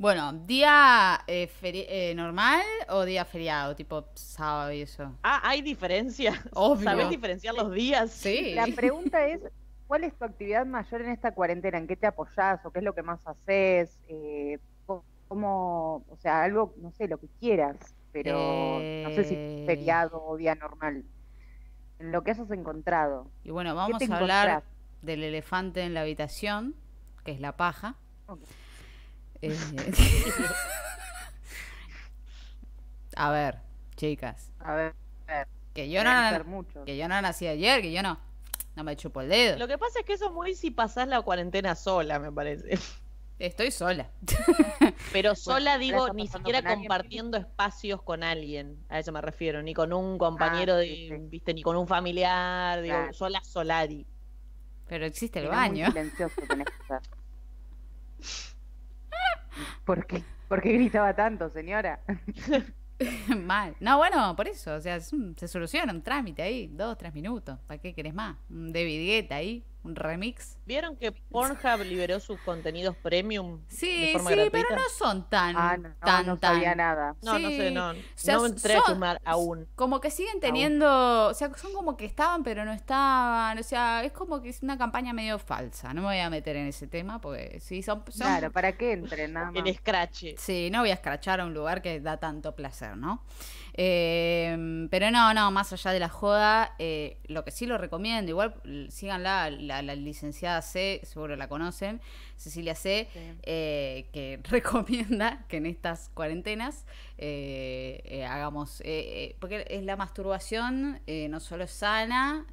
Bueno, 0.00 0.32
¿día 0.32 1.20
eh, 1.26 1.50
feri- 1.60 1.84
eh, 1.86 2.14
normal 2.14 2.62
o 2.88 3.04
día 3.04 3.26
feriado? 3.26 3.76
Tipo 3.76 4.06
sábado 4.14 4.72
y 4.72 4.80
eso. 4.80 5.14
Ah, 5.22 5.40
¿hay 5.44 5.60
diferencia? 5.60 6.42
Obvio. 6.54 6.84
¿Sabes 6.84 7.10
diferenciar 7.10 7.54
los 7.54 7.70
días? 7.70 8.10
Sí. 8.10 8.54
La 8.54 8.66
pregunta 8.74 9.26
es, 9.26 9.42
¿cuál 9.86 10.04
es 10.04 10.14
tu 10.16 10.24
actividad 10.24 10.64
mayor 10.64 11.02
en 11.02 11.10
esta 11.10 11.32
cuarentena? 11.34 11.76
¿En 11.76 11.86
qué 11.86 11.96
te 11.96 12.06
apoyás 12.06 12.64
o 12.64 12.70
qué 12.70 12.78
es 12.78 12.84
lo 12.86 12.94
que 12.94 13.02
más 13.02 13.26
haces? 13.26 13.98
Eh, 14.08 14.58
¿Cómo, 15.28 16.02
o 16.08 16.16
sea, 16.16 16.44
algo, 16.44 16.74
no 16.78 16.90
sé, 16.92 17.06
lo 17.06 17.18
que 17.18 17.28
quieras, 17.38 17.76
pero 18.10 18.32
no 18.32 19.10
sé 19.14 19.24
si 19.24 19.34
Eh. 19.36 19.64
feriado 19.66 20.24
o 20.24 20.36
día 20.38 20.54
normal. 20.54 21.04
En 21.98 22.10
lo 22.10 22.24
que 22.24 22.30
hayas 22.30 22.50
encontrado. 22.50 23.30
Y 23.44 23.50
bueno, 23.50 23.72
¿Qué 23.72 23.76
vamos 23.76 24.02
a 24.10 24.16
hablar 24.16 24.48
encontrás? 24.48 24.72
del 25.02 25.22
elefante 25.24 25.82
en 25.82 25.92
la 25.92 26.00
habitación, 26.00 26.74
que 27.22 27.32
es 27.32 27.40
la 27.40 27.58
paja. 27.58 27.96
Ok. 28.26 28.40
Eh, 29.42 29.56
a 33.16 33.30
ver, 33.30 33.58
chicas, 33.96 34.50
A 34.58 34.74
ver, 34.74 34.94
que 35.74 35.90
yo 35.90 36.02
no, 36.04 36.64
que 36.84 36.96
yo 36.96 37.08
no 37.08 37.20
nací 37.22 37.46
ayer, 37.46 37.80
que 37.82 37.92
yo 37.92 38.02
no, 38.02 38.18
no 38.76 38.84
me 38.84 38.96
chupo 38.96 39.20
el 39.20 39.28
dedo. 39.28 39.58
Lo 39.58 39.68
que 39.68 39.78
pasa 39.78 40.00
es 40.00 40.04
que 40.04 40.14
eso 40.14 40.26
es 40.26 40.32
muy 40.32 40.54
si 40.54 40.70
pasás 40.70 41.08
la 41.08 41.22
cuarentena 41.22 41.74
sola, 41.74 42.18
me 42.18 42.32
parece. 42.32 42.78
Estoy 43.38 43.70
sola. 43.70 44.10
Pero 45.12 45.34
sola 45.34 45.60
¿la 45.72 45.78
digo, 45.78 46.12
ni 46.12 46.26
siquiera 46.28 46.60
con 46.60 46.72
alguien, 46.72 46.88
compartiendo 46.88 47.38
espacios 47.38 48.02
con 48.02 48.22
alguien, 48.22 48.84
a 48.90 48.98
eso 48.98 49.12
me 49.12 49.22
refiero, 49.22 49.62
ni 49.62 49.72
con 49.72 49.92
un 49.94 50.18
compañero 50.18 50.74
Ah, 50.74 50.78
de, 50.78 50.86
sí, 50.86 51.08
sí. 51.08 51.14
viste, 51.28 51.54
ni 51.54 51.62
con 51.62 51.76
un 51.76 51.88
familiar, 51.88 52.82
digo, 52.82 52.96
Claro. 52.96 53.12
sola 53.14 53.42
solari. 53.42 54.06
Pero 54.86 55.06
existe 55.06 55.38
el 55.38 55.46
Pero 55.46 55.56
muy 55.58 55.68
baño. 55.68 55.86
silencioso 55.86 56.34
tenés 56.46 56.66
que. 56.66 56.94
¿Por 59.84 60.06
qué? 60.06 60.22
¿Por 60.48 60.60
qué 60.62 60.72
gritaba 60.72 61.14
tanto, 61.14 61.48
señora? 61.48 62.00
Mal. 63.44 63.74
No, 63.80 63.98
bueno, 63.98 64.34
por 64.36 64.48
eso. 64.48 64.74
O 64.74 64.80
sea, 64.80 65.00
se 65.00 65.48
soluciona 65.48 65.92
un 65.92 66.02
trámite 66.02 66.42
ahí. 66.42 66.68
Dos, 66.68 66.98
tres 66.98 67.14
minutos. 67.14 67.58
¿Para 67.66 67.80
qué 67.80 67.94
querés 67.94 68.14
más? 68.14 68.36
Un 68.50 68.72
David 68.72 69.06
Guetta 69.06 69.36
ahí. 69.36 69.64
Un 69.82 69.96
remix. 69.96 70.58
¿Vieron 70.66 70.96
que 70.96 71.10
Pornhub 71.12 71.84
liberó 71.84 72.20
sus 72.20 72.38
contenidos 72.40 72.96
premium? 72.96 73.60
Sí, 73.68 74.12
de 74.12 74.18
sí, 74.18 74.48
pero 74.52 74.68
no 74.76 74.82
son 74.96 75.28
tan, 75.28 75.56
Ah, 75.56 75.76
no, 75.76 75.90
tan, 76.04 76.26
no 76.26 76.36
tan. 76.36 76.54
sabía 76.54 76.74
nada. 76.74 77.16
No, 77.22 77.38
no 77.38 77.48
sé, 77.48 77.68
Sí. 77.68 77.74
no. 77.74 77.90
O 77.90 77.94
sea, 78.14 78.34
no 78.36 78.42
me 78.42 78.48
entré 78.48 78.76
a 78.76 78.82
sumar 78.82 79.20
aún. 79.24 79.66
Como 79.74 80.00
que 80.00 80.10
siguen 80.10 80.38
teniendo, 80.40 81.28
o 81.28 81.34
sea, 81.34 81.50
son 81.56 81.72
como 81.72 81.96
que 81.96 82.04
estaban 82.04 82.44
pero 82.44 82.64
no 82.64 82.72
estaban, 82.72 83.58
o 83.58 83.62
sea, 83.62 84.04
es 84.04 84.12
como 84.12 84.40
que 84.42 84.50
es 84.50 84.62
una 84.62 84.76
campaña 84.78 85.12
medio 85.12 85.38
falsa. 85.38 85.92
No 85.94 86.02
me 86.02 86.08
voy 86.08 86.18
a 86.18 86.30
meter 86.30 86.56
en 86.56 86.66
ese 86.66 86.86
tema 86.86 87.20
porque 87.20 87.58
sí, 87.60 87.82
son... 87.82 88.04
son 88.08 88.26
Claro, 88.26 88.52
para 88.52 88.76
que 88.76 88.92
entren 88.92 89.32
nada 89.32 89.50
más. 89.50 89.66
En 89.66 89.74
Scratch. 89.74 90.24
Sí, 90.36 90.68
no 90.70 90.80
voy 90.80 90.90
a 90.90 90.94
escrachar 90.94 91.40
a 91.40 91.46
un 91.46 91.54
lugar 91.54 91.82
que 91.82 92.00
da 92.00 92.18
tanto 92.18 92.54
placer, 92.54 92.96
¿no? 92.96 93.22
Eh, 93.82 94.86
pero 94.90 95.10
no, 95.10 95.32
no, 95.32 95.50
más 95.50 95.72
allá 95.72 95.90
de 95.92 96.00
la 96.00 96.10
joda, 96.10 96.74
eh, 96.78 97.16
lo 97.28 97.44
que 97.44 97.50
sí 97.50 97.64
lo 97.64 97.78
recomiendo, 97.78 98.28
igual 98.30 98.52
síganla, 98.90 99.48
la, 99.48 99.80
la 99.80 99.94
licenciada 99.94 100.60
C, 100.60 101.00
seguro 101.04 101.34
la 101.34 101.48
conocen, 101.48 102.02
Cecilia 102.36 102.74
C, 102.74 103.08
Sí. 103.10 103.18
eh, 103.42 104.06
que 104.12 104.38
recomienda 104.50 105.46
que 105.48 105.56
en 105.56 105.64
estas 105.64 106.10
cuarentenas 106.10 106.84
eh, 107.16 108.02
eh, 108.04 108.26
hagamos, 108.26 108.82
eh, 108.84 109.34
porque 109.40 109.64
es 109.70 109.82
la 109.82 109.96
masturbación, 109.96 111.00
eh, 111.06 111.28
no 111.30 111.40
solo 111.40 111.64
es 111.64 111.70
sana, 111.70 112.44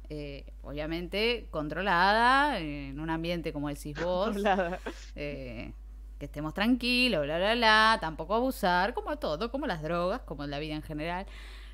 obviamente 0.62 1.46
controlada, 1.50 2.58
en 2.58 2.98
un 3.00 3.10
ambiente 3.10 3.52
como 3.52 3.68
decís 3.68 3.94
vos, 4.02 4.34
que 6.18 6.26
estemos 6.26 6.54
tranquilos, 6.54 7.22
bla, 7.24 7.38
bla, 7.38 7.54
bla, 7.54 7.98
tampoco 8.00 8.34
abusar, 8.34 8.94
como 8.94 9.18
todo, 9.18 9.50
como 9.50 9.66
las 9.66 9.82
drogas, 9.82 10.20
como 10.22 10.46
la 10.46 10.58
vida 10.58 10.74
en 10.74 10.82
general. 10.82 11.26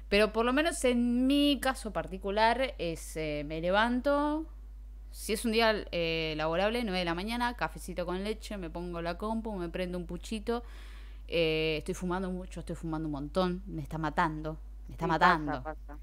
Pero 0.08 0.32
por 0.32 0.44
lo 0.44 0.52
menos 0.52 0.84
en 0.84 1.26
mi 1.26 1.58
caso 1.60 1.92
particular 1.92 2.74
es, 2.78 3.16
eh, 3.16 3.44
me 3.46 3.60
levanto, 3.60 4.46
si 5.10 5.32
es 5.34 5.44
un 5.44 5.52
día 5.52 5.74
eh, 5.92 6.34
laborable, 6.36 6.82
9 6.84 7.00
de 7.00 7.04
la 7.06 7.14
mañana, 7.14 7.54
cafecito 7.56 8.06
con 8.06 8.24
leche, 8.24 8.56
me 8.58 8.70
pongo 8.70 9.02
la 9.02 9.18
compu, 9.18 9.54
me 9.56 9.68
prendo 9.70 9.98
un 9.98 10.06
puchito, 10.06 10.62
eh, 11.28 11.76
estoy 11.78 11.94
fumando 11.94 12.30
mucho, 12.30 12.60
estoy 12.60 12.76
fumando 12.76 13.08
un 13.08 13.12
montón, 13.12 13.62
me 13.66 13.82
está 13.82 13.98
matando, 13.98 14.58
me 14.88 14.94
está 14.94 15.06
Sí, 15.06 15.08
matando. 15.08 15.52
pasa, 15.54 15.62
pasa. 15.62 15.98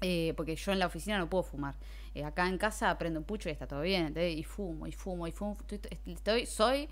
Eh, 0.00 0.32
porque 0.36 0.54
yo 0.54 0.72
en 0.72 0.78
la 0.78 0.86
oficina 0.86 1.18
no 1.18 1.28
puedo 1.28 1.42
fumar. 1.42 1.74
Eh, 2.14 2.24
acá 2.24 2.48
en 2.48 2.56
casa 2.58 2.96
prendo 2.98 3.18
un 3.20 3.24
pucho 3.26 3.48
y 3.48 3.52
está 3.52 3.66
todo 3.66 3.80
bien, 3.82 4.06
¿entendés? 4.06 4.36
Y 4.36 4.44
fumo, 4.44 4.86
y 4.86 4.92
fumo, 4.92 5.26
y 5.26 5.32
fumo. 5.32 5.56
Estoy, 5.68 5.80
estoy- 6.06 6.46
soy 6.46 6.88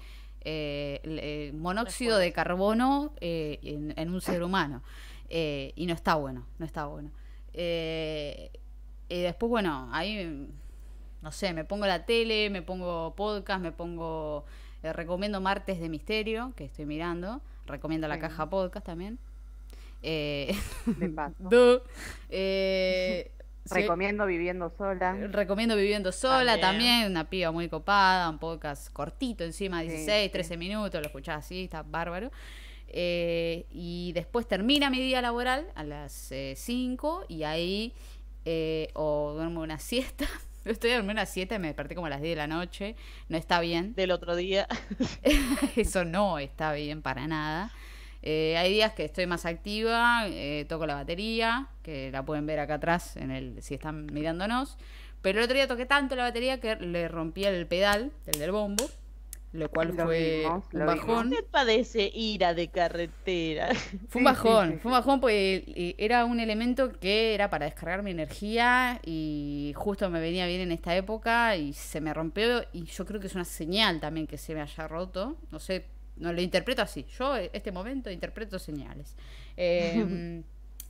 eh, 0.48 1.50
monóxido 1.54 2.18
de 2.18 2.32
carbono 2.32 3.12
eh, 3.20 3.58
en, 3.62 3.92
en 3.96 4.10
un 4.14 4.20
ser 4.20 4.42
humano. 4.42 4.82
Eh, 5.28 5.72
y 5.76 5.86
no 5.86 5.92
está 5.94 6.14
bueno, 6.14 6.46
no 6.58 6.64
está 6.66 6.86
bueno. 6.86 7.10
Y 9.08 9.20
después, 9.22 9.50
bueno, 9.50 9.88
ahí, 9.92 10.48
no 11.22 11.32
sé, 11.32 11.52
me 11.52 11.64
pongo 11.64 11.86
la 11.86 12.04
tele, 12.06 12.50
me 12.50 12.62
pongo 12.62 13.14
podcast, 13.16 13.60
me 13.62 13.72
pongo... 13.72 14.44
recomiendo 14.82 15.40
Martes 15.40 15.80
de 15.80 15.88
Misterio, 15.88 16.52
que 16.56 16.64
estoy 16.66 16.86
mirando. 16.86 17.40
Recomiendo 17.66 18.06
la 18.08 18.14
Sí. 18.14 18.20
caja 18.20 18.48
podcast 18.48 18.86
también. 18.86 19.18
Eh, 20.02 20.54
De 20.86 21.08
paso. 21.08 21.34
Du. 21.50 21.80
Eh, 22.30 23.32
Recomiendo 23.70 24.26
viviendo 24.26 24.70
sola. 24.76 25.14
recomiendo 25.30 25.76
Viviendo 25.76 26.12
Sola 26.12 26.58
También. 26.60 26.60
también. 26.60 27.10
una 27.10 27.28
piba 27.28 27.50
muy 27.50 27.68
copada, 27.68 28.28
un 28.30 28.38
podcast 28.38 28.92
cortito 28.92 29.44
encima, 29.44 29.82
Sí, 29.82 29.88
16, 29.88 30.24
sí. 30.24 30.32
13 30.32 30.56
minutos, 30.56 31.00
lo 31.00 31.06
escuchás 31.06 31.44
así, 31.44 31.64
está 31.64 31.82
bárbaro. 31.82 32.30
Eh, 32.88 33.66
y 33.70 34.12
después 34.12 34.46
termina 34.46 34.90
mi 34.90 34.98
día 35.00 35.20
laboral 35.20 35.66
a 35.74 35.82
las 35.84 36.32
5 36.54 37.24
y 37.28 37.42
ahí 37.42 37.92
eh, 38.44 38.88
o 38.94 39.32
duermo 39.34 39.60
una 39.60 39.78
siesta. 39.78 40.24
Estoy 40.64 40.90
durmiendo 40.90 41.12
una 41.12 41.26
siesta 41.26 41.56
y 41.56 41.58
me 41.58 41.68
desperté 41.68 41.94
como 41.94 42.06
a 42.06 42.10
las 42.10 42.20
10 42.22 42.32
de 42.32 42.36
la 42.36 42.46
noche. 42.46 42.96
No 43.28 43.36
está 43.36 43.60
bien. 43.60 43.94
Del 43.94 44.10
otro 44.10 44.34
día. 44.34 44.66
Eso 45.76 46.04
no 46.04 46.38
está 46.38 46.72
bien 46.72 47.02
para 47.02 47.26
nada. 47.28 47.70
Eh, 48.28 48.56
hay 48.58 48.72
días 48.72 48.92
que 48.92 49.04
estoy 49.04 49.26
más 49.26 49.46
activa, 49.46 50.24
eh, 50.26 50.66
toco 50.68 50.84
la 50.84 50.96
batería, 50.96 51.68
que 51.84 52.10
la 52.10 52.24
pueden 52.24 52.44
ver 52.44 52.58
acá 52.58 52.74
atrás 52.74 53.16
en 53.16 53.30
el, 53.30 53.62
si 53.62 53.74
están 53.74 54.06
mirándonos. 54.12 54.78
Pero 55.22 55.38
el 55.38 55.44
otro 55.44 55.54
día 55.54 55.68
toqué 55.68 55.86
tanto 55.86 56.16
la 56.16 56.24
batería 56.24 56.58
que 56.60 56.74
le 56.76 57.06
rompí 57.08 57.44
el 57.44 57.66
pedal, 57.68 58.10
el 58.26 58.38
del 58.40 58.50
bombo, 58.50 58.90
lo 59.52 59.70
cual 59.70 59.94
Lo 59.94 59.94
fue 59.94 60.18
vimos, 60.18 60.64
un 60.72 60.84
bajón. 60.86 61.28
Usted 61.32 61.44
padece 61.50 62.10
ira 62.14 62.52
de 62.54 62.68
carretera. 62.68 63.68
Fue 64.08 64.20
un 64.20 64.24
Sí, 64.24 64.34
sí, 64.36 64.54
bajón, 64.54 64.68
sí, 64.68 64.78
fue 64.78 64.90
un 64.92 64.98
bajón 64.98 65.20
porque 65.20 65.64
eh, 65.68 65.94
era 65.98 66.24
un 66.24 66.40
elemento 66.40 66.92
que 66.98 67.34
era 67.34 67.48
para 67.50 67.66
descargar 67.66 68.02
mi 68.02 68.10
energía 68.12 69.00
y 69.04 69.72
justo 69.76 70.10
me 70.10 70.20
venía 70.20 70.46
bien 70.46 70.60
en 70.62 70.72
esta 70.72 70.96
época 70.96 71.56
y 71.56 71.72
se 71.72 72.00
me 72.00 72.12
rompió 72.14 72.64
y 72.72 72.84
yo 72.86 73.04
creo 73.06 73.20
que 73.20 73.26
es 73.28 73.34
una 73.34 73.44
señal 73.44 74.00
también 74.00 74.26
que 74.26 74.38
se 74.38 74.54
me 74.54 74.60
haya 74.62 74.88
roto. 74.88 75.36
No 75.50 75.58
sé, 75.60 75.86
no 76.16 76.32
lo 76.32 76.40
interpreto 76.40 76.82
así. 76.82 77.04
Yo 77.18 77.36
eh, 77.36 77.50
este 77.52 77.72
momento 77.72 78.10
interpreto 78.10 78.58
señales. 78.58 79.14
Eh, 79.58 80.42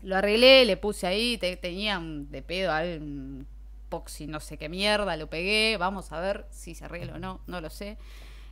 lo 0.02 0.16
arreglé, 0.16 0.64
le 0.64 0.76
puse 0.76 1.06
ahí, 1.06 1.38
te- 1.38 1.56
tenía 1.56 1.98
un- 1.98 2.30
de 2.30 2.42
pedo 2.42 2.72
al 2.72 3.00
un 3.00 3.46
poxy 3.88 4.26
no 4.26 4.40
sé 4.40 4.58
qué 4.58 4.68
mierda, 4.68 5.16
lo 5.16 5.28
pegué, 5.28 5.76
vamos 5.78 6.10
a 6.12 6.20
ver 6.20 6.44
si 6.50 6.74
se 6.74 6.84
arregla 6.84 7.14
o 7.14 7.18
no, 7.18 7.40
no 7.46 7.60
lo 7.60 7.70
sé. 7.70 7.96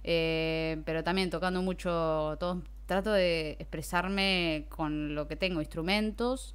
Eh, 0.05 0.81
pero 0.85 1.03
también 1.03 1.31
tocando 1.31 1.63
mucho, 1.63 2.37
todo, 2.39 2.63
trato 2.87 3.13
de 3.13 3.57
expresarme 3.59 4.67
con 4.69 5.15
lo 5.15 5.27
que 5.29 5.37
tengo, 5.37 5.61
instrumentos. 5.61 6.55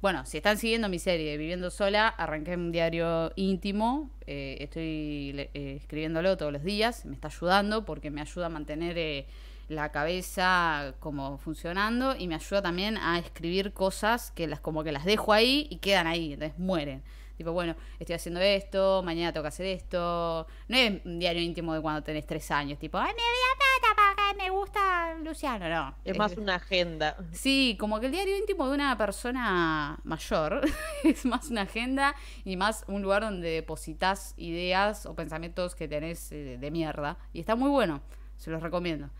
Bueno, 0.00 0.24
si 0.26 0.36
están 0.36 0.58
siguiendo 0.58 0.88
mi 0.88 1.00
serie 1.00 1.36
Viviendo 1.36 1.70
Sola, 1.70 2.06
arranqué 2.06 2.54
un 2.54 2.70
diario 2.70 3.32
íntimo, 3.34 4.10
eh, 4.28 4.56
estoy 4.60 5.48
eh, 5.54 5.78
escribiéndolo 5.80 6.36
todos 6.36 6.52
los 6.52 6.62
días, 6.62 7.04
me 7.04 7.14
está 7.14 7.26
ayudando 7.26 7.84
porque 7.84 8.08
me 8.12 8.20
ayuda 8.20 8.46
a 8.46 8.48
mantener 8.48 8.96
eh, 8.96 9.26
la 9.68 9.90
cabeza 9.90 10.94
como 11.00 11.38
funcionando 11.38 12.14
y 12.14 12.28
me 12.28 12.36
ayuda 12.36 12.62
también 12.62 12.96
a 12.96 13.18
escribir 13.18 13.72
cosas 13.72 14.30
que 14.30 14.46
las 14.46 14.60
como 14.60 14.84
que 14.84 14.92
las 14.92 15.04
dejo 15.04 15.32
ahí 15.32 15.66
y 15.68 15.78
quedan 15.78 16.06
ahí, 16.06 16.34
entonces 16.34 16.56
mueren. 16.60 17.02
Tipo, 17.36 17.50
bueno, 17.50 17.74
estoy 17.98 18.14
haciendo 18.14 18.40
esto, 18.40 19.02
mañana 19.04 19.32
tengo 19.32 19.42
que 19.42 19.48
hacer 19.48 19.66
esto. 19.66 20.46
No 20.68 20.76
es 20.76 21.04
un 21.04 21.18
diario 21.18 21.42
íntimo 21.42 21.74
de 21.74 21.80
cuando 21.80 22.04
tenés 22.04 22.24
tres 22.24 22.48
años, 22.52 22.78
tipo, 22.78 22.98
ay, 22.98 23.12
me 23.16 23.22
voy 23.22 23.22
a 23.22 23.58
plata 23.58 24.14
porque 24.16 24.44
me 24.44 24.50
gusta 24.50 24.97
Luciano, 25.24 25.68
no. 25.68 25.94
Es 26.04 26.16
más 26.16 26.36
una 26.36 26.56
agenda. 26.56 27.16
Sí, 27.32 27.76
como 27.78 28.00
que 28.00 28.06
el 28.06 28.12
diario 28.12 28.36
íntimo 28.36 28.66
de 28.68 28.74
una 28.74 28.96
persona 28.96 29.98
mayor 30.04 30.62
es 31.04 31.24
más 31.24 31.50
una 31.50 31.62
agenda 31.62 32.14
y 32.44 32.56
más 32.56 32.84
un 32.88 33.02
lugar 33.02 33.22
donde 33.22 33.48
depositas 33.50 34.34
ideas 34.36 35.06
o 35.06 35.14
pensamientos 35.14 35.74
que 35.74 35.88
tenés 35.88 36.32
eh, 36.32 36.58
de 36.58 36.70
mierda. 36.70 37.18
Y 37.32 37.40
está 37.40 37.56
muy 37.56 37.70
bueno, 37.70 38.00
se 38.36 38.50
los 38.50 38.62
recomiendo. 38.62 39.10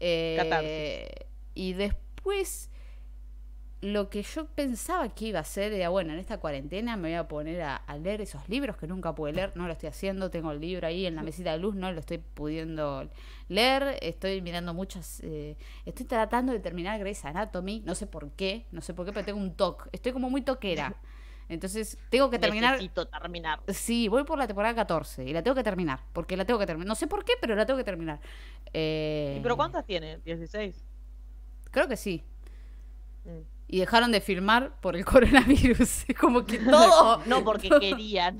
Eh, 0.00 1.26
y 1.54 1.72
después, 1.72 2.70
lo 3.92 4.10
que 4.10 4.22
yo 4.22 4.46
pensaba 4.46 5.08
que 5.08 5.26
iba 5.26 5.38
a 5.38 5.42
hacer 5.42 5.72
era, 5.72 5.90
bueno, 5.90 6.12
en 6.12 6.18
esta 6.18 6.38
cuarentena 6.38 6.96
me 6.96 7.10
voy 7.10 7.16
a 7.16 7.28
poner 7.28 7.62
a, 7.62 7.76
a 7.76 7.96
leer 7.96 8.20
esos 8.20 8.48
libros 8.48 8.76
que 8.76 8.88
nunca 8.88 9.14
pude 9.14 9.32
leer, 9.32 9.52
no 9.54 9.66
lo 9.66 9.72
estoy 9.72 9.88
haciendo, 9.88 10.28
tengo 10.30 10.50
el 10.50 10.60
libro 10.60 10.88
ahí 10.88 11.06
en 11.06 11.14
la 11.14 11.22
mesita 11.22 11.52
de 11.52 11.58
luz, 11.58 11.76
no 11.76 11.92
lo 11.92 12.00
estoy 12.00 12.18
pudiendo 12.18 13.08
leer, 13.48 13.98
estoy 14.02 14.42
mirando 14.42 14.74
muchas, 14.74 15.20
eh, 15.22 15.56
estoy 15.84 16.04
tratando 16.04 16.52
de 16.52 16.58
terminar 16.58 16.98
Grey's 16.98 17.24
Anatomy, 17.24 17.82
no 17.86 17.94
sé 17.94 18.08
por 18.08 18.32
qué, 18.32 18.66
no 18.72 18.80
sé 18.80 18.92
por 18.92 19.06
qué, 19.06 19.12
pero 19.12 19.24
tengo 19.24 19.38
un 19.38 19.54
toque, 19.54 19.88
estoy 19.92 20.12
como 20.12 20.30
muy 20.30 20.42
toquera. 20.42 20.96
Entonces, 21.48 21.96
tengo 22.10 22.28
que 22.28 22.40
terminar. 22.40 22.72
Necesito 22.72 23.06
terminar. 23.06 23.60
Sí, 23.68 24.08
voy 24.08 24.24
por 24.24 24.36
la 24.36 24.48
temporada 24.48 24.74
14 24.74 25.24
y 25.24 25.32
la 25.32 25.44
tengo 25.44 25.54
que 25.54 25.62
terminar, 25.62 26.00
porque 26.12 26.36
la 26.36 26.44
tengo 26.44 26.58
que 26.58 26.66
terminar. 26.66 26.88
No 26.88 26.96
sé 26.96 27.06
por 27.06 27.24
qué, 27.24 27.34
pero 27.40 27.54
la 27.54 27.64
tengo 27.64 27.78
que 27.78 27.84
terminar. 27.84 28.18
Eh, 28.72 29.36
¿Y 29.38 29.42
pero 29.42 29.56
cuántas 29.56 29.86
tiene? 29.86 30.18
¿16? 30.24 30.74
Creo 31.70 31.86
que 31.86 31.96
sí. 31.96 32.24
Mm. 33.24 33.55
Y 33.68 33.80
dejaron 33.80 34.12
de 34.12 34.20
filmar 34.20 34.78
por 34.80 34.96
el 34.96 35.04
coronavirus. 35.06 36.04
Como 36.20 36.44
que 36.46 36.58
todo. 36.58 37.22
No, 37.26 37.42
porque 37.44 37.68
querían. 37.80 38.38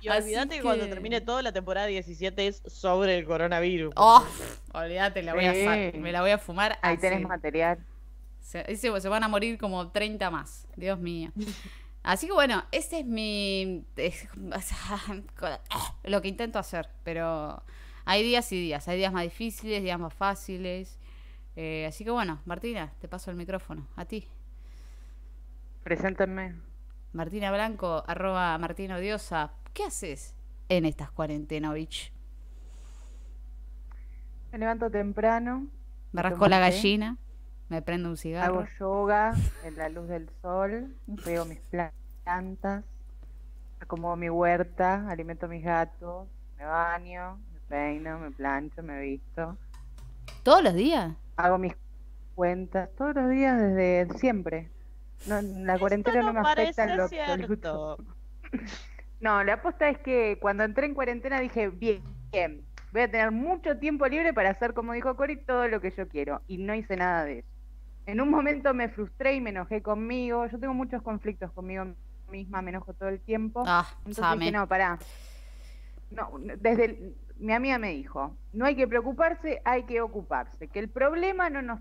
Y 0.00 0.08
olvídate 0.08 0.56
que 0.56 0.62
cuando 0.62 0.86
termine 0.88 1.20
todo, 1.20 1.40
la 1.42 1.52
temporada 1.52 1.86
17 1.86 2.46
es 2.48 2.62
sobre 2.66 3.18
el 3.18 3.24
coronavirus. 3.24 3.92
Oh, 3.96 4.24
olvídate, 4.74 5.22
la 5.22 5.32
voy 5.34 5.44
a 5.46 5.54
Sí. 5.54 5.98
me 5.98 6.10
la 6.10 6.20
voy 6.22 6.30
a 6.32 6.38
fumar. 6.38 6.78
Ahí 6.82 6.94
así. 6.94 7.02
tenés 7.02 7.22
material. 7.26 7.78
Se, 8.40 8.76
se, 8.76 9.00
se 9.00 9.08
van 9.08 9.22
a 9.22 9.28
morir 9.28 9.58
como 9.58 9.90
30 9.92 10.28
más. 10.30 10.66
Dios 10.76 10.98
mío. 10.98 11.30
Así 12.02 12.26
que 12.26 12.32
bueno, 12.32 12.64
ese 12.72 13.00
es 13.00 13.06
mi. 13.06 13.84
es- 13.96 14.26
lo 16.02 16.20
que 16.20 16.28
intento 16.28 16.58
hacer. 16.58 16.88
Pero 17.04 17.62
hay 18.04 18.24
días 18.24 18.50
y 18.50 18.60
días. 18.60 18.88
Hay 18.88 18.98
días 18.98 19.12
más 19.12 19.22
difíciles, 19.22 19.84
días 19.84 20.00
más 20.00 20.12
fáciles. 20.12 20.98
Eh, 21.56 21.86
así 21.86 22.04
que 22.04 22.10
bueno, 22.10 22.40
Martina, 22.46 22.92
te 23.00 23.08
paso 23.08 23.30
el 23.30 23.36
micrófono. 23.36 23.86
A 23.96 24.04
ti. 24.04 24.26
Preséntenme. 25.82 26.54
Martina 27.12 27.50
Blanco, 27.52 28.02
arroba 28.06 28.56
Martina 28.58 28.96
Odiosa. 28.96 29.52
¿Qué 29.74 29.84
haces 29.84 30.34
en 30.68 30.84
estas 30.86 31.10
cuarentenas, 31.10 31.74
bitch? 31.74 32.12
Me 34.52 34.58
levanto 34.58 34.90
temprano. 34.90 35.66
Me 36.12 36.22
rasco 36.22 36.46
la 36.46 36.58
gallina, 36.58 37.16
me 37.68 37.80
prendo 37.82 38.08
un 38.10 38.16
cigarro. 38.16 38.60
Hago 38.60 38.68
yoga 38.78 39.34
en 39.64 39.76
la 39.76 39.88
luz 39.88 40.08
del 40.08 40.28
sol. 40.42 40.94
Veo 41.06 41.44
mis 41.46 41.58
pla- 41.60 41.92
plantas. 42.24 42.84
acomodo 43.80 44.16
mi 44.16 44.28
huerta, 44.30 45.08
alimento 45.10 45.46
a 45.46 45.48
mis 45.48 45.64
gatos, 45.64 46.28
me 46.56 46.64
baño, 46.64 47.38
me 47.52 47.60
peino, 47.68 48.18
me 48.18 48.30
plancho, 48.30 48.82
me 48.82 49.00
visto. 49.00 49.56
¿Todos 50.44 50.62
los 50.62 50.74
días? 50.74 51.14
Hago 51.36 51.58
mis 51.58 51.74
cuentas 52.34 52.88
todos 52.96 53.14
los 53.14 53.30
días 53.30 53.58
desde 53.60 54.18
siempre. 54.18 54.70
No, 55.26 55.40
la 55.40 55.78
cuarentena 55.78 56.18
Esto 56.20 56.26
no, 56.26 56.32
no 56.32 56.42
me 56.42 56.48
afecta 56.48 56.84
en 56.84 56.96
lo 56.96 57.04
absoluto. 57.04 57.98
No, 59.20 59.44
la 59.44 59.52
aposta 59.54 59.88
es 59.88 59.98
que 59.98 60.36
cuando 60.40 60.64
entré 60.64 60.84
en 60.84 60.94
cuarentena 60.94 61.38
dije, 61.38 61.68
bien, 61.68 62.02
bien, 62.32 62.64
voy 62.90 63.02
a 63.02 63.08
tener 63.10 63.30
mucho 63.30 63.78
tiempo 63.78 64.04
libre 64.08 64.34
para 64.34 64.50
hacer, 64.50 64.74
como 64.74 64.94
dijo 64.94 65.14
Cori, 65.14 65.36
todo 65.36 65.68
lo 65.68 65.80
que 65.80 65.92
yo 65.92 66.08
quiero. 66.08 66.42
Y 66.48 66.58
no 66.58 66.74
hice 66.74 66.96
nada 66.96 67.24
de 67.24 67.38
eso. 67.38 67.48
En 68.06 68.20
un 68.20 68.28
momento 68.30 68.74
me 68.74 68.88
frustré 68.88 69.34
y 69.34 69.40
me 69.40 69.50
enojé 69.50 69.80
conmigo. 69.80 70.44
Yo 70.48 70.58
tengo 70.58 70.74
muchos 70.74 71.02
conflictos 71.02 71.52
conmigo 71.52 71.86
misma, 72.32 72.62
me 72.62 72.70
enojo 72.70 72.94
todo 72.94 73.10
el 73.10 73.20
tiempo. 73.20 73.62
Ah, 73.64 73.86
Entonces 74.04 74.40
dije, 74.40 74.50
no, 74.50 74.66
pará. 74.66 74.98
No, 76.10 76.32
desde 76.58 76.84
el- 76.86 77.14
mi 77.42 77.52
amiga 77.52 77.78
me 77.78 77.90
dijo, 77.90 78.36
no 78.52 78.64
hay 78.64 78.76
que 78.76 78.86
preocuparse, 78.88 79.60
hay 79.64 79.82
que 79.84 80.00
ocuparse, 80.00 80.68
que 80.68 80.78
el 80.78 80.88
problema 80.88 81.50
no 81.50 81.60
nos 81.60 81.80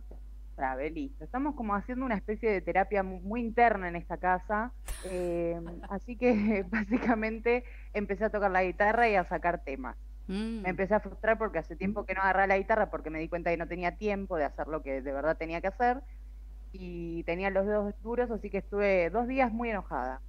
trabe, 0.56 0.90
listo. 0.90 1.24
Estamos 1.24 1.56
como 1.56 1.76
haciendo 1.76 2.06
una 2.06 2.16
especie 2.16 2.50
de 2.52 2.62
terapia 2.62 3.04
mu- 3.04 3.22
muy 3.22 3.42
interna 3.42 3.88
en 3.88 3.96
esta 3.96 4.18
casa, 4.18 4.72
eh, 5.06 5.56
así 5.90 6.18
que 6.18 6.66
básicamente 6.70 7.64
empecé 7.94 8.26
a 8.26 8.30
tocar 8.30 8.52
la 8.52 8.64
guitarra 8.64 9.08
y 9.10 9.16
a 9.16 9.24
sacar 9.24 9.64
temas. 9.64 9.96
Mm. 10.28 10.62
Me 10.62 10.70
empecé 10.70 10.96
a 10.96 11.00
frustrar 11.00 11.38
porque 11.38 11.60
hace 11.60 11.76
tiempo 11.76 12.06
que 12.06 12.14
no 12.14 12.22
agarraba 12.22 12.48
la 12.48 12.58
guitarra 12.58 12.90
porque 12.90 13.10
me 13.10 13.20
di 13.20 13.28
cuenta 13.30 13.50
que 13.52 13.58
no 13.58 13.68
tenía 13.68 13.98
tiempo 13.98 14.38
de 14.38 14.46
hacer 14.46 14.68
lo 14.68 14.82
que 14.82 15.02
de 15.02 15.12
verdad 15.14 15.38
tenía 15.38 15.62
que 15.62 15.68
hacer 15.68 16.02
y 16.74 17.24
tenía 17.24 17.50
los 17.50 17.66
dedos 17.66 17.94
duros, 18.02 18.32
así 18.32 18.50
que 18.50 18.60
estuve 18.60 19.10
dos 19.10 19.28
días 19.28 19.52
muy 19.52 19.70
enojada. 19.70 20.22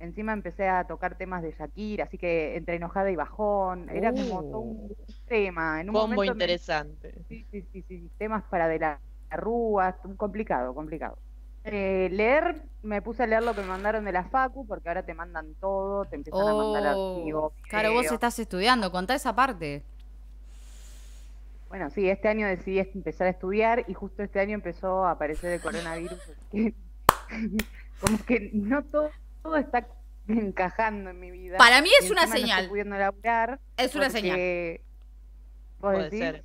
Encima 0.00 0.32
empecé 0.32 0.68
a 0.68 0.84
tocar 0.84 1.16
temas 1.16 1.42
de 1.42 1.52
Shakira, 1.58 2.04
así 2.04 2.18
que 2.18 2.56
entre 2.56 2.76
enojada 2.76 3.10
y 3.10 3.16
bajón, 3.16 3.88
era 3.90 4.12
como 4.12 4.42
todo 4.44 4.60
un 4.60 4.96
tema. 5.26 5.80
En 5.80 5.88
un 5.90 5.94
Combo 5.94 6.14
momento 6.16 6.34
me- 6.36 6.44
interesante. 6.44 7.14
Sí, 7.28 7.46
sí, 7.50 7.62
sí, 7.72 7.84
sí, 7.88 8.10
temas 8.16 8.44
para 8.44 8.68
de 8.68 8.78
la, 8.78 9.00
rúa, 9.30 9.96
complicado, 10.16 10.74
complicado. 10.74 11.18
Eh, 11.64 12.08
leer, 12.12 12.62
me 12.82 13.02
puse 13.02 13.24
a 13.24 13.26
leer 13.26 13.42
lo 13.42 13.54
que 13.54 13.60
me 13.60 13.66
mandaron 13.68 14.04
de 14.04 14.12
la 14.12 14.24
Facu, 14.24 14.66
porque 14.66 14.88
ahora 14.88 15.02
te 15.02 15.12
mandan 15.14 15.54
todo, 15.60 16.04
te 16.06 16.16
empiezan 16.16 16.48
a 16.48 16.54
mandar 16.54 16.86
Oh, 16.86 17.12
archivos. 17.18 17.52
claro, 17.68 17.92
vos 17.92 18.10
estás 18.10 18.38
estudiando, 18.38 18.90
contá 18.90 19.14
esa 19.14 19.34
parte. 19.34 19.82
Bueno, 21.68 21.90
sí, 21.90 22.08
este 22.08 22.28
año 22.28 22.46
decidí 22.46 22.78
empezar 22.78 23.26
a 23.26 23.30
estudiar 23.30 23.84
y 23.88 23.94
justo 23.94 24.22
este 24.22 24.40
año 24.40 24.54
empezó 24.54 25.04
a 25.04 25.10
aparecer 25.10 25.52
el 25.52 25.60
coronavirus. 25.60 26.18
como 28.00 28.24
que 28.24 28.50
no 28.54 28.82
todo, 28.84 29.10
todo 29.42 29.56
está 29.56 29.86
encajando 30.26 31.10
en 31.10 31.20
mi 31.20 31.30
vida. 31.30 31.56
Para 31.58 31.80
mí 31.82 31.88
es 32.00 32.08
y 32.08 32.12
una 32.12 32.26
no 32.26 32.32
señal. 32.32 32.50
estoy 32.58 32.68
pudiendo 32.68 32.96
laburar 32.98 33.60
Es 33.76 33.94
una 33.94 34.10
señal. 34.10 34.32
porque 34.32 34.82
vos 35.80 35.92
Puede 35.92 36.04
decís 36.04 36.18
ser. 36.18 36.44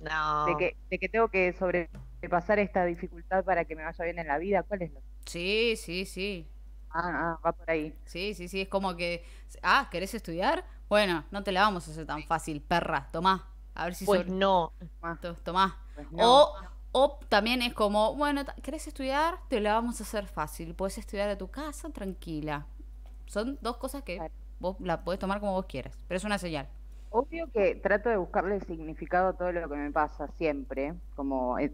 No. 0.00 0.46
de 0.46 0.56
que, 0.56 0.76
de 0.90 0.98
que 0.98 1.08
tengo 1.08 1.28
que 1.28 1.52
sobrepasar 1.54 2.58
esta 2.58 2.84
dificultad 2.84 3.44
para 3.44 3.64
que 3.64 3.74
me 3.76 3.82
vaya 3.84 4.04
bien 4.04 4.18
en 4.18 4.26
la 4.26 4.38
vida. 4.38 4.62
¿Cuál 4.62 4.82
es? 4.82 4.92
lo- 4.92 5.00
Sí, 5.24 5.74
sí, 5.76 6.04
sí. 6.04 6.46
Ah, 6.90 7.02
ah, 7.36 7.40
va 7.44 7.52
por 7.52 7.70
ahí. 7.70 7.94
Sí, 8.04 8.34
sí, 8.34 8.48
sí. 8.48 8.62
Es 8.62 8.68
como 8.68 8.96
que. 8.96 9.24
Ah, 9.62 9.88
¿querés 9.90 10.14
estudiar? 10.14 10.64
Bueno, 10.88 11.24
no 11.30 11.42
te 11.42 11.52
la 11.52 11.62
vamos 11.62 11.86
a 11.88 11.90
hacer 11.90 12.06
tan 12.06 12.22
fácil, 12.24 12.60
perra. 12.62 13.08
Tomá. 13.12 13.48
A 13.74 13.84
ver 13.86 13.94
si 13.94 14.04
Pues 14.04 14.20
sobre- 14.22 14.32
no. 14.32 14.72
To- 15.20 15.34
Tomá. 15.34 15.82
pues 15.94 16.10
no. 16.12 16.42
O, 16.44 16.56
o 16.98 17.18
también 17.28 17.62
es 17.62 17.74
como, 17.74 18.14
bueno, 18.16 18.42
¿querés 18.62 18.86
estudiar? 18.86 19.38
Te 19.48 19.60
la 19.60 19.74
vamos 19.74 20.00
a 20.00 20.04
hacer 20.04 20.26
fácil. 20.26 20.74
Puedes 20.74 20.98
estudiar 20.98 21.28
a 21.30 21.38
tu 21.38 21.48
casa 21.50 21.90
tranquila. 21.90 22.66
Son 23.26 23.58
dos 23.62 23.76
cosas 23.78 24.02
que 24.04 24.24
vos 24.60 24.76
la 24.80 25.04
podés 25.04 25.20
tomar 25.20 25.40
como 25.40 25.52
vos 25.54 25.66
quieras. 25.66 25.94
Pero 26.08 26.18
es 26.18 26.24
una 26.24 26.38
señal. 26.38 26.68
Obvio 27.08 27.50
que 27.52 27.76
trato 27.76 28.08
de 28.10 28.16
buscarle 28.18 28.60
significado 28.60 29.28
a 29.28 29.36
todo 29.36 29.52
lo 29.52 29.68
que 29.68 29.76
me 29.76 29.90
pasa 29.92 30.28
siempre, 30.36 30.94
como 31.14 31.58
eh, 31.58 31.72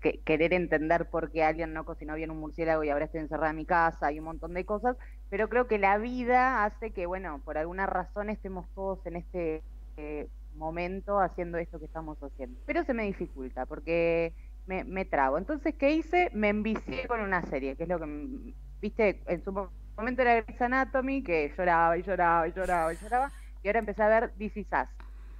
que- 0.00 0.22
querer 0.24 0.54
entender 0.54 1.10
por 1.10 1.30
qué 1.30 1.42
alguien 1.44 1.72
no 1.74 1.84
cocinó 1.84 2.14
bien 2.14 2.30
un 2.30 2.38
murciélago 2.40 2.84
y 2.84 2.90
ahora 2.90 3.04
estoy 3.06 3.20
encerrada 3.20 3.50
en 3.50 3.56
mi 3.56 3.66
casa 3.66 4.10
y 4.12 4.18
un 4.20 4.24
montón 4.26 4.54
de 4.54 4.64
cosas, 4.64 4.96
pero 5.28 5.48
creo 5.48 5.66
que 5.66 5.78
la 5.78 5.98
vida 5.98 6.64
hace 6.64 6.92
que, 6.92 7.06
bueno, 7.06 7.42
por 7.44 7.58
alguna 7.58 7.86
razón 7.86 8.30
estemos 8.30 8.66
todos 8.74 9.04
en 9.06 9.16
este 9.16 9.64
eh, 9.96 10.30
momento 10.54 11.20
haciendo 11.20 11.58
esto 11.58 11.78
que 11.78 11.84
estamos 11.86 12.18
haciendo. 12.22 12.58
Pero 12.64 12.84
se 12.84 12.94
me 12.94 13.04
dificulta 13.04 13.66
porque 13.66 14.34
me, 14.68 14.84
me 14.84 15.04
trago. 15.06 15.38
Entonces, 15.38 15.74
¿qué 15.76 15.92
hice? 15.92 16.30
Me 16.34 16.50
envicié 16.50 17.08
con 17.08 17.20
una 17.20 17.42
serie, 17.42 17.76
que 17.76 17.84
es 17.84 17.88
lo 17.88 17.98
que, 17.98 18.06
mm, 18.06 18.52
viste, 18.80 19.22
en 19.26 19.42
su 19.44 19.52
mo- 19.52 19.70
momento 19.96 20.22
era 20.22 20.42
Grey's 20.42 20.60
Anatomy, 20.62 21.22
que 21.24 21.52
lloraba 21.56 21.98
y 21.98 22.02
lloraba 22.02 22.48
y 22.48 22.52
lloraba 22.52 22.92
y 22.94 22.96
lloraba 22.98 23.32
y 23.62 23.68
ahora 23.68 23.80
empecé 23.80 24.02
a 24.02 24.08
ver 24.08 24.32
This 24.38 24.56
Is 24.56 24.68
Us. 24.72 24.88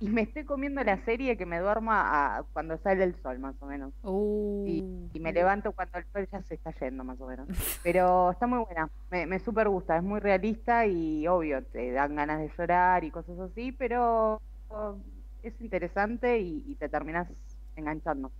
Y 0.00 0.08
me 0.10 0.22
estoy 0.22 0.44
comiendo 0.44 0.82
la 0.84 0.96
serie 1.04 1.36
que 1.36 1.46
me 1.46 1.58
duermo 1.60 1.90
a- 1.92 2.44
cuando 2.52 2.78
sale 2.78 3.04
el 3.04 3.16
sol, 3.22 3.38
más 3.40 3.54
o 3.60 3.66
menos. 3.66 3.92
Uh. 4.02 4.64
Y, 4.66 4.84
y 5.12 5.20
me 5.20 5.32
levanto 5.32 5.72
cuando 5.72 5.98
el 5.98 6.04
sol 6.12 6.28
ya 6.32 6.42
se 6.42 6.54
está 6.54 6.72
yendo, 6.80 7.04
más 7.04 7.20
o 7.20 7.26
menos. 7.26 7.48
Pero 7.82 8.30
está 8.30 8.46
muy 8.46 8.60
buena, 8.64 8.88
me, 9.10 9.26
me 9.26 9.38
súper 9.40 9.68
gusta, 9.68 9.96
es 9.96 10.02
muy 10.04 10.20
realista 10.20 10.86
y 10.86 11.26
obvio, 11.28 11.64
te 11.64 11.92
dan 11.92 12.14
ganas 12.16 12.40
de 12.40 12.50
llorar 12.56 13.04
y 13.04 13.10
cosas 13.10 13.38
así, 13.40 13.72
pero 13.72 14.40
oh, 14.68 14.96
es 15.42 15.60
interesante 15.60 16.38
y, 16.40 16.64
y 16.66 16.74
te 16.76 16.88
terminas 16.88 17.28
enganchando. 17.76 18.30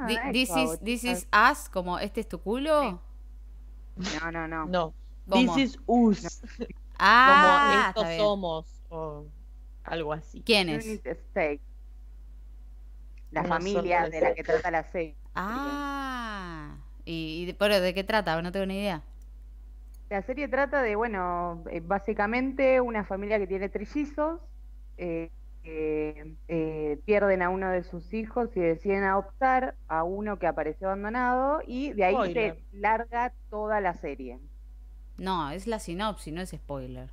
Ah, 0.00 0.32
this, 0.32 0.50
is, 0.50 0.80
this 0.80 1.04
is 1.04 1.26
us, 1.32 1.68
como 1.68 1.98
este 1.98 2.20
es 2.20 2.28
tu 2.28 2.40
culo. 2.40 3.00
No, 3.96 4.30
no, 4.30 4.48
no. 4.48 4.66
No. 4.66 4.94
¿Cómo? 5.28 5.54
This 5.54 5.74
is 5.74 5.78
us. 5.86 6.42
Ah, 6.98 7.92
Como 7.94 8.06
estos 8.08 8.16
somos. 8.18 8.66
O 8.90 9.26
algo 9.84 10.12
así. 10.12 10.42
¿Quién 10.42 10.68
es? 10.68 10.84
Unit 10.84 11.06
State. 11.06 11.60
La 13.30 13.40
Una 13.40 13.48
familia 13.48 14.08
de 14.08 14.20
la 14.20 14.34
que 14.34 14.42
trata 14.42 14.70
la 14.70 14.84
serie. 14.90 15.16
Ah. 15.34 16.76
¿Y, 17.04 17.46
y 17.48 17.52
pero 17.54 17.80
de 17.80 17.94
qué 17.94 18.04
trata? 18.04 18.40
No 18.42 18.52
tengo 18.52 18.66
ni 18.66 18.78
idea. 18.78 19.02
La 20.10 20.22
serie 20.22 20.48
trata 20.48 20.82
de, 20.82 20.96
bueno, 20.96 21.62
eh, 21.70 21.80
básicamente 21.80 22.80
una 22.80 23.04
familia 23.04 23.38
que 23.38 23.46
tiene 23.46 23.68
trillizos, 23.68 24.40
eh, 24.96 25.30
eh, 25.64 26.34
eh, 26.48 27.00
pierden 27.04 27.42
a 27.42 27.50
uno 27.50 27.70
de 27.70 27.82
sus 27.82 28.12
hijos 28.14 28.56
y 28.56 28.60
deciden 28.60 29.04
adoptar 29.04 29.76
a 29.88 30.04
uno 30.04 30.38
que 30.38 30.46
apareció 30.46 30.88
abandonado 30.88 31.60
y 31.66 31.92
de 31.92 32.04
ahí 32.04 32.14
Spoiler. 32.14 32.54
se 32.54 32.78
larga 32.78 33.32
toda 33.50 33.80
la 33.80 33.94
serie. 33.94 34.38
No, 35.18 35.50
es 35.50 35.66
la 35.66 35.78
sinopsis, 35.78 36.32
no 36.32 36.40
es 36.40 36.50
spoiler. 36.50 37.10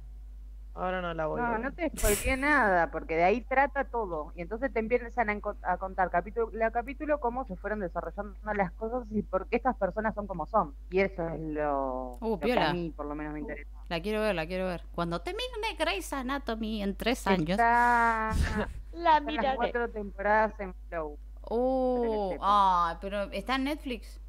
Ahora 0.77 1.01
no 1.01 1.13
la 1.13 1.25
voy 1.25 1.41
a 1.41 1.43
No, 1.45 1.51
ver. 1.53 1.59
no 1.61 1.71
te 1.73 1.89
spoileé 1.89 2.37
nada, 2.37 2.91
porque 2.91 3.15
de 3.15 3.23
ahí 3.23 3.41
trata 3.41 3.85
todo. 3.85 4.31
Y 4.35 4.41
entonces 4.41 4.71
te 4.71 4.79
empiezan 4.79 5.29
a, 5.63 5.77
contar 5.77 6.09
capítulo 6.11 6.51
a 6.63 6.69
capítulo 6.71 7.19
cómo 7.19 7.45
se 7.45 7.55
fueron 7.55 7.79
desarrollando 7.79 8.35
las 8.53 8.71
cosas 8.73 9.07
y 9.11 9.23
por 9.23 9.47
qué 9.47 9.55
estas 9.57 9.75
personas 9.77 10.13
son 10.13 10.27
como 10.27 10.45
son. 10.45 10.75
Y 10.91 10.99
eso 10.99 11.27
es 11.29 11.39
lo, 11.39 12.17
Uh, 12.21 12.29
lo 12.31 12.39
que 12.39 12.53
a 12.53 12.73
mí 12.73 12.91
por 12.95 13.07
lo 13.07 13.15
menos 13.15 13.33
me 13.33 13.39
interesa. 13.39 13.69
La 13.89 14.01
quiero 14.01 14.21
ver, 14.21 14.35
la 14.35 14.45
quiero 14.45 14.67
ver. 14.67 14.83
Cuando 14.93 15.19
termine 15.21 15.47
Grey's 15.79 16.13
Anatomy 16.13 16.83
en 16.83 16.95
tres 16.95 17.25
años. 17.25 17.49
Está, 17.51 18.31
La 18.93 19.17
están 19.17 19.23
las 19.23 19.23
miraré. 19.23 19.55
cuatro 19.57 19.89
temporadas 19.89 20.59
en 20.59 20.73
Flow. 20.89 21.17
Oh, 21.41 22.35
ah, 22.41 22.97
pero 23.01 23.23
¿está 23.31 23.55
en 23.55 23.63
Netflix? 23.65 24.19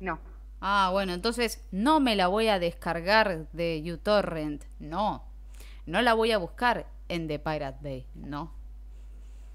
No, 0.00 0.18
Ah, 0.60 0.88
bueno, 0.92 1.12
entonces 1.12 1.64
no 1.70 2.00
me 2.00 2.16
la 2.16 2.26
voy 2.26 2.48
a 2.48 2.58
descargar 2.58 3.46
de 3.52 3.80
uTorrent. 3.92 4.64
No. 4.80 5.27
No 5.88 6.02
la 6.02 6.14
voy 6.14 6.32
a 6.32 6.38
buscar 6.38 6.86
en 7.08 7.26
The 7.28 7.38
Pirate 7.38 7.78
Bay. 7.82 8.06
No. 8.14 8.52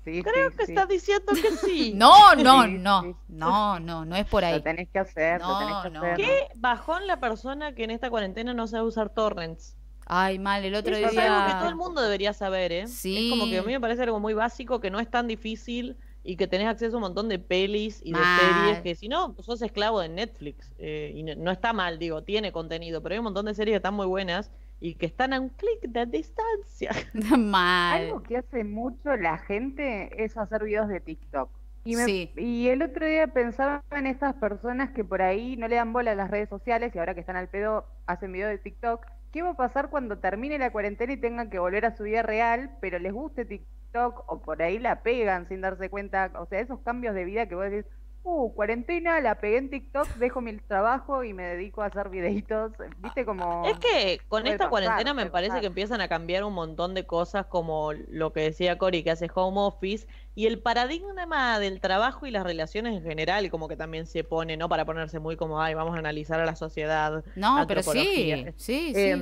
sí, 0.03 0.21
Creo 0.23 0.51
sí, 0.51 0.57
que 0.57 0.65
sí. 0.65 0.71
estás 0.73 0.87
diciendo 0.89 1.33
que 1.33 1.51
sí. 1.57 1.93
No, 1.95 2.35
no, 2.35 2.63
Sí, 2.63 2.77
no. 2.79 3.01
sí. 3.03 3.15
No, 3.29 3.79
no, 3.79 4.05
no 4.05 4.15
es 4.15 4.25
por 4.25 4.43
ahí. 4.43 4.55
Lo 4.55 4.63
tenés 4.63 4.89
que 4.89 4.99
hacer, 4.99 5.41
lo 5.41 5.59
tenés 5.59 5.75
que 5.83 5.89
No, 5.91 6.01
no. 6.01 6.11
hacer. 6.13 6.17
¿Qué 6.17 6.47
bajón 6.55 7.07
la 7.07 7.19
persona 7.19 7.73
que 7.73 7.83
en 7.83 7.91
esta 7.91 8.09
cuarentena 8.09 8.53
no 8.53 8.67
sabe 8.67 8.85
usar 8.87 9.09
torrents? 9.09 9.77
Ay, 10.05 10.37
mal, 10.39 10.65
el 10.65 10.75
otro 10.75 10.93
Eso 10.95 11.07
es 11.07 11.17
algo 11.17 11.45
que 11.45 11.51
todo 11.53 11.61
día. 11.61 11.69
el 11.69 11.75
mundo 11.75 12.01
debería 12.01 12.33
saber, 12.33 12.71
¿eh? 12.73 12.87
Sí. 12.87 13.27
Es 13.27 13.31
como 13.31 13.45
que 13.49 13.59
a 13.59 13.63
mí 13.63 13.71
me 13.71 13.79
parece 13.79 14.03
algo 14.03 14.19
muy 14.19 14.33
básico, 14.33 14.81
que 14.81 14.89
no 14.91 14.99
es 14.99 15.09
tan 15.09 15.27
difícil 15.27 15.97
y 16.25 16.35
que 16.35 16.47
tenés 16.47 16.67
acceso 16.67 16.95
a 16.95 16.97
un 16.97 17.03
montón 17.03 17.29
de 17.29 17.39
pelis 17.39 18.01
y 18.03 18.11
de 18.11 18.19
series 18.39 18.81
que 18.81 18.95
si 18.95 19.07
no, 19.07 19.35
sos 19.39 19.61
esclavo 19.61 20.01
de 20.01 20.09
Netflix. 20.09 20.73
eh, 20.77 21.13
y 21.15 21.23
no, 21.23 21.35
no 21.35 21.51
está 21.51 21.71
mal, 21.73 21.99
digo, 21.99 22.23
tiene 22.23 22.51
contenido, 22.51 23.01
pero 23.01 23.13
hay 23.13 23.19
un 23.19 23.25
montón 23.25 23.45
de 23.45 23.53
series 23.55 23.73
que 23.73 23.77
están 23.77 23.93
muy 23.93 24.07
buenas 24.07 24.51
y 24.83 24.95
que 24.95 25.05
están 25.05 25.31
a 25.31 25.39
un 25.39 25.47
clic 25.47 25.79
de 25.87 26.05
distancia. 26.05 26.91
Mal. 27.39 28.01
Algo 28.01 28.21
que 28.21 28.35
hace 28.35 28.65
mucho 28.65 29.15
la 29.15 29.37
gente 29.37 30.21
es 30.21 30.35
hacer 30.37 30.65
videos 30.65 30.89
de 30.89 30.99
TikTok. 30.99 31.49
Y, 31.85 31.95
me- 31.95 32.03
Sí. 32.03 32.33
y 32.35 32.67
el 32.67 32.81
otro 32.81 33.05
día 33.05 33.27
pensaba 33.27 33.81
en 33.91 34.07
estas 34.07 34.33
personas 34.35 34.91
que 34.91 35.05
por 35.05 35.21
ahí 35.21 35.55
no 35.55 35.69
le 35.69 35.77
dan 35.77 35.93
bola 35.93 36.11
a 36.11 36.15
las 36.15 36.29
redes 36.29 36.49
sociales 36.49 36.93
y 36.93 36.99
ahora 36.99 37.13
que 37.13 37.21
están 37.21 37.37
al 37.37 37.47
pedo 37.47 37.85
hacen 38.07 38.33
videos 38.33 38.51
de 38.51 38.57
TikTok. 38.57 39.05
¿Qué 39.31 39.41
va 39.41 39.51
a 39.51 39.55
pasar 39.55 39.89
cuando 39.89 40.17
termine 40.19 40.57
la 40.59 40.69
cuarentena 40.73 41.13
y 41.13 41.17
tengan 41.17 41.49
que 41.49 41.59
volver 41.59 41.85
a 41.85 41.95
su 41.95 42.03
vida 42.03 42.21
real, 42.21 42.71
pero 42.81 42.99
les 42.99 43.13
guste 43.13 43.45
TikTok 43.45 44.25
o 44.27 44.41
por 44.41 44.61
ahí 44.61 44.79
la 44.79 45.01
pegan 45.01 45.47
sin 45.47 45.61
darse 45.61 45.89
cuenta? 45.89 46.29
O 46.39 46.45
sea, 46.45 46.59
esos 46.59 46.81
cambios 46.81 47.15
de 47.15 47.23
vida 47.23 47.47
que 47.47 47.55
vos 47.55 47.69
decís, 47.71 47.89
uh, 48.23 48.53
cuarentena, 48.53 49.19
la 49.21 49.35
pegué 49.35 49.57
en 49.57 49.69
TikTok, 49.69 50.07
dejo 50.15 50.41
mi 50.41 50.57
trabajo 50.57 51.23
y 51.23 51.33
me 51.33 51.43
dedico 51.43 51.81
a 51.81 51.87
hacer 51.87 52.09
videitos. 52.09 52.73
¿Viste 52.99 53.25
como 53.25 53.65
Es 53.65 53.77
que 53.77 54.19
con 54.27 54.47
esta 54.47 54.69
pasar, 54.69 54.69
cuarentena 54.69 55.13
me 55.13 55.27
parece 55.27 55.49
pasar. 55.49 55.61
que 55.61 55.67
empiezan 55.67 56.01
a 56.01 56.07
cambiar 56.07 56.43
un 56.43 56.53
montón 56.53 56.93
de 56.93 57.05
cosas 57.05 57.45
como 57.45 57.93
lo 57.93 58.33
que 58.33 58.41
decía 58.41 58.77
Cory, 58.77 59.03
que 59.03 59.11
hace 59.11 59.29
home 59.33 59.59
office, 59.59 60.07
y 60.35 60.47
el 60.47 60.59
paradigma 60.59 61.59
del 61.59 61.79
trabajo 61.79 62.25
y 62.25 62.31
las 62.31 62.43
relaciones 62.43 62.97
en 62.97 63.03
general, 63.03 63.49
como 63.51 63.67
que 63.67 63.75
también 63.75 64.07
se 64.07 64.23
pone, 64.23 64.57
¿no? 64.57 64.69
Para 64.69 64.85
ponerse 64.85 65.19
muy 65.19 65.35
como, 65.35 65.61
ay, 65.61 65.73
vamos 65.73 65.95
a 65.95 65.99
analizar 65.99 66.39
a 66.39 66.45
la 66.45 66.55
sociedad. 66.55 67.23
No, 67.35 67.65
pero 67.67 67.83
sí, 67.83 68.45
sí, 68.57 68.93
sí. 68.93 69.13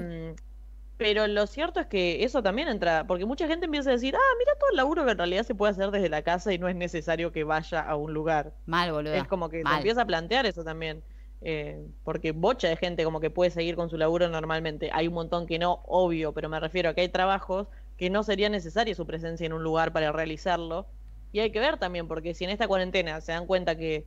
Pero 1.02 1.26
lo 1.26 1.48
cierto 1.48 1.80
es 1.80 1.88
que 1.88 2.24
eso 2.24 2.44
también 2.44 2.68
entra, 2.68 3.08
porque 3.08 3.26
mucha 3.26 3.48
gente 3.48 3.66
empieza 3.66 3.90
a 3.90 3.94
decir, 3.94 4.16
ah, 4.16 4.36
mira 4.38 4.54
todo 4.60 4.70
el 4.70 4.78
laburo 4.78 5.04
que 5.04 5.12
en 5.14 5.18
realidad 5.18 5.42
se 5.42 5.56
puede 5.56 5.72
hacer 5.72 5.90
desde 5.90 6.10
la 6.10 6.22
casa 6.22 6.54
y 6.54 6.60
no 6.60 6.68
es 6.68 6.76
necesario 6.76 7.32
que 7.32 7.44
vaya 7.44 7.82
a 7.82 7.96
un 7.96 8.14
lugar. 8.14 8.54
Mal, 8.68 8.92
boludo. 8.92 9.16
Es 9.16 9.28
como 9.28 9.50
que 9.50 9.64
se 9.64 9.74
empieza 9.74 10.04
a 10.04 10.06
plantear 10.06 10.46
eso 10.46 10.64
también. 10.64 11.02
eh, 11.42 11.84
porque 12.04 12.34
bocha 12.34 12.68
de 12.68 12.78
gente 12.78 13.04
como 13.04 13.20
que 13.20 13.32
puede 13.32 13.50
seguir 13.50 13.76
con 13.76 13.90
su 13.90 13.98
laburo 13.98 14.30
normalmente. 14.30 14.92
Hay 14.94 15.08
un 15.08 15.16
montón 15.16 15.48
que 15.48 15.58
no, 15.58 15.82
obvio, 15.88 16.34
pero 16.34 16.50
me 16.50 16.60
refiero 16.60 16.90
a 16.90 16.94
que 16.94 17.02
hay 17.02 17.10
trabajos 17.10 17.68
que 17.98 18.12
no 18.12 18.22
sería 18.22 18.50
necesaria 18.50 18.94
su 18.94 19.08
presencia 19.08 19.48
en 19.48 19.54
un 19.54 19.64
lugar 19.64 19.92
para 19.94 20.12
realizarlo. 20.12 20.86
Y 21.32 21.40
hay 21.40 21.52
que 21.52 21.60
ver 21.60 21.80
también, 21.80 22.08
porque 22.08 22.36
si 22.36 22.44
en 22.44 22.52
esta 22.52 22.68
cuarentena 22.68 23.22
se 23.22 23.32
dan 23.32 23.48
cuenta 23.48 23.76
que 23.76 24.06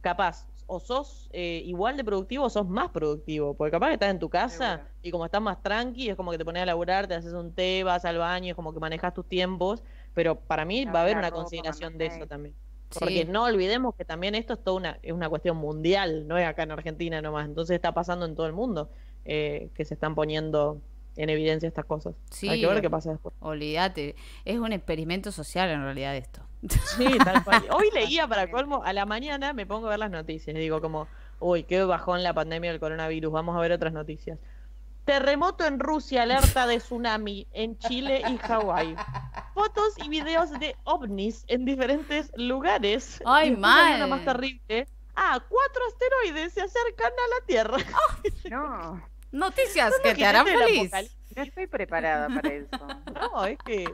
capaz 0.00 0.48
o 0.72 0.80
sos 0.80 1.28
eh, 1.32 1.62
igual 1.66 1.98
de 1.98 2.04
productivo 2.04 2.44
o 2.44 2.50
sos 2.50 2.66
más 2.66 2.90
productivo, 2.90 3.54
porque 3.54 3.72
capaz 3.72 3.88
que 3.88 3.94
estás 3.94 4.10
en 4.10 4.18
tu 4.18 4.30
casa 4.30 4.88
y 5.02 5.10
como 5.10 5.26
estás 5.26 5.42
más 5.42 5.62
tranqui, 5.62 6.08
es 6.08 6.16
como 6.16 6.30
que 6.30 6.38
te 6.38 6.46
pones 6.46 6.62
a 6.62 6.66
laburar, 6.66 7.06
te 7.06 7.14
haces 7.14 7.34
un 7.34 7.52
té, 7.52 7.84
vas 7.84 8.06
al 8.06 8.16
baño, 8.16 8.50
es 8.50 8.54
como 8.54 8.72
que 8.72 8.80
manejas 8.80 9.12
tus 9.12 9.28
tiempos, 9.28 9.82
pero 10.14 10.36
para 10.36 10.64
mí 10.64 10.86
va 10.86 11.00
a 11.00 11.02
haber 11.02 11.18
una 11.18 11.28
ropa, 11.28 11.42
consideración 11.42 11.98
de 11.98 12.06
eso 12.06 12.26
también. 12.26 12.54
Sí. 12.90 13.00
Porque 13.00 13.24
no 13.26 13.44
olvidemos 13.44 13.94
que 13.94 14.06
también 14.06 14.34
esto 14.34 14.54
es 14.54 14.64
toda 14.64 14.78
una, 14.78 14.98
es 15.02 15.12
una 15.12 15.28
cuestión 15.28 15.58
mundial, 15.58 16.26
no 16.26 16.38
es 16.38 16.46
acá 16.46 16.62
en 16.62 16.70
Argentina 16.70 17.20
nomás. 17.20 17.46
Entonces 17.46 17.74
está 17.74 17.92
pasando 17.92 18.24
en 18.24 18.34
todo 18.34 18.46
el 18.46 18.54
mundo 18.54 18.90
eh, 19.26 19.70
que 19.74 19.84
se 19.84 19.92
están 19.94 20.14
poniendo 20.14 20.80
en 21.16 21.28
evidencia 21.28 21.66
estas 21.66 21.84
cosas. 21.84 22.14
Sí. 22.30 22.48
Hay 22.48 22.60
que 22.60 22.66
ver 22.66 22.80
qué 22.80 22.88
pasa 22.90 23.10
después. 23.10 23.34
Olvídate. 23.40 24.16
Es 24.46 24.58
un 24.58 24.72
experimento 24.72 25.32
social 25.32 25.68
en 25.68 25.82
realidad 25.82 26.16
esto. 26.16 26.42
Sí, 26.68 27.18
tal 27.24 27.42
cual. 27.44 27.64
Hoy 27.70 27.90
leía 27.92 28.26
para 28.28 28.50
colmo, 28.50 28.82
a 28.84 28.92
la 28.92 29.04
mañana 29.06 29.52
me 29.52 29.66
pongo 29.66 29.86
a 29.88 29.90
ver 29.90 29.98
las 29.98 30.10
noticias. 30.10 30.54
Digo 30.56 30.80
como, 30.80 31.08
uy, 31.40 31.64
qué 31.64 31.82
bajón 31.84 32.22
la 32.22 32.32
pandemia 32.32 32.70
del 32.70 32.80
coronavirus. 32.80 33.32
Vamos 33.32 33.56
a 33.56 33.60
ver 33.60 33.72
otras 33.72 33.92
noticias. 33.92 34.38
Terremoto 35.04 35.64
en 35.66 35.80
Rusia, 35.80 36.22
alerta 36.22 36.66
de 36.68 36.78
tsunami 36.78 37.48
en 37.52 37.76
Chile 37.78 38.22
y 38.28 38.36
Hawái. 38.38 38.94
Fotos 39.52 39.94
y 39.96 40.08
videos 40.08 40.50
de 40.60 40.76
ovnis 40.84 41.44
en 41.48 41.64
diferentes 41.64 42.30
lugares. 42.36 43.20
Ay, 43.26 43.48
Y 43.48 43.52
había 43.54 43.96
una 43.96 44.06
mal. 44.06 44.10
más 44.10 44.24
terrible. 44.24 44.86
Ah, 45.16 45.40
cuatro 45.48 45.82
asteroides 45.88 46.52
se 46.54 46.60
acercan 46.62 47.10
a 47.10 47.40
la 47.40 47.46
Tierra. 47.46 47.76
No, 48.50 49.02
Noticias 49.32 49.92
que 50.02 50.14
te 50.14 50.24
harán 50.24 50.46
feliz. 50.46 50.90
no 51.34 51.42
estoy 51.42 51.66
preparada 51.66 52.28
para 52.28 52.48
eso. 52.54 52.68
No, 53.14 53.44
es 53.46 53.58
que 53.64 53.84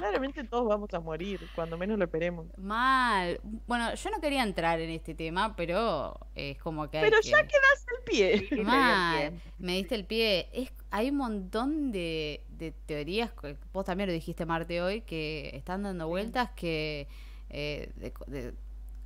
claramente 0.00 0.44
todos 0.44 0.68
vamos 0.68 0.92
a 0.92 1.00
morir 1.00 1.40
cuando 1.54 1.78
menos 1.78 1.98
lo 1.98 2.04
esperemos. 2.04 2.46
Mal. 2.58 3.40
Bueno, 3.66 3.94
yo 3.94 4.10
no 4.10 4.20
quería 4.20 4.42
entrar 4.42 4.80
en 4.80 4.90
este 4.90 5.14
tema, 5.14 5.54
pero 5.56 6.18
es 6.34 6.58
como 6.58 6.90
que 6.90 6.98
hay 6.98 7.04
Pero 7.04 7.20
que... 7.22 7.28
ya 7.28 7.46
quedas 7.46 7.86
el 7.96 8.04
pie. 8.04 8.62
Mal, 8.64 9.40
me 9.58 9.74
diste 9.74 9.94
el 9.94 10.04
pie. 10.04 10.48
Es, 10.52 10.72
hay 10.90 11.10
un 11.10 11.16
montón 11.16 11.92
de, 11.92 12.44
de 12.48 12.72
teorías, 12.72 13.30
que 13.32 13.56
vos 13.72 13.84
también 13.84 14.08
lo 14.08 14.12
dijiste 14.12 14.44
Marte 14.46 14.82
hoy, 14.82 15.02
que 15.02 15.50
están 15.54 15.82
dando 15.84 16.08
vueltas 16.08 16.50
que 16.56 17.06
eh, 17.48 17.92
de, 17.96 18.12
co- 18.12 18.24
de 18.26 18.54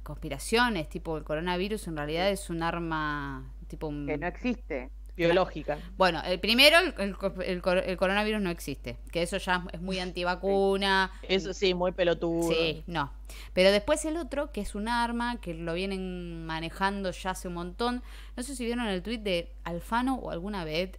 conspiraciones, 0.02 0.88
tipo 0.88 1.16
el 1.16 1.24
coronavirus 1.24 1.88
en 1.88 1.96
realidad 1.96 2.30
es 2.30 2.50
un 2.50 2.62
arma, 2.62 3.52
tipo 3.68 3.88
un... 3.88 4.06
Que 4.06 4.18
no 4.18 4.26
existe. 4.26 4.90
Biológica. 5.16 5.78
Bueno, 5.96 6.20
el 6.24 6.40
primero, 6.40 6.76
el, 6.78 6.94
el 6.98 7.16
el 7.46 7.62
cor- 7.62 7.84
el 7.86 7.96
coronavirus 7.96 8.40
no 8.42 8.50
existe, 8.50 8.96
que 9.12 9.22
eso 9.22 9.36
ya 9.38 9.64
es 9.72 9.80
muy 9.80 9.98
antivacuna. 10.00 11.12
Eso 11.22 11.52
sí, 11.54 11.72
muy 11.74 11.92
pelotudo. 11.92 12.52
Sí, 12.52 12.82
no. 12.86 13.12
Pero 13.52 13.70
después 13.70 14.04
el 14.04 14.16
otro, 14.16 14.50
que 14.52 14.60
es 14.60 14.74
un 14.74 14.88
arma, 14.88 15.40
que 15.40 15.54
lo 15.54 15.74
vienen 15.74 16.44
manejando 16.46 17.10
ya 17.12 17.30
hace 17.30 17.48
un 17.48 17.54
montón. 17.54 18.02
No 18.36 18.42
sé 18.42 18.56
si 18.56 18.64
vieron 18.64 18.86
el 18.86 19.02
tweet 19.02 19.18
de 19.18 19.52
Alfano 19.64 20.16
o 20.16 20.30
alguna 20.30 20.64
vez 20.64 20.90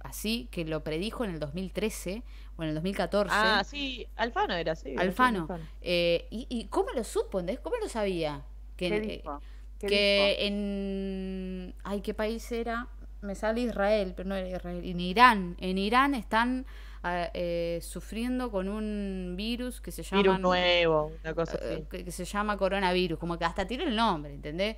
así, 0.00 0.48
que 0.50 0.64
lo 0.64 0.84
predijo 0.84 1.24
en 1.24 1.30
el 1.32 1.40
2013 1.40 2.22
o 2.56 2.62
en 2.62 2.68
el 2.68 2.74
2014. 2.74 3.34
Ah, 3.36 3.64
sí, 3.64 4.06
Alfano 4.16 4.54
era, 4.54 4.76
sí. 4.76 4.94
Alfano. 4.96 5.48
Eh, 5.80 6.28
y, 6.30 6.46
¿Y 6.48 6.66
cómo 6.66 6.90
lo 6.94 7.02
supo? 7.02 7.40
¿entendés? 7.40 7.60
¿Cómo 7.60 7.76
lo 7.82 7.88
sabía? 7.88 8.42
Que, 8.76 8.88
¿Qué 8.88 8.96
eh, 8.96 9.00
dijo? 9.00 9.40
¿Qué 9.80 9.86
que 9.88 10.36
dijo? 10.36 10.46
en... 10.46 11.74
Ay, 11.84 12.00
¿qué 12.02 12.14
país 12.14 12.50
era? 12.52 12.86
Me 13.24 13.34
sale 13.34 13.62
Israel, 13.62 14.12
pero 14.16 14.28
no 14.28 14.34
era 14.36 14.48
Israel. 14.48 14.82
En 14.84 15.00
Irán. 15.00 15.56
En 15.58 15.78
Irán 15.78 16.14
están 16.14 16.66
ah, 17.02 17.30
eh, 17.34 17.78
sufriendo 17.82 18.50
con 18.50 18.68
un 18.68 19.34
virus 19.36 19.80
que 19.80 19.90
se 19.90 20.02
llama... 20.02 20.22
Virus 20.22 20.40
nuevo, 20.40 21.12
una 21.22 21.34
cosa 21.34 21.58
eh, 21.62 21.74
así. 21.74 21.86
que, 21.90 22.04
que 22.04 22.12
se 22.12 22.24
llama 22.24 22.56
coronavirus, 22.56 23.18
como 23.18 23.38
que 23.38 23.44
hasta 23.44 23.66
tiene 23.66 23.84
el 23.84 23.96
nombre, 23.96 24.34
¿entendés? 24.34 24.76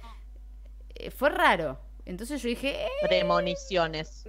Eh, 0.94 1.10
fue 1.10 1.30
raro. 1.30 1.78
Entonces 2.04 2.40
yo 2.40 2.48
dije, 2.48 2.84
eh, 2.86 2.88
Premoniciones. 3.08 4.24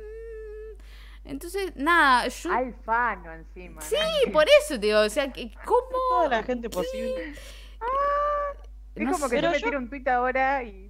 entonces, 1.24 1.76
nada, 1.76 2.28
yo... 2.28 2.52
Alfano 2.52 3.34
encima. 3.34 3.82
sí, 3.82 3.96
¿no? 4.26 4.32
por 4.34 4.46
eso, 4.62 4.78
digo, 4.78 5.00
o 5.02 5.10
sea, 5.10 5.32
que- 5.32 5.52
¿cómo? 5.66 5.90
Toda 6.10 6.28
la 6.30 6.44
gente 6.44 6.70
posible. 6.70 7.34
Es 8.96 9.04
no 9.04 9.12
como 9.12 9.28
sé. 9.30 9.36
que 9.36 9.42
yo 9.44 9.52
me 9.52 9.60
yo- 9.60 9.66
tiro 9.66 9.78
un 9.78 9.90
tuit 9.90 10.08
ahora 10.08 10.64
y 10.64 10.87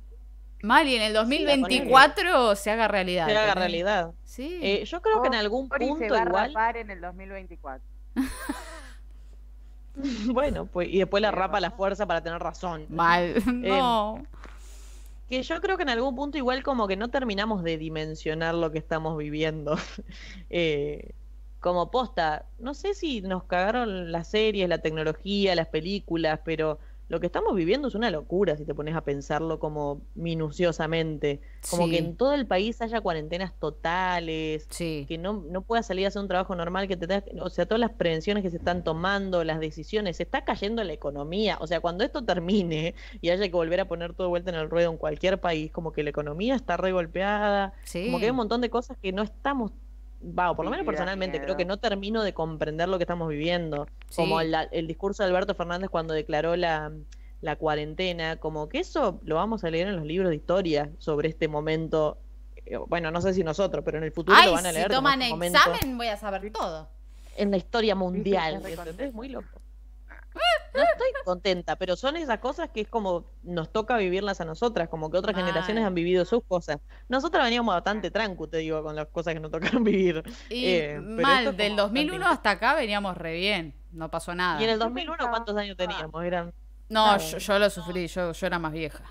Mal, 0.63 0.87
y 0.87 0.95
en 0.95 1.01
el 1.03 1.13
2024 1.13 2.55
se 2.55 2.71
haga 2.71 2.87
realidad. 2.87 3.27
Se 3.27 3.37
haga 3.37 3.53
realidad. 3.53 4.11
Sí. 4.23 4.59
Eh, 4.61 4.85
yo 4.85 5.01
creo 5.01 5.21
que 5.21 5.27
en 5.27 5.35
algún 5.35 5.67
Ori 5.71 5.85
se 5.85 5.91
punto 5.91 6.13
va 6.13 6.19
a 6.19 6.25
igual. 6.25 6.47
rapar 6.53 6.77
en 6.77 6.89
el 6.89 7.01
2024. 7.01 7.83
Bueno, 10.27 10.67
pues, 10.67 10.89
y 10.89 10.99
después 10.99 11.21
la 11.21 11.31
rapa 11.31 11.57
a 11.57 11.61
la 11.61 11.71
fuerza 11.71 12.05
para 12.05 12.21
tener 12.21 12.39
razón. 12.39 12.85
Mal, 12.89 13.33
no. 13.51 14.23
Que 15.27 15.43
yo 15.43 15.59
creo 15.59 15.75
que 15.75 15.83
en 15.83 15.89
algún 15.89 16.15
punto 16.15 16.37
igual 16.37 16.63
como 16.63 16.87
que 16.87 16.95
no 16.95 17.09
terminamos 17.09 17.63
de 17.63 17.77
dimensionar 17.77 18.55
lo 18.55 18.71
que 18.71 18.77
estamos 18.77 19.17
viviendo. 19.17 19.75
Eh, 20.49 21.11
como 21.59 21.89
posta, 21.89 22.45
no 22.59 22.75
sé 22.75 22.93
si 22.93 23.21
nos 23.21 23.43
cagaron 23.43 24.11
las 24.11 24.29
series, 24.29 24.69
la 24.69 24.77
tecnología, 24.77 25.55
las 25.55 25.67
películas, 25.67 26.39
pero 26.45 26.79
lo 27.09 27.19
que 27.19 27.27
estamos 27.27 27.55
viviendo 27.55 27.87
es 27.87 27.95
una 27.95 28.11
locura 28.11 28.57
si 28.57 28.65
te 28.65 28.73
pones 28.75 28.95
a 28.95 29.01
pensarlo 29.01 29.59
como 29.59 30.01
minuciosamente. 30.15 31.41
Como 31.69 31.85
Sí. 31.85 31.91
que 31.91 31.97
en 31.99 32.15
todo 32.15 32.33
el 32.33 32.45
país 32.47 32.81
haya 32.81 33.01
cuarentenas 33.01 33.53
totales, 33.59 34.67
Sí. 34.69 35.05
que 35.07 35.17
no, 35.17 35.43
no 35.49 35.61
puedas 35.61 35.85
salir 35.87 36.05
a 36.05 36.07
hacer 36.09 36.21
un 36.21 36.27
trabajo 36.27 36.55
normal, 36.55 36.87
que 36.87 36.97
te 36.97 37.07
que- 37.07 37.39
o 37.41 37.49
sea, 37.49 37.65
todas 37.65 37.79
las 37.79 37.91
prevenciones 37.91 38.43
que 38.43 38.49
se 38.49 38.57
están 38.57 38.83
tomando, 38.83 39.43
las 39.43 39.59
decisiones, 39.59 40.17
se 40.17 40.23
está 40.23 40.43
cayendo 40.43 40.83
la 40.83 40.93
economía. 40.93 41.57
O 41.61 41.67
sea, 41.67 41.79
cuando 41.79 42.03
esto 42.03 42.23
termine 42.23 42.95
y 43.21 43.29
haya 43.29 43.43
que 43.45 43.51
volver 43.53 43.79
a 43.79 43.87
poner 43.87 44.13
todo 44.13 44.27
de 44.27 44.29
vuelta 44.29 44.49
en 44.51 44.57
el 44.57 44.69
ruedo 44.69 44.91
en 44.91 44.97
cualquier 44.97 45.39
país, 45.39 45.71
como 45.71 45.91
que 45.93 46.03
la 46.03 46.09
economía 46.09 46.55
está 46.55 46.77
re 46.77 46.91
golpeada, 46.91 47.73
Sí. 47.83 48.05
como 48.05 48.19
que 48.19 48.25
hay 48.25 48.31
un 48.31 48.37
montón 48.37 48.61
de 48.61 48.69
cosas 48.69 48.97
que 48.97 49.11
no 49.13 49.23
estamos, 49.23 49.71
va, 50.21 50.51
o 50.51 50.55
por 50.55 50.65
lo 50.65 50.71
menos 50.71 50.85
personalmente, 50.85 51.41
creo 51.41 51.57
que 51.57 51.65
no 51.65 51.77
termino 51.77 52.23
de 52.23 52.33
comprender 52.33 52.89
lo 52.89 52.97
que 52.97 53.03
estamos 53.03 53.29
viviendo. 53.29 53.87
Como 54.15 54.41
el, 54.41 54.55
el 54.71 54.87
discurso 54.87 55.23
de 55.23 55.29
Alberto 55.29 55.55
Fernández 55.55 55.89
cuando 55.89 56.13
declaró 56.13 56.55
la, 56.55 56.91
la 57.41 57.55
cuarentena, 57.55 58.37
como 58.37 58.67
que 58.69 58.79
eso 58.79 59.19
lo 59.23 59.35
vamos 59.35 59.63
a 59.63 59.69
leer 59.69 59.87
en 59.87 59.95
los 59.95 60.05
libros 60.05 60.29
de 60.29 60.35
historia 60.35 60.89
sobre 60.97 61.29
este 61.29 61.47
momento. 61.47 62.17
Eh, 62.65 62.77
Bueno, 62.87 63.11
no 63.11 63.21
sé 63.21 63.33
si 63.33 63.43
nosotros, 63.43 63.83
pero 63.85 63.97
en 63.97 64.03
el 64.03 64.11
futuro 64.11 64.37
Ay, 64.39 64.47
lo 64.47 64.53
van 64.53 64.65
a 64.65 64.69
si 64.69 64.75
leer 64.75 64.87
como 64.87 64.97
toman 64.99 65.21
este 65.21 65.33
momento 65.33 65.57
examen 65.59 65.97
voy 65.97 66.07
a 66.07 66.17
saber 66.17 66.51
todo. 66.51 66.89
en 67.37 67.51
la 67.51 67.57
historia 67.57 67.95
mundial. 67.95 68.61
¿entendés? 68.65 69.13
Muy 69.13 69.29
loco. 69.29 69.61
No 70.77 70.83
estoy 70.91 71.07
contenta, 71.25 71.75
pero 71.75 71.95
son 71.95 72.15
esas 72.17 72.39
cosas 72.39 72.69
que 72.69 72.81
es 72.81 72.87
como 72.87 73.25
nos 73.43 73.71
toca 73.71 73.97
vivirlas 73.97 74.39
a 74.41 74.45
nosotras, 74.45 74.87
como 74.89 75.09
que 75.11 75.17
otras 75.17 75.35
Mal. 75.35 75.45
generaciones 75.45 75.83
han 75.85 75.93
vivido 75.93 76.23
sus 76.25 76.43
cosas. 76.43 76.77
Nosotras 77.09 77.43
veníamos 77.43 77.73
bastante 77.75 78.11
trancu, 78.11 78.47
te 78.47 78.57
digo, 78.57 78.81
con 78.83 78.95
las 78.95 79.07
cosas 79.07 79.33
que 79.33 79.39
nos 79.39 79.51
tocaron 79.51 79.83
vivir. 79.83 80.23
Y 80.49 80.65
Eh, 80.65 80.99
mal, 81.01 81.47
es 81.47 81.57
del 81.57 81.71
como 81.71 81.81
2001 81.83 82.19
bastante- 82.25 82.35
hasta 82.35 82.51
acá 82.51 82.75
veníamos 82.75 83.17
re 83.17 83.33
bien. 83.35 83.73
No 83.91 84.09
pasó 84.09 84.33
nada. 84.35 84.59
Y 84.61 84.63
en 84.65 84.69
el 84.71 84.77
Yo 84.79 84.85
2001, 84.85 85.13
pensaba- 85.17 85.31
¿cuántos 85.31 85.57
años 85.57 85.77
teníamos? 85.77 86.23
Eran 86.23 86.53
No, 86.89 87.17
yo, 87.17 87.37
yo 87.37 87.59
lo 87.59 87.69
sufrí, 87.69 88.07
yo, 88.07 88.31
yo 88.31 88.47
era 88.47 88.59
más 88.59 88.71
vieja. 88.73 89.03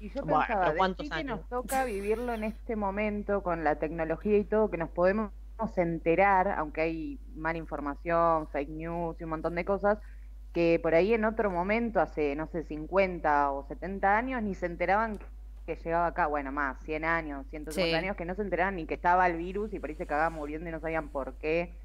Y 0.00 0.10
yo 0.10 0.22
Bueno, 0.22 0.38
pensaba, 0.46 0.74
¿cuántos 0.76 1.08
que 1.08 1.14
años? 1.14 1.38
nos 1.40 1.48
toca 1.48 1.84
vivirlo 1.84 2.32
en 2.32 2.44
este 2.44 2.76
momento 2.76 3.42
con 3.42 3.64
la 3.64 3.76
tecnología 3.76 4.38
y 4.38 4.44
todo, 4.44 4.70
que 4.70 4.76
nos 4.76 4.90
podemos 4.90 5.30
enterar, 5.76 6.48
aunque 6.56 6.80
hay 6.82 7.18
mala 7.34 7.58
información, 7.58 8.46
fake 8.48 8.68
news 8.68 9.16
y 9.20 9.24
un 9.24 9.30
montón 9.30 9.54
de 9.56 9.64
cosas, 9.64 9.98
que 10.52 10.80
por 10.82 10.94
ahí 10.94 11.14
en 11.14 11.24
otro 11.24 11.50
momento, 11.50 12.00
hace, 12.00 12.34
no 12.36 12.46
sé, 12.48 12.64
50 12.64 13.52
o 13.52 13.64
70 13.64 14.16
años, 14.16 14.42
ni 14.42 14.54
se 14.54 14.66
enteraban 14.66 15.18
que 15.66 15.76
llegaba 15.76 16.06
acá, 16.06 16.26
bueno, 16.26 16.50
más, 16.52 16.80
100 16.82 17.04
años, 17.04 17.46
150 17.50 17.98
Sí. 17.98 18.04
años, 18.04 18.16
que 18.16 18.24
no 18.24 18.34
se 18.34 18.42
enteraban 18.42 18.76
ni 18.76 18.86
que 18.86 18.94
estaba 18.94 19.26
el 19.26 19.36
virus 19.36 19.72
y 19.74 19.78
por 19.80 19.90
ahí 19.90 19.96
se 19.96 20.06
cagaban 20.06 20.32
muriendo 20.32 20.68
y 20.68 20.72
no 20.72 20.80
sabían 20.80 21.10
por 21.10 21.36
qué, 21.38 21.78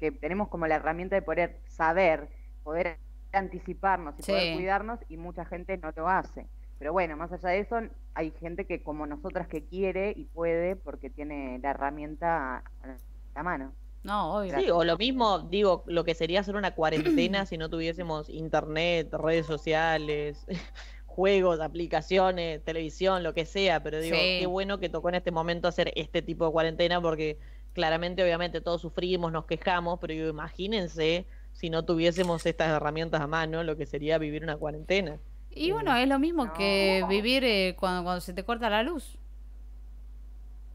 que 0.00 0.10
tenemos 0.12 0.48
como 0.48 0.66
la 0.66 0.76
herramienta 0.76 1.14
de 1.16 1.22
poder 1.22 1.60
saber, 1.66 2.28
poder 2.64 2.98
anticiparnos 3.32 4.18
y 4.18 4.22
Sí. 4.22 4.32
poder 4.32 4.52
cuidarnos 4.52 5.00
y 5.08 5.16
mucha 5.16 5.44
gente 5.44 5.78
no 5.78 5.92
lo 5.94 6.08
hace. 6.08 6.48
Pero 6.78 6.92
bueno, 6.92 7.16
más 7.16 7.30
allá 7.32 7.50
de 7.50 7.60
eso, 7.60 7.78
hay 8.14 8.32
gente 8.32 8.66
que 8.66 8.82
como 8.82 9.06
nosotras 9.06 9.46
que 9.48 9.66
quiere 9.66 10.12
y 10.16 10.24
puede 10.26 10.76
porque 10.76 11.10
tiene 11.10 11.58
la 11.62 11.70
herramienta 11.70 12.56
a 12.58 12.96
la 13.34 13.42
mano. 13.42 13.74
No, 14.02 14.38
obvio. 14.38 14.58
Sí, 14.58 14.70
o 14.70 14.82
lo 14.84 14.96
mismo, 14.96 15.40
digo, 15.40 15.84
lo 15.86 16.04
que 16.04 16.14
sería 16.14 16.40
hacer 16.40 16.56
una 16.56 16.74
cuarentena 16.74 17.44
si 17.46 17.58
no 17.58 17.68
tuviésemos 17.68 18.28
internet, 18.30 19.12
redes 19.12 19.46
sociales, 19.46 20.46
juegos, 21.06 21.60
aplicaciones, 21.60 22.64
televisión, 22.64 23.22
lo 23.22 23.34
que 23.34 23.44
sea, 23.44 23.82
pero 23.82 24.00
digo, 24.00 24.16
Sí. 24.16 24.36
qué 24.40 24.46
bueno 24.46 24.78
que 24.78 24.88
tocó 24.88 25.10
en 25.10 25.16
este 25.16 25.30
momento 25.30 25.68
hacer 25.68 25.92
este 25.96 26.22
tipo 26.22 26.46
de 26.46 26.52
cuarentena 26.52 27.00
porque 27.00 27.38
claramente, 27.74 28.22
obviamente, 28.22 28.60
todos 28.60 28.80
sufrimos, 28.80 29.32
nos 29.32 29.44
quejamos, 29.44 29.98
pero 30.00 30.14
digo, 30.14 30.28
imagínense 30.28 31.26
si 31.52 31.68
no 31.68 31.84
tuviésemos 31.84 32.46
estas 32.46 32.68
herramientas 32.70 33.20
a 33.20 33.26
mano, 33.26 33.62
lo 33.64 33.76
que 33.76 33.84
sería 33.86 34.18
vivir 34.18 34.42
una 34.42 34.56
cuarentena. 34.56 35.18
Y 35.50 35.72
bueno, 35.72 35.94
es 35.96 36.08
lo 36.08 36.18
mismo 36.18 36.52
que 36.52 37.00
No. 37.02 37.08
vivir 37.08 37.44
eh, 37.44 37.76
cuando, 37.78 38.04
cuando 38.04 38.20
se 38.20 38.32
te 38.32 38.44
corta 38.44 38.70
la 38.70 38.82
luz. 38.82 39.18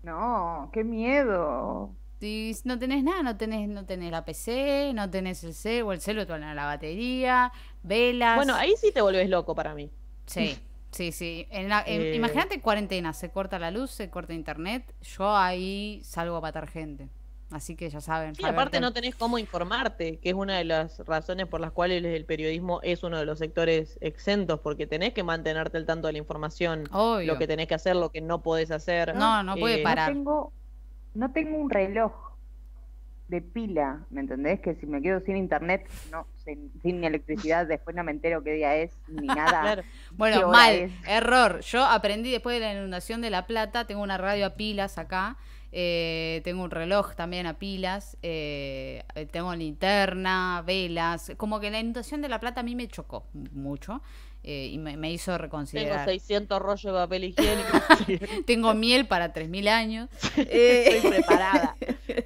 No, 0.04 0.70
qué 0.74 0.84
miedo. 0.84 1.96
Y 2.26 2.56
no 2.64 2.78
tenés 2.80 3.04
nada, 3.04 3.22
no 3.24 3.38
tenés, 3.38 3.70
no 3.70 3.86
tenés 3.86 4.12
la 4.12 4.26
PC, 4.26 4.92
no 4.94 5.10
tenés 5.10 5.44
el 5.44 5.54
celu, 5.54 5.88
o 5.90 5.92
el 5.94 6.02
celu, 6.02 6.26
toda 6.26 6.40
la 6.40 6.66
batería, 6.66 7.52
velas. 7.84 8.36
Bueno, 8.36 8.56
ahí 8.56 8.74
sí 8.78 8.92
te 8.92 9.02
volvés 9.02 9.30
loco 9.30 9.54
para 9.56 9.74
mí. 9.76 9.90
Sí, 10.26 10.58
sí, 10.92 11.12
sí. 11.12 11.48
En 11.52 11.70
la- 11.70 11.84
en- 11.86 12.02
Eh. 12.02 12.16
Imagínate 12.16 12.60
cuarentena, 12.62 13.14
se 13.14 13.30
corta 13.30 13.60
la 13.60 13.72
luz, 13.72 13.92
se 13.92 14.10
corta 14.10 14.34
internet, 14.34 14.94
yo 15.02 15.36
ahí 15.36 16.02
salgo 16.04 16.36
a 16.38 16.42
matar 16.42 16.68
gente. 16.68 17.10
Así 17.52 17.76
que 17.76 17.88
ya 17.92 18.02
saben. 18.02 18.34
Sí, 18.34 18.44
aparte 18.44 18.80
no 18.80 18.92
tenés 18.92 19.14
cómo 19.16 19.38
informarte, 19.38 20.18
que 20.18 20.30
es 20.30 20.36
una 20.36 20.58
de 20.58 20.64
las 20.66 20.98
razones 21.06 21.46
por 21.46 21.62
las 21.62 21.72
cuales 21.72 22.04
el 22.04 22.26
periodismo 22.26 22.80
es 22.82 23.04
uno 23.04 23.20
de 23.20 23.26
los 23.26 23.38
sectores 23.38 24.00
exentos, 24.02 24.60
porque 24.62 24.88
tenés 24.88 25.14
que 25.14 25.22
mantenerte 25.22 25.78
al 25.78 25.86
tanto 25.86 26.08
de 26.08 26.14
la 26.14 26.18
información, 26.20 26.86
Obvio. 26.92 27.28
lo 27.34 27.38
que 27.38 27.46
tenés 27.46 27.68
que 27.68 27.76
hacer, 27.76 27.96
lo 27.96 28.10
que 28.10 28.20
no 28.20 28.42
podés 28.42 28.72
hacer. 28.72 29.16
No, 29.16 29.44
no 29.44 29.56
puede 29.58 29.82
Eh, 29.82 29.84
parar. 29.84 30.10
No 30.10 30.16
tengo, 30.18 30.54
no 31.16 31.32
tengo 31.32 31.58
un 31.58 31.70
reloj 31.70 32.12
de 33.28 33.42
pila, 33.42 34.06
¿me 34.12 34.22
entendés? 34.22 34.60
Que 34.60 34.76
si 34.76 34.86
me 34.86 35.02
quedo 35.02 35.20
sin 35.22 35.36
internet, 35.36 35.90
no, 36.12 36.28
sin, 36.44 36.72
sin 36.82 37.04
electricidad, 37.04 37.66
después 37.68 37.96
no 37.96 38.04
me 38.04 38.12
entero 38.12 38.44
qué 38.44 38.54
día 38.54 38.76
es 38.76 38.92
ni 39.08 39.28
nada. 39.36 39.62
Claro. 39.62 39.84
Bueno, 40.12 40.50
mal, 40.50 40.76
es. 40.76 40.92
error. 41.08 41.62
Yo 41.62 41.84
aprendí 41.84 42.32
después 42.32 42.60
de 42.60 42.66
la 42.66 42.74
inundación 42.74 43.22
de 43.22 43.32
La 43.32 43.48
Plata, 43.48 43.88
tengo 43.88 44.04
una 44.04 44.18
radio 44.18 44.46
a 44.46 44.50
pilas 44.52 44.98
acá, 44.98 45.38
eh, 45.72 46.42
tengo 46.44 46.64
un 46.64 46.72
reloj 46.72 47.16
también 47.16 47.48
a 47.48 47.58
pilas, 47.58 48.18
eh, 48.22 49.04
tengo 49.32 49.54
linterna, 49.56 50.64
velas, 50.66 51.34
como 51.38 51.60
que 51.60 51.72
la 51.72 51.80
inundación 51.80 52.22
de 52.22 52.30
La 52.30 52.40
Plata 52.40 52.62
a 52.62 52.64
mí 52.64 52.76
me 52.76 52.88
chocó 52.88 53.26
mucho 53.34 54.02
eh, 54.48 54.70
y 54.72 54.78
me, 54.78 54.96
me 54.96 55.12
hizo 55.12 55.32
Tengo 55.32 55.44
reconsiderar. 55.44 56.06
600 56.06 56.62
rollos 56.62 56.94
de 56.94 57.00
papel 57.00 57.24
higiénico. 57.38 57.82
Tengo 58.46 58.74
miel 58.76 59.08
para 59.08 59.34
3.000 59.34 59.68
años. 59.68 60.10
Eh, 60.38 60.86
Estoy 60.98 61.12
preparada 61.12 61.76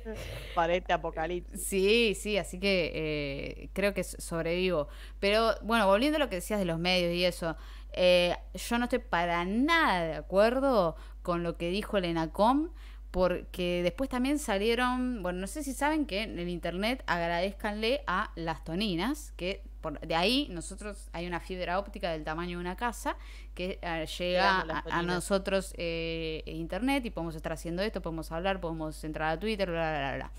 para 0.56 0.76
este 0.76 0.92
apocalipsis. 0.94 1.64
Sí, 1.64 2.16
sí, 2.20 2.38
así 2.38 2.60
que 2.60 2.92
eh, 2.94 3.70
creo 3.74 3.94
que 3.94 4.04
sobrevivo. 4.04 4.90
Pero 5.20 5.56
bueno, 5.62 5.88
volviendo 5.88 6.18
a 6.18 6.20
lo 6.20 6.30
que 6.30 6.36
decías 6.36 6.60
de 6.60 6.66
los 6.66 6.80
medios 6.80 7.14
y 7.14 7.24
eso, 7.24 7.56
eh, 7.94 8.36
yo 8.54 8.78
no 8.78 8.86
estoy 8.86 9.00
para 9.00 9.46
nada 9.46 10.04
de 10.04 10.14
acuerdo 10.16 10.96
con 11.22 11.44
lo 11.44 11.58
que 11.58 11.70
dijo 11.70 11.98
el 11.98 12.06
ENACOM, 12.06 12.70
porque 13.12 13.82
después 13.82 14.10
también 14.10 14.38
salieron, 14.40 15.24
bueno, 15.24 15.40
no 15.40 15.48
sé 15.48 15.64
si 15.64 15.74
saben 15.74 16.06
que 16.06 16.24
en 16.24 16.38
el 16.38 16.50
internet 16.50 17.04
agradezcanle 17.08 18.02
a 18.06 18.32
las 18.36 18.64
toninas, 18.64 19.32
que 19.36 19.64
por, 19.82 20.00
de 20.00 20.16
ahí 20.16 20.48
nosotros 20.52 21.10
hay 21.14 21.28
una 21.28 21.40
fibra 21.40 21.80
óptica 21.80 22.12
del 22.12 22.24
tamaño 22.24 22.58
de 22.58 22.62
una 22.62 22.76
casa 22.76 23.16
que 23.56 23.80
eh, 23.82 24.06
llega 24.18 24.62
a, 24.92 25.02
nosotros 25.04 25.74
eh, 25.78 26.44
internet 26.46 27.06
y 27.06 27.10
podemos 27.12 27.36
estar 27.36 27.54
haciendo 27.54 27.82
esto, 27.82 28.02
podemos 28.02 28.32
hablar, 28.32 28.60
podemos 28.60 29.04
entrar 29.04 29.32
a 29.34 29.40
Twitter, 29.40 29.70
bla, 29.70 29.90
bla, 29.92 30.00
bla, 30.00 30.16
bla. 30.16 30.32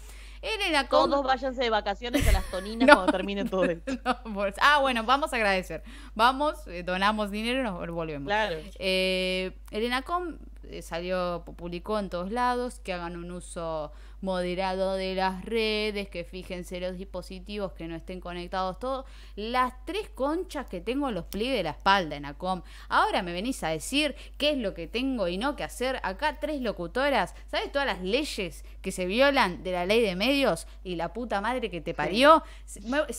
El 0.43 0.59
ENACOM 0.63 1.11
Todos 1.11 1.27
váyanse 1.27 1.63
de 1.63 1.69
vacaciones 1.69 2.27
a 2.27 2.33
las 2.33 2.51
toninas 2.51 2.87
No. 2.89 2.95
cuando 2.95 3.13
termine 3.13 3.45
todo 3.45 3.65
esto. 3.67 3.93
No, 4.05 4.35
por- 4.35 4.55
ah, 4.63 4.79
bueno, 4.81 5.05
vamos 5.05 5.33
a 5.35 5.37
agradecer. 5.37 5.83
Vamos, 6.15 6.67
eh, 6.67 6.83
donamos 6.83 7.31
dinero 7.31 7.61
y 7.61 7.63
nos 7.63 7.91
volvemos. 7.91 8.27
Claro. 8.27 8.57
Eh, 8.79 9.53
el 9.71 9.83
ENACOM 9.85 10.39
eh, 10.65 10.81
salió, 10.81 11.45
pu- 11.45 11.55
publicó 11.57 11.99
en 11.99 12.09
todos 12.09 12.31
lados 12.33 12.81
que 12.81 12.95
hagan 12.95 13.17
un 13.19 13.31
uso 13.33 13.93
moderado 14.23 14.95
de 14.95 15.15
las 15.15 15.45
redes, 15.45 16.09
que 16.09 16.25
fíjense 16.25 16.81
los 16.81 16.97
dispositivos 16.99 17.73
que 17.73 17.89
no 17.89 17.97
estén 17.97 18.21
conectados 18.21 18.79
todos. 18.79 19.07
Las 19.37 19.73
tres 19.87 20.09
conchas 20.11 20.67
que 20.67 20.81
tengo 20.81 21.09
en 21.09 21.15
los 21.15 21.25
pliegues 21.27 21.57
de 21.57 21.63
la 21.63 21.71
espalda, 21.71 22.17
ENACOM. 22.17 22.63
Ahora 22.89 23.23
me 23.23 23.33
venís 23.33 23.63
a 23.65 23.69
decir 23.69 24.15
qué 24.39 24.51
es 24.51 24.59
lo 24.59 24.75
que 24.75 24.87
tengo 24.87 25.29
y 25.29 25.39
no 25.39 25.57
que 25.57 25.65
hacer. 25.65 26.01
Acá 26.03 26.39
tres 26.41 26.61
locutoras, 26.61 27.35
¿sabes 27.51 27.73
todas 27.73 27.87
las 27.87 28.03
leyes 28.03 28.65
que 28.83 28.93
se 28.93 29.07
violan 29.07 29.63
de 29.63 29.73
la 29.73 29.87
ley 29.87 30.01
de 30.03 30.17
medios 30.17 30.67
y 30.85 30.97
la 30.97 31.13
puta 31.13 31.41
madre 31.41 31.71
que 31.71 31.81
te 31.81 31.95
parió? 31.95 32.43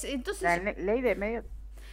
Entonces... 0.03 0.41
La 0.41 0.57
le- 0.57 0.73
ley 0.73 1.01
de 1.01 1.15
medio 1.15 1.43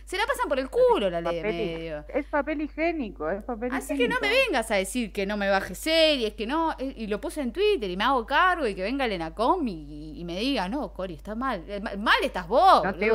Se 0.08 0.16
la 0.16 0.24
pasan 0.24 0.48
por 0.48 0.58
el 0.58 0.70
culo 0.70 1.10
la 1.10 1.20
ley 1.20 1.36
de 1.36 1.42
medio. 1.42 2.04
es 2.14 2.24
papel 2.26 2.62
higiénico, 2.62 3.28
es 3.28 3.44
papel 3.44 3.70
Así 3.74 3.94
que 3.94 4.08
no 4.08 4.16
me 4.22 4.30
vengas 4.30 4.70
a 4.70 4.76
decir 4.76 5.12
que 5.12 5.26
no 5.26 5.36
me 5.36 5.50
baje 5.50 5.74
series, 5.74 6.32
que 6.32 6.46
no. 6.46 6.72
eh, 6.78 6.94
Y 6.96 7.08
lo 7.08 7.20
puse 7.20 7.42
en 7.42 7.52
Twitter 7.52 7.90
y 7.90 7.96
me 7.98 8.04
hago 8.04 8.24
cargo 8.24 8.66
y 8.66 8.74
que 8.74 8.82
venga 8.82 9.04
el 9.04 9.12
Enacom 9.12 9.68
y, 9.68 10.18
y 10.18 10.24
me 10.24 10.38
diga, 10.40 10.66
no, 10.66 10.94
Cori, 10.94 11.12
está 11.12 11.34
mal. 11.34 11.62
Eh, 11.68 11.80
ma- 11.80 11.94
Mal 11.98 12.16
estás 12.22 12.48
vos, 12.48 12.84
No 12.84 12.94
te. 12.94 13.10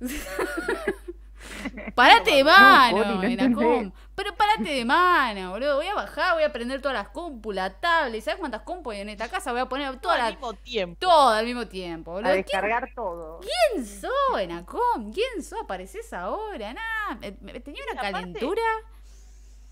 Parate 1.94 2.30
de 2.32 2.42
No, 2.42 2.50
mano, 2.50 2.96
Cori, 2.96 3.08
no 3.14 3.22
Enacom. 3.22 3.62
entendés. 3.64 3.92
Pero 4.16 4.34
parate 4.34 4.70
de 4.70 4.84
mano, 4.84 5.50
boludo. 5.52 5.76
Voy 5.76 5.86
a 5.86 5.94
bajar, 5.94 6.34
voy 6.34 6.42
a 6.42 6.52
prender 6.52 6.80
todas 6.80 6.96
las 6.96 7.10
compus, 7.10 7.54
la 7.54 7.78
tablet. 7.78 8.22
¿Sabes 8.22 8.40
cuántas 8.40 8.62
compus 8.62 8.94
hay 8.94 9.00
en 9.02 9.10
esta 9.10 9.28
casa? 9.28 9.52
Voy 9.52 9.60
a 9.60 9.66
poner 9.66 9.88
Todo 9.90 10.00
todas 10.00 10.20
al 10.20 10.32
mismo 10.32 10.52
tiempo. 10.54 10.96
Todo 10.98 11.28
al 11.28 11.44
mismo 11.44 11.66
tiempo, 11.66 12.10
A 12.10 12.14
boludo. 12.14 12.30
¿Quién 12.32 12.42
descargar 12.42 12.90
todo. 12.94 13.40
¿Quién 13.40 13.86
sos, 13.86 14.10
Enacom? 14.40 15.12
¿Quién 15.12 15.42
sos? 15.42 15.60
¿Apareces 15.62 16.12
ahora? 16.14 16.72
Nada. 16.72 17.18
me- 17.20 17.36
me- 17.40 17.60
Tenía 17.60 17.82
una 17.92 18.00
aparte- 18.00 18.12
calentura. 18.12 18.62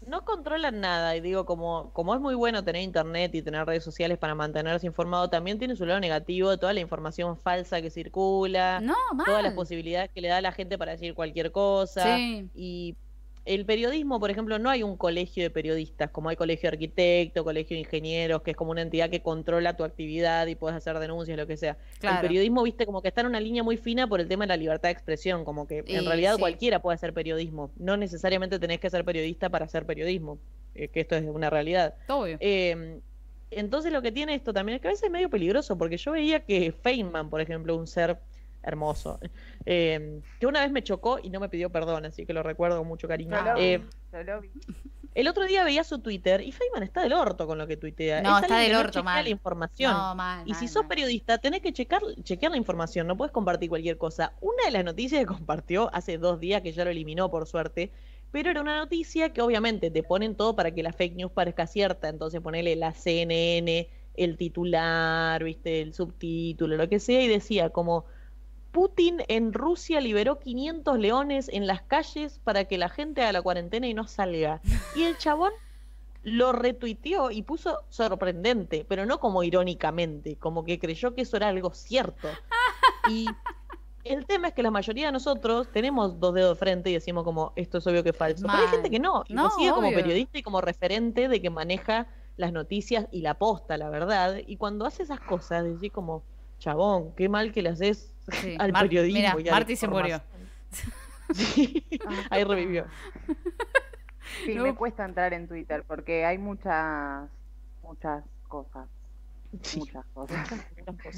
no 0.07 0.23
controlan 0.27 0.81
nada 0.83 1.17
y 1.17 1.23
digo 1.23 1.47
como 1.47 1.91
como 1.95 2.15
es 2.15 2.21
muy 2.21 2.35
bueno 2.35 2.63
tener 2.63 2.83
internet 2.83 3.35
y 3.35 3.41
tener 3.41 3.65
redes 3.67 3.83
sociales 3.83 4.19
para 4.19 4.35
mantenerse 4.35 4.87
informado 4.87 5.31
también 5.31 5.59
tiene 5.59 5.77
su 5.77 5.87
lado 5.87 5.99
negativo 5.99 6.51
de 6.51 6.59
toda 6.59 6.75
la 6.75 6.81
información 6.81 7.39
falsa 7.39 7.81
que 7.81 7.89
circula 7.89 8.81
No, 8.83 8.95
mal. 9.15 9.25
todas 9.25 9.43
las 9.43 9.55
posibilidades 9.55 10.11
que 10.11 10.21
le 10.21 10.29
da 10.29 10.37
a 10.37 10.41
la 10.43 10.53
gente 10.53 10.77
para 10.77 10.93
decir 10.93 11.15
cualquier 11.15 11.53
cosa 11.53 12.17
Sí. 12.19 12.51
y 12.55 12.97
el 13.47 13.67
periodismo 13.67 14.19
por 14.21 14.31
ejemplo 14.31 14.59
no 14.59 14.71
hay 14.71 14.83
un 14.83 14.97
colegio 14.97 15.43
de 15.43 15.51
periodistas 15.51 16.11
como 16.11 16.31
hay 16.31 16.37
colegio 16.37 16.71
de 16.71 16.75
arquitectos 16.77 17.45
colegio 17.45 17.75
de 17.75 17.81
ingenieros 17.81 18.41
que 18.43 18.53
es 18.53 18.57
como 18.57 18.71
una 18.71 18.81
entidad 18.83 19.11
que 19.11 19.21
controla 19.21 19.77
tu 19.77 19.85
actividad 19.85 20.47
y 20.47 20.55
puedes 20.55 20.77
hacer 20.77 20.99
denuncias 20.99 21.37
lo 21.37 21.47
que 21.47 21.57
sea 21.57 21.77
Claro. 22.01 22.17
el 22.17 22.23
periodismo 22.29 22.63
viste 22.63 22.87
como 22.87 23.03
que 23.03 23.09
está 23.09 23.21
en 23.21 23.27
una 23.29 23.41
línea 23.41 23.63
muy 23.63 23.77
fina 23.77 24.07
por 24.07 24.21
el 24.21 24.29
tema 24.29 24.45
de 24.45 24.49
la 24.49 24.57
libertad 24.57 24.89
de 24.89 24.93
expresión 24.93 25.45
como 25.45 25.67
que 25.67 25.85
en 25.87 26.05
realidad 26.07 26.35
sí. 26.37 26.41
cualquiera 26.41 26.81
puede 26.81 26.95
hacer 26.95 27.13
periodismo 27.13 27.71
no 27.77 27.97
necesariamente 27.97 28.59
tenés 28.59 28.81
que 28.81 28.89
ser 28.89 29.05
periodista 29.05 29.51
para 29.51 29.67
hacer 29.67 29.85
periodismo 29.85 30.39
eh, 30.75 30.89
que 30.89 31.01
esto 31.01 31.15
es 31.17 31.25
una 31.25 31.51
realidad 31.51 31.95
Obvio. 32.09 32.39
eh, 32.41 33.01
entonces 33.51 33.93
lo 33.93 34.03
que 34.03 34.11
tiene 34.11 34.35
esto 34.35 34.53
también 34.53 34.77
es 34.77 34.83
que 34.83 34.89
a 34.89 34.91
veces 34.91 35.05
es 35.05 35.11
medio 35.13 35.31
peligroso, 35.31 35.79
porque 35.79 35.97
yo 35.97 36.11
veía 36.11 36.41
que 36.41 36.73
Feynman, 36.73 37.31
por 37.31 37.41
ejemplo, 37.41 37.77
un 37.77 37.87
ser 37.87 38.19
hermoso, 38.67 39.21
eh, 39.67 40.21
que 40.41 40.47
una 40.47 40.61
vez 40.61 40.71
me 40.73 40.83
chocó 40.83 41.19
y 41.23 41.31
no 41.31 41.41
me 41.41 41.49
pidió 41.49 41.71
perdón, 41.71 42.05
así 42.07 42.25
que 42.27 42.33
lo 42.33 42.43
recuerdo 42.43 42.79
con 42.79 42.89
mucho 42.89 43.07
cariño. 43.09 43.37
Eh, 43.57 43.81
el 45.15 45.29
otro 45.29 45.45
día 45.47 45.63
veía 45.63 45.85
su 45.85 46.01
Twitter 46.01 46.41
y 46.41 46.51
Feynman 46.51 46.83
está 46.83 47.03
del 47.03 47.13
orto 47.13 47.47
con 47.47 47.57
lo 47.57 47.67
que 47.69 47.77
tuitea. 47.77 48.21
No, 48.21 48.37
Es 48.37 48.43
está 48.45 48.59
del 48.59 48.73
que 48.73 48.77
orto, 48.77 49.05
mal. 49.05 49.23
la 49.23 49.31
información. 49.31 49.93
No, 49.93 50.15
mal, 50.17 50.43
Y 50.47 50.51
mal, 50.51 50.59
si 50.61 50.67
sos 50.67 50.83
mal. 50.83 50.89
periodista, 50.89 51.39
tenés 51.39 51.61
que 51.61 51.73
checar, 51.73 52.01
chequear 52.25 52.51
la 52.51 52.59
información, 52.59 53.07
no 53.07 53.17
puedes 53.17 53.31
compartir 53.33 53.69
cualquier 53.69 53.97
cosa. 53.97 54.33
Una 54.41 54.65
de 54.65 54.73
las 54.73 54.85
noticias 54.85 55.21
que 55.21 55.27
compartió 55.27 55.89
hace 55.95 56.19
dos 56.19 56.41
días, 56.41 56.63
que 56.63 56.73
ya 56.73 56.85
lo 56.85 56.91
eliminó 56.91 57.31
por 57.31 57.47
suerte, 57.47 57.93
pero 58.33 58.51
era 58.51 58.61
una 58.61 58.77
noticia 58.77 59.33
que 59.33 59.41
obviamente 59.41 59.93
te 59.93 60.03
ponen 60.03 60.35
todo 60.35 60.57
para 60.57 60.73
que 60.73 60.83
la 60.83 60.93
fake 60.93 61.15
news 61.15 61.31
parezca 61.31 61.69
cierta. 61.69 62.09
Entonces 62.09 62.41
ponele 62.41 62.75
la 62.75 62.93
CNN, 62.93 63.89
el 64.17 64.37
titular, 64.37 65.45
viste, 65.45 65.81
el 65.81 65.95
subtítulo, 65.95 66.77
lo 66.77 66.89
que 66.89 66.99
sea, 66.99 67.23
y 67.23 67.29
decía 67.29 67.71
como 67.71 68.05
Putin 68.75 69.23
en 69.29 69.53
Rusia 69.53 70.01
liberó 70.01 70.41
500 70.41 70.99
leones 70.99 71.49
en 71.49 71.69
las 71.69 71.83
calles 71.83 72.41
para 72.43 72.65
que 72.65 72.77
la 72.77 72.89
gente 72.89 73.23
haga 73.23 73.31
la 73.31 73.41
cuarentena 73.41 73.87
y 73.87 73.95
no 73.95 74.09
salga. 74.09 74.61
Y 74.97 75.05
el 75.05 75.17
chabón 75.17 75.53
lo 76.25 76.51
retuiteó 76.51 77.31
y 77.31 77.43
puso 77.43 77.85
sorprendente, 77.89 78.85
pero 78.89 79.07
no 79.07 79.21
como 79.21 79.45
irónicamente, 79.45 80.35
como 80.37 80.65
que 80.65 80.81
creyó 80.81 81.15
que 81.15 81.23
eso 81.23 81.37
era 81.37 81.49
algo 81.49 81.73
cierto. 81.73 82.27
Y 83.09 83.27
el 84.03 84.27
tema 84.27 84.49
es 84.49 84.55
que 84.55 84.65
la 84.65 84.73
mayoría 84.73 85.07
de 85.07 85.13
nosotros 85.13 85.71
tenemos 85.71 86.19
dos 86.19 86.35
dedos 86.35 86.57
de 86.57 86.59
frente 86.59 86.91
y 86.91 86.95
decimos 86.95 87.23
como 87.23 87.53
esto 87.55 87.79
es 87.79 87.87
obvio 87.87 88.03
que 88.03 88.11
es 88.11 88.17
falso. 88.17 88.45
Pero 88.45 88.59
hay 88.59 88.69
gente 88.69 88.91
que 88.91 88.99
no, 88.99 89.23
y 89.29 89.35
No, 89.35 89.45
lo 89.45 89.51
sigue 89.51 89.71
como 89.71 89.93
periodista 89.93 90.39
y 90.39 90.43
como 90.43 90.61
referente 90.61 91.29
de 91.29 91.41
que 91.41 91.49
maneja 91.49 92.09
las 92.37 92.53
noticias 92.53 93.07
y 93.13 93.21
la 93.21 93.35
posta, 93.35 93.77
la 93.79 93.89
verdad. 93.89 94.39
Y 94.45 94.57
cuando 94.57 94.85
hace 94.85 95.05
esas 95.05 95.21
cosas, 95.21 95.63
decís 95.63 95.93
como, 95.93 96.25
chabón, 96.59 97.13
qué 97.15 97.29
mal 97.29 97.53
que 97.53 97.63
le 97.63 97.69
haces 97.69 98.14
Sí, 98.33 98.57
al 98.59 98.73
Mar- 98.73 98.85
periodismo. 98.85 99.19
mira, 99.37 99.37
y 99.41 99.51
Marty 99.51 99.77
se 99.77 99.89
murió. 99.89 100.21
Sí, 101.33 101.87
ahí 102.31 102.45
revivió. 102.45 102.85
Sí, 104.45 104.55
No. 104.55 104.65
me 104.65 104.75
cuesta 104.75 105.05
entrar 105.07 105.33
en 105.33 105.49
Twitter 105.49 105.83
porque 105.87 106.25
hay 106.27 106.37
muchas, 106.39 107.29
muchas 107.83 108.25
cosas. 108.49 108.87
Sí. 109.63 109.79
Muchas 109.81 110.05
cosas. 110.13 110.49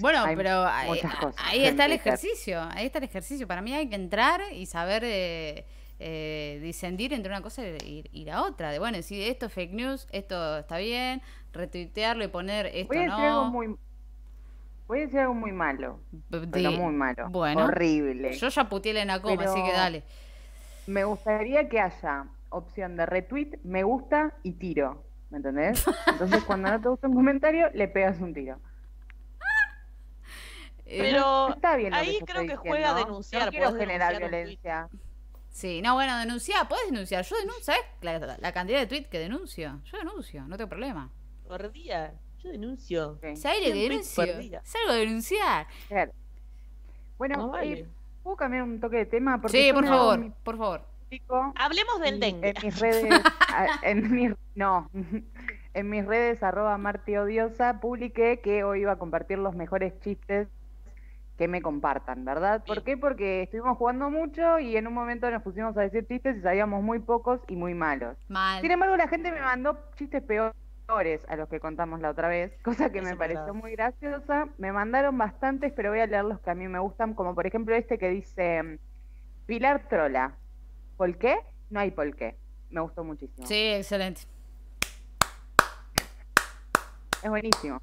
Bueno, 0.00 0.22
Hay 0.24 0.36
pero 0.36 0.64
ahí, 0.66 1.64
está 1.64 1.86
el 1.86 1.92
ejercicio, 1.92 2.60
ahí 2.70 2.86
está 2.86 2.98
el 2.98 3.04
ejercicio. 3.04 3.48
Para 3.48 3.62
mí 3.62 3.72
hay 3.74 3.88
que 3.88 3.96
entrar 3.96 4.40
y 4.52 4.66
saber 4.66 5.02
eh, 5.04 5.64
eh, 5.98 6.60
discendir 6.62 7.12
entre 7.12 7.32
una 7.32 7.40
cosa 7.42 7.66
y, 7.66 8.04
y 8.12 8.24
la 8.26 8.42
otra. 8.42 8.70
De 8.70 8.78
bueno, 8.78 9.00
si 9.02 9.22
esto 9.22 9.46
es 9.46 9.52
fake 9.52 9.72
news, 9.72 10.06
esto 10.12 10.58
está 10.58 10.76
bien, 10.78 11.20
retuitearlo 11.52 12.22
y 12.24 12.28
poner 12.28 12.66
esto 12.66 12.88
Voy 12.88 12.98
a 12.98 13.00
decir 13.00 13.12
algo 13.14 13.44
no. 13.44 13.50
muy, 13.50 13.76
voy 14.86 14.98
a 14.98 15.02
decir 15.02 15.20
algo 15.20 15.34
muy 15.34 15.52
malo, 15.52 16.00
De- 16.30 16.46
pero 16.46 16.70
muy 16.72 16.92
malo, 16.94 17.28
Bueno. 17.30 17.64
horrible. 17.64 18.32
Yo 18.34 18.48
ya 18.48 18.68
puteé 18.68 18.92
la 18.94 19.02
Enacom, 19.02 19.38
así 19.38 19.62
que 19.62 19.72
dale. 19.72 20.04
Me 20.86 21.04
gustaría 21.04 21.68
que 21.68 21.80
haya 21.80 22.26
opción 22.50 22.96
de 22.96 23.06
retweet, 23.06 23.58
me 23.64 23.82
gusta 23.82 24.34
y 24.42 24.52
tiro, 24.52 25.04
¿me 25.30 25.38
entendés? 25.38 25.84
Entonces 26.06 26.44
cuando 26.44 26.70
no 26.70 26.80
te 26.80 26.88
gusta 26.88 27.08
un 27.08 27.14
comentario, 27.14 27.68
le 27.74 27.88
pegas 27.88 28.20
un 28.20 28.32
tiro. 28.34 28.58
Eh, 30.88 30.98
Pero 31.00 31.48
Está 31.54 31.74
bien 31.74 31.90
lo 31.90 31.96
ahí 31.96 32.20
creo 32.24 32.46
que 32.46 32.54
juega 32.54 32.92
a 32.92 32.94
denunciar, 32.94 33.46
No 33.46 33.50
quiero 33.50 33.74
generar 33.74 34.16
violencia. 34.18 34.88
Sí, 35.48 35.82
no, 35.82 35.94
bueno, 35.94 36.16
denunciar, 36.18 36.68
puedes 36.68 36.86
denunciar. 36.88 37.24
Yo 37.24 37.34
denuncio, 37.38 37.64
¿sabes? 37.64 37.80
La, 38.02 38.36
la 38.38 38.52
cantidad 38.52 38.78
de 38.78 38.86
tweets 38.86 39.08
que 39.08 39.18
denuncio. 39.18 39.80
Yo 39.84 39.98
denuncio, 39.98 40.44
no 40.46 40.56
tengo 40.56 40.68
problema. 40.68 41.10
Por 41.48 41.72
día. 41.72 42.14
Yo 42.46 42.52
denuncio. 42.52 43.18
Sí, 43.34 43.48
aire 43.48 43.72
que 43.72 43.88
denuncio, 43.88 44.60
salgo 44.62 44.90
a 44.90 44.94
denunciar. 44.94 45.66
claro. 45.88 46.12
Bueno, 47.18 47.36
No 47.38 47.48
vale. 47.50 47.72
eh, 47.80 47.86
¿puedo 48.22 48.36
cambiar 48.36 48.62
un 48.62 48.78
toque 48.78 48.98
de 48.98 49.06
tema? 49.06 49.40
Porque 49.40 49.56
Sí, 49.64 49.72
por 49.72 49.86
favor, 49.86 50.18
mi 50.18 50.30
por 50.44 50.56
favor. 50.58 50.82
Hablemos 51.56 52.00
del 52.00 52.20
dengue. 52.20 52.50
En 52.50 52.54
mis 52.62 52.78
redes, 52.80 53.12
a- 53.54 53.80
en 53.82 54.12
mis, 54.14 54.32
no, 54.54 54.90
en 55.74 55.90
mis 55.90 56.04
redes 56.06 56.42
arroba 56.42 56.76
Marti 56.78 57.16
Odiosa 57.16 57.80
publiqué 57.80 58.40
que 58.40 58.62
hoy 58.64 58.82
iba 58.82 58.92
a 58.92 58.96
compartir 58.98 59.38
los 59.38 59.54
mejores 59.56 59.98
chistes 60.00 60.48
que 61.38 61.48
me 61.48 61.60
compartan, 61.62 62.24
¿verdad? 62.24 62.64
¿Por 62.64 62.82
qué? 62.82 62.96
Porque 62.96 63.42
estuvimos 63.42 63.76
jugando 63.76 64.08
mucho 64.10 64.58
y 64.58 64.76
en 64.76 64.86
un 64.86 64.94
momento 64.94 65.30
nos 65.30 65.42
pusimos 65.42 65.76
a 65.76 65.82
decir 65.82 66.06
chistes 66.06 66.36
y 66.38 66.40
sabíamos 66.42 66.82
muy 66.82 66.98
pocos 66.98 67.40
y 67.48 67.56
muy 67.56 67.74
malos. 67.74 68.16
Mal. 68.28 68.60
Sin 68.62 68.70
embargo, 68.70 68.96
la 68.96 69.06
gente 69.08 69.30
me 69.32 69.40
mandó 69.40 69.78
chistes 69.96 70.22
peores 70.22 70.54
a 70.88 71.36
los 71.36 71.48
que 71.48 71.58
contamos 71.58 72.00
la 72.00 72.10
otra 72.10 72.28
vez, 72.28 72.52
cosa 72.62 72.90
que 72.90 72.98
Eso 72.98 73.06
me 73.06 73.12
es 73.12 73.16
pareció 73.16 73.40
verdad. 73.44 73.54
muy 73.60 73.72
graciosa. 73.72 74.48
Me 74.58 74.70
mandaron 74.72 75.18
bastantes, 75.18 75.72
pero 75.74 75.90
voy 75.90 76.00
a 76.00 76.06
leer 76.06 76.24
los 76.24 76.40
que 76.40 76.50
a 76.50 76.54
mí 76.54 76.68
me 76.68 76.78
gustan, 76.78 77.14
como 77.14 77.34
por 77.34 77.46
ejemplo 77.46 77.74
este 77.74 77.98
que 77.98 78.08
dice 78.08 78.78
Pilar 79.46 79.88
Trola. 79.88 80.36
¿Por 80.96 81.16
qué? 81.18 81.38
No 81.70 81.80
hay 81.80 81.90
por 81.90 82.14
qué. 82.14 82.36
Me 82.70 82.80
gustó 82.80 83.02
muchísimo. 83.04 83.46
Sí, 83.46 83.72
excelente. 83.74 84.22
Es 87.22 87.30
buenísimo. 87.30 87.80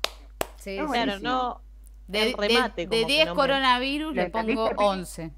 Sí, 0.57 0.77
No, 0.77 0.87
sí, 0.87 0.93
Claro, 0.93 1.19
no. 1.19 1.61
De, 2.07 2.35
remate, 2.37 2.85
de- 2.85 2.87
de 2.87 3.01
que 3.01 3.05
10 3.05 3.25
no 3.27 3.35
me- 3.35 3.41
coronavirus 3.41 4.15
¿Lo 4.15 4.21
le 4.23 4.29
pongo 4.29 4.39
entendiste, 4.49 4.75
Pili? 4.75 4.89
11. 4.89 5.31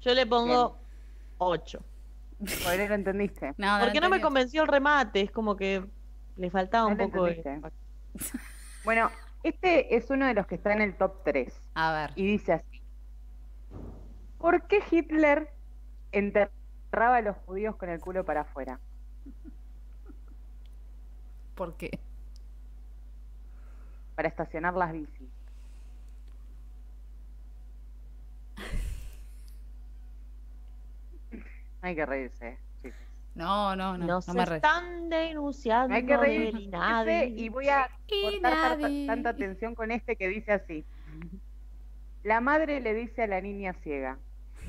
Yo 0.00 0.14
le 0.14 0.26
pongo 0.26 0.78
8. 1.38 1.80
¿Por 2.38 2.48
qué 2.76 2.88
lo 2.88 2.94
entendiste? 2.94 3.54
No, 3.56 3.78
Porque 3.80 4.00
no 4.00 4.08
me 4.08 4.16
entendí. 4.16 4.20
convenció 4.22 4.62
el 4.62 4.68
remate. 4.68 5.20
Es 5.22 5.30
como 5.30 5.56
que 5.56 5.84
le 6.36 6.50
faltaba 6.50 6.86
un 6.86 6.96
poco 6.96 7.24
de. 7.24 7.60
Bueno, 8.84 9.10
este 9.42 9.94
es 9.94 10.08
uno 10.10 10.26
de 10.26 10.34
los 10.34 10.46
que 10.46 10.54
está 10.54 10.72
en 10.72 10.80
el 10.80 10.96
top 10.96 11.22
3 11.24 11.62
A 11.74 11.92
ver. 11.92 12.12
y 12.16 12.26
dice 12.26 12.54
así. 12.54 12.82
¿Por 14.38 14.66
qué 14.66 14.82
Hitler 14.90 15.50
enterraba 16.12 17.16
a 17.16 17.20
los 17.20 17.36
judíos 17.44 17.76
con 17.76 17.90
el 17.90 18.00
culo 18.00 18.24
para 18.24 18.40
afuera? 18.42 18.80
¿Por 21.54 21.76
qué? 21.76 22.00
Para 24.14 24.28
estacionar 24.28 24.74
las 24.74 24.92
bicis. 24.92 25.28
No 31.82 31.88
hay 31.88 31.94
que 31.94 32.04
reírse. 32.04 32.58
No, 33.34 33.74
no, 33.76 33.96
no. 33.96 34.06
No, 34.06 34.34
me 34.34 34.44
re... 34.44 34.56
están 34.56 35.08
denunciando 35.08 35.88
No 35.88 35.94
hay 35.94 36.02
que 36.04 36.12
del 36.12 36.20
reírse 36.20 36.60
INADI. 36.62 37.24
y 37.40 37.48
voy 37.48 37.68
a 37.68 37.88
cortar 38.08 38.40
tanta, 38.42 38.78
nadie. 38.78 39.06
tanta 39.06 39.28
atención 39.30 39.74
con 39.74 39.90
este 39.90 40.16
que 40.16 40.28
dice 40.28 40.52
así. 40.52 40.84
La 42.22 42.40
madre 42.40 42.80
le 42.80 42.92
dice 42.92 43.22
a 43.22 43.26
la 43.26 43.40
niña 43.40 43.72
ciega, 43.82 44.18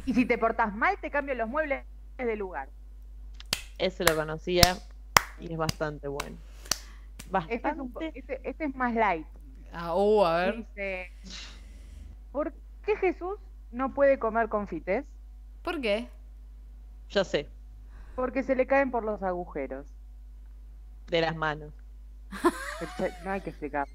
y 0.05 0.13
si 0.13 0.25
te 0.25 0.37
portas 0.37 0.73
mal 0.73 0.97
te 1.01 1.11
cambio 1.11 1.35
los 1.35 1.49
muebles 1.49 1.83
de 2.17 2.35
lugar. 2.35 2.69
Ese 3.77 4.05
lo 4.05 4.15
conocía 4.15 4.77
y 5.39 5.51
es 5.51 5.57
bastante 5.57 6.07
bueno. 6.07 6.37
Este 7.49 7.69
es, 7.69 7.77
un 7.77 7.91
po- 7.91 7.99
Bastante. 7.99 8.19
este- 8.19 8.49
este 8.49 8.65
es 8.65 8.75
más 8.75 8.93
light. 8.93 9.25
Ah, 9.73 9.95
uh, 9.95 10.23
a 10.25 10.37
ver. 10.37 10.55
Dice, 10.57 11.11
¿por 12.31 12.53
qué 12.85 12.95
Jesús 12.97 13.37
no 13.71 13.93
puede 13.93 14.19
comer 14.19 14.49
confites? 14.49 15.05
¿Por 15.63 15.81
qué? 15.81 16.07
Ya 17.09 17.23
sé, 17.23 17.47
Porque 18.21 18.43
se 18.43 18.55
le 18.55 18.67
caen 18.67 18.91
por 18.91 19.03
los 19.03 19.23
agujeros. 19.23 19.87
de 21.07 21.21
las 21.21 21.35
manos. 21.35 21.73
No 23.25 23.31
hay 23.31 23.41
que 23.41 23.49
explicar. 23.49 23.87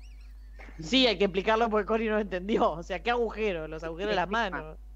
Sí, 0.81 1.07
hay 1.07 1.17
que 1.17 1.27
explicarlo 1.27 1.71
porque 1.71 1.87
Cori 1.87 2.09
no 2.09 2.19
entendió. 2.19 2.73
O 2.73 2.83
sea, 2.83 3.01
¿qué 3.05 3.13
agujero? 3.13 3.69
Los 3.69 3.85
agujeros 3.85 4.11
de 4.11 4.17
las 4.17 4.29
manos. 4.29 4.79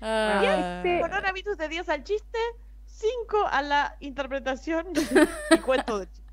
Ah, 0.00 0.80
este- 0.84 1.00
Coronavirus 1.00 1.56
de 1.58 1.68
10 1.68 1.88
al 1.88 2.04
chiste, 2.04 2.38
5 2.86 3.46
a 3.50 3.62
la 3.62 3.96
interpretación 4.00 4.86
y 5.50 5.58
cuento 5.58 5.98
de 5.98 6.06
chiste. 6.06 6.32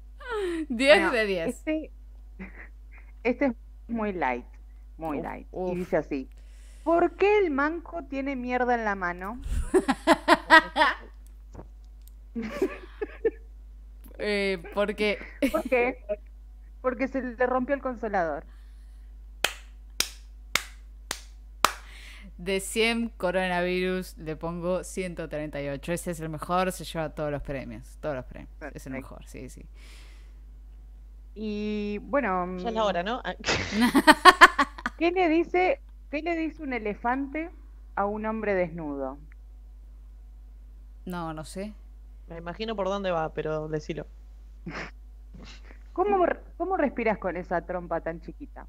10 0.70 0.98
Bueno, 0.98 1.12
de 1.12 1.26
10. 1.26 1.48
Este, 1.48 1.92
este 3.24 3.46
es 3.46 3.54
muy 3.88 4.14
light. 4.14 4.46
Muy 4.98 5.18
Uf, 5.18 5.24
light. 5.24 5.48
uf. 5.52 5.74
Y 5.74 5.76
dice 5.78 5.98
así. 5.98 6.30
¿Por 6.86 7.16
qué 7.18 7.40
el 7.40 7.50
manco 7.50 8.04
tiene 8.04 8.36
mierda 8.36 8.76
en 8.76 8.86
la 8.86 8.96
mano? 8.96 9.42
Eh, 14.18 14.64
porque. 14.74 15.20
¿Por 15.52 15.64
qué? 15.64 16.06
Porque 16.82 17.10
se 17.10 17.22
le 17.22 17.46
rompió 17.46 17.76
el 17.76 17.82
consolador. 17.82 18.46
De 22.38 22.62
100 22.62 23.10
coronavirus 23.10 24.18
le 24.18 24.38
pongo 24.38 24.86
138. 24.86 25.92
Ese 25.92 26.12
es 26.12 26.20
el 26.22 26.30
mejor, 26.30 26.72
se 26.72 26.86
lleva 26.86 27.10
todos 27.14 27.30
los 27.30 27.42
premios. 27.42 27.98
Todos 28.00 28.16
los 28.16 28.26
premios. 28.26 28.50
Es 28.74 28.86
el 28.86 28.94
mejor, 28.94 29.26
sí, 29.28 29.50
sí. 29.50 29.66
Y 31.34 32.00
bueno, 32.04 32.58
Ya 32.60 32.70
es 32.70 32.74
la 32.74 32.86
hora, 32.86 33.04
¿no? 33.04 33.22
¿qué 34.98 35.12
le 35.12 35.28
dice, 35.30 35.82
qué 36.10 36.22
le 36.22 36.36
dice 36.36 36.64
un 36.64 36.74
elefante 36.74 37.52
a 37.96 38.06
un 38.06 38.26
hombre 38.26 38.54
desnudo? 38.56 39.20
No, 41.06 41.34
no 41.34 41.46
sé. 41.46 41.74
Me 42.28 42.38
imagino 42.38 42.76
por 42.76 42.88
dónde 42.88 43.12
va, 43.12 43.34
pero 43.34 43.68
decilo. 43.68 44.06
¿Cómo, 45.94 46.18
cómo 46.58 46.78
respiras 46.78 47.18
con 47.18 47.38
esa 47.38 47.66
trompa 47.66 48.02
tan 48.02 48.20
chiquita? 48.22 48.68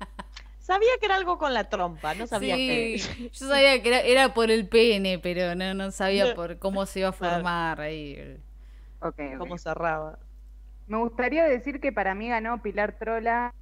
Sabía 0.58 0.90
que 1.00 1.06
era 1.06 1.16
algo 1.16 1.38
con 1.38 1.54
la 1.54 1.68
trompa, 1.68 2.14
no 2.14 2.26
sabía 2.26 2.56
sí, 2.56 2.64
que. 2.64 2.98
yo 3.32 3.46
sabía 3.48 3.82
que 3.82 3.88
era, 3.88 4.00
era 4.00 4.34
por 4.34 4.50
el 4.50 4.68
pene, 4.68 5.18
pero 5.18 5.54
no, 5.54 5.74
no 5.74 5.90
sabía 5.90 6.34
por 6.34 6.58
cómo 6.58 6.86
se 6.86 7.00
iba 7.00 7.08
a 7.10 7.12
Claro. 7.18 7.42
formar 7.42 7.80
ahí. 7.80 8.14
el- 8.14 8.40
Ok, 9.00 9.18
ok. 9.38 9.38
cómo 9.38 9.58
cerraba. 9.58 10.18
Me 10.86 10.98
gustaría 10.98 11.44
decir 11.44 11.80
que 11.80 11.92
para 11.92 12.14
mí 12.14 12.28
ganó 12.28 12.60
Pilar 12.62 12.98
Trola, 12.98 13.54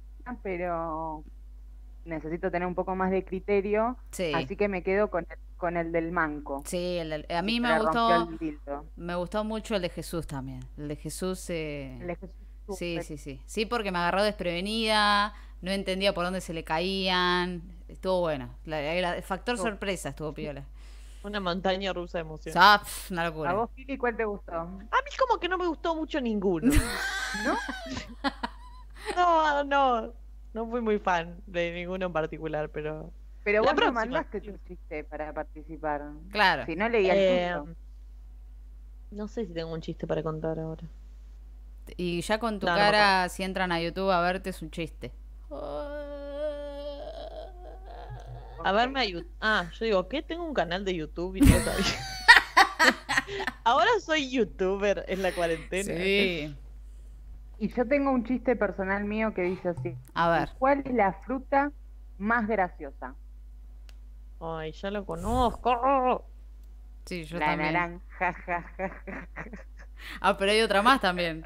pero 0.43 1.23
necesito 2.09 2.51
tener 2.51 2.67
un 2.67 2.75
poco 2.75 2.95
más 2.95 3.11
de 3.11 3.23
criterio, 3.23 3.95
Sí, 4.11 4.31
así 4.35 4.55
que 4.55 4.67
me 4.67 4.83
quedo 4.83 5.09
con 5.09 5.25
el, 5.29 5.37
con 5.57 5.77
el 5.77 5.91
del 5.91 6.11
manco. 6.11 6.61
sí, 6.65 6.97
el- 6.97 7.13
el- 7.13 7.25
a 7.29 7.41
mí 7.41 7.59
me 7.59 7.79
gustó, 7.79 8.29
me 8.97 9.15
gustó 9.15 9.43
mucho 9.43 9.75
el 9.75 9.81
de 9.81 9.89
Jesús 9.89 10.27
también. 10.27 10.61
El 10.77 10.87
de 10.89 10.95
Jesús, 10.95 11.49
eh, 11.49 11.97
El 12.01 12.07
de 12.07 12.15
Jesús 12.15 12.35
sí, 12.77 12.99
sí, 13.03 13.17
sí. 13.17 13.41
Sí, 13.45 13.65
porque 13.65 13.91
me 13.91 13.99
agarró 13.99 14.23
desprevenida, 14.23 15.33
no 15.61 15.71
entendía 15.71 16.13
por 16.13 16.25
dónde 16.25 16.41
se 16.41 16.53
le 16.53 16.63
caían. 16.63 17.61
Estuvo 17.87 18.19
bueno. 18.21 18.49
La- 18.65 18.81
la- 19.01 19.17
el 19.17 19.23
factor 19.23 19.55
Estuvo- 19.55 19.69
sorpresa 19.69 20.09
estuvo 20.09 20.33
piola. 20.33 20.63
Una 21.23 21.39
montaña 21.41 21.91
rusa 21.91 22.19
de 22.19 22.21
emociones. 22.21 22.53
sea, 22.53 22.79
pf, 22.81 23.11
una 23.11 23.25
¿A 23.25 23.53
vos, 23.53 23.69
Pili, 23.75 23.97
cuál 23.97 24.15
te 24.15 24.23
gustó? 24.23 24.53
A 24.53 24.65
mí 24.65 25.11
como 25.19 25.37
que 25.39 25.49
no 25.49 25.57
me 25.57 25.67
gustó 25.67 25.93
mucho 25.95 26.21
ninguno. 26.21 26.71
¿No? 27.45 27.57
No, 29.15 29.63
no. 29.63 30.13
No 30.53 30.65
fui 30.69 30.81
muy 30.81 30.99
fan 30.99 31.41
de 31.45 31.71
ninguno 31.73 32.05
en 32.07 32.13
particular, 32.13 32.69
pero. 32.69 33.11
Pero 33.43 33.63
La 33.63 33.71
vos 33.73 33.81
no 33.81 33.91
mandaste 33.93 34.41
tu 34.41 34.57
chiste 34.67 35.03
para 35.03 35.31
participar. 35.33 36.01
Claro. 36.31 36.65
Si 36.65 36.75
no 36.75 36.89
leía 36.89 37.13
el 37.13 37.19
Eh, 37.19 37.53
tuyo. 37.59 37.75
no 39.11 39.27
sé 39.27 39.45
si 39.45 39.53
tengo 39.53 39.71
un 39.73 39.81
chiste 39.81 40.05
para 40.07 40.21
contar 40.23 40.59
ahora. 40.59 40.83
Y 41.97 42.21
ya 42.21 42.37
con 42.39 42.59
tu 42.59 42.65
No, 42.67 42.73
no 42.73 42.77
me 42.77 42.83
cara, 42.85 43.29
si 43.29 43.43
entran 43.43 43.71
a 43.71 43.81
YouTube 43.81 44.11
a 44.11 44.21
verte, 44.21 44.49
es 44.51 44.61
un 44.61 44.69
chiste. 44.69 45.11
A 48.63 48.71
verme 48.73 48.99
a 48.99 49.05
YouTube. 49.05 49.29
Ah, 49.39 49.69
yo 49.79 49.85
digo, 49.85 50.07
¿qué? 50.09 50.21
Tengo 50.21 50.43
un 50.45 50.53
canal 50.53 50.83
de 50.83 50.93
YouTube 50.95 51.35
y 51.37 51.41
no 51.41 51.47
sabía. 51.59 51.85
Ahora 53.63 53.89
soy 54.01 54.29
youtuber 54.29 55.05
en 55.07 55.21
la 55.23 55.31
cuarentena. 55.31 55.93
Sí. 55.95 56.55
Y 57.59 57.67
yo 57.73 57.85
tengo 57.85 58.11
un 58.11 58.23
chiste 58.23 58.55
personal 58.55 59.03
mío 59.03 59.33
que 59.33 59.41
dice 59.41 59.69
así. 59.69 59.95
A 60.13 60.29
ver. 60.29 60.49
¿Cuál 60.57 60.79
es 60.85 60.93
la 60.93 61.13
fruta 61.13 61.71
más 62.17 62.47
graciosa? 62.47 63.15
Ay, 64.39 64.71
ya 64.71 64.89
lo 64.89 65.05
conozco. 65.05 66.25
Sí, 67.05 67.25
yo 67.25 67.37
la 67.37 67.47
también. 67.47 67.73
naranja. 67.73 68.33
ja, 68.33 68.61
ja, 68.77 68.89
ja. 69.05 69.27
Ah, 70.21 70.37
pero 70.37 70.51
hay 70.51 70.61
otra 70.61 70.81
más 70.81 71.01
también. 71.01 71.43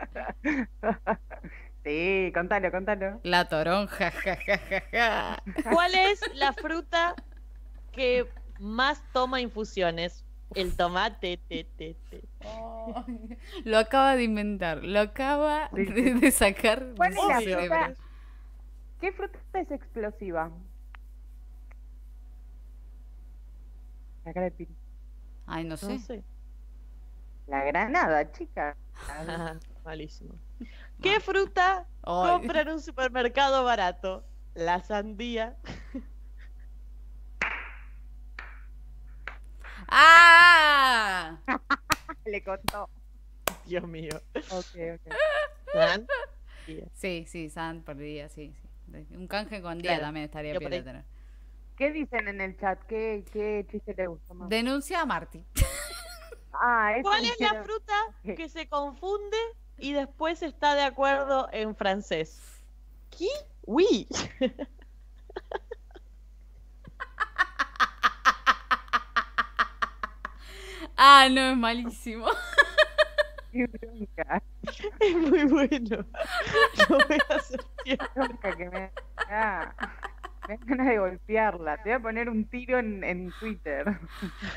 Sí, 1.83 2.31
contalo, 2.33 2.71
contalo. 2.71 3.19
La 3.23 3.49
toronja, 3.49 4.11
ja, 4.11 4.35
ja, 4.37 4.57
ja, 4.57 4.83
ja. 4.91 5.43
¿Cuál 5.69 5.95
es 5.95 6.21
la 6.35 6.53
fruta 6.53 7.15
que 7.91 8.25
más 8.59 9.03
toma 9.11 9.41
infusiones? 9.41 10.23
El 10.55 10.77
tomate. 10.77 11.39
Te, 11.49 11.65
te, 11.77 11.95
te. 12.09 12.21
Lo 13.63 13.77
acaba 13.77 14.15
de 14.15 14.23
inventar, 14.23 14.83
lo 14.83 14.99
acaba 14.99 15.69
de, 15.71 16.31
sacar 16.31 16.93
¿Cuál 16.95 17.11
es 17.11 17.27
la 17.27 17.41
fruta? 17.41 17.93
¿Qué 18.99 19.11
fruta 19.11 19.39
es 19.53 19.71
explosiva? 19.71 20.51
La 24.25 24.33
cara 24.33 24.45
de 24.45 24.51
Piri. 24.51 24.75
Ay, 25.45 25.65
no 25.65 25.77
sé. 25.77 25.93
No 25.93 25.99
sé. 25.99 26.23
La 27.47 27.63
granada, 27.65 28.31
chica. 28.31 28.77
Malísimo. 29.83 30.35
¿Qué 31.01 31.19
fruta 31.19 31.85
Ay. 32.03 32.31
compra 32.31 32.61
en 32.61 32.69
un 32.69 32.79
supermercado 32.81 33.65
barato? 33.65 34.23
La 34.53 34.81
sandía. 34.81 35.57
¡Ah! 39.87 41.37
Le 42.25 42.43
contó. 42.43 42.89
Dios 43.65 43.87
mío. 43.87 44.11
Ok, 44.35 44.75
ok. 44.95 45.13
Sandía. 45.71 46.87
Sí, 46.93 47.25
sí, 47.27 47.49
San 47.49 47.81
por 47.83 47.97
día, 47.97 48.29
sí, 48.29 48.53
sí. 48.91 49.15
Un 49.15 49.27
canje 49.27 49.61
con 49.61 49.79
día 49.79 49.91
Claro, 49.91 50.03
también 50.05 50.25
estaría 50.25 50.57
tener. 50.57 51.03
¿Qué 51.77 51.91
dicen 51.91 52.27
en 52.27 52.39
el 52.39 52.57
chat? 52.57 52.79
¿Qué, 52.87 53.23
qué 53.33 53.65
chiste 53.69 53.93
te 53.93 54.07
gusta 54.07 54.33
más? 54.33 54.49
Denuncia 54.49 55.01
a 55.01 55.05
Marty. 55.05 55.43
Ah, 56.55 56.93
¿Cuál 57.01 57.25
es 57.25 57.31
la 57.39 57.49
quiero- 57.49 57.63
fruta 57.63 57.93
que 58.21 58.47
se 58.47 58.67
confunde 58.69 59.35
y 59.79 59.91
después 59.93 60.43
está 60.43 60.75
de 60.75 60.83
acuerdo 60.83 61.49
en 61.51 61.75
francés? 61.75 62.39
Kiwi. 63.09 64.07
Ah, 71.05 71.27
no, 71.29 71.41
es 71.51 71.57
malísimo. 71.57 72.27
Qué 73.51 73.67
bronca, 73.67 74.41
Es 75.01 75.15
muy 75.17 75.43
bueno. 75.43 76.05
Lo 76.89 76.97
voy 76.97 77.17
a 77.29 77.35
hacer 77.35 77.59
bronca 78.15 78.55
que 78.55 78.69
me 78.69 78.79
da. 79.29 79.75
Me 80.47 80.57
da 80.57 80.65
ganas 80.65 80.87
de 80.87 80.97
golpearla. 80.99 81.75
Te 81.83 81.89
voy 81.89 81.91
a 81.91 81.99
poner 81.99 82.29
un 82.29 82.45
tiro 82.45 82.79
en, 82.79 83.03
en 83.03 83.33
Twitter. 83.37 83.85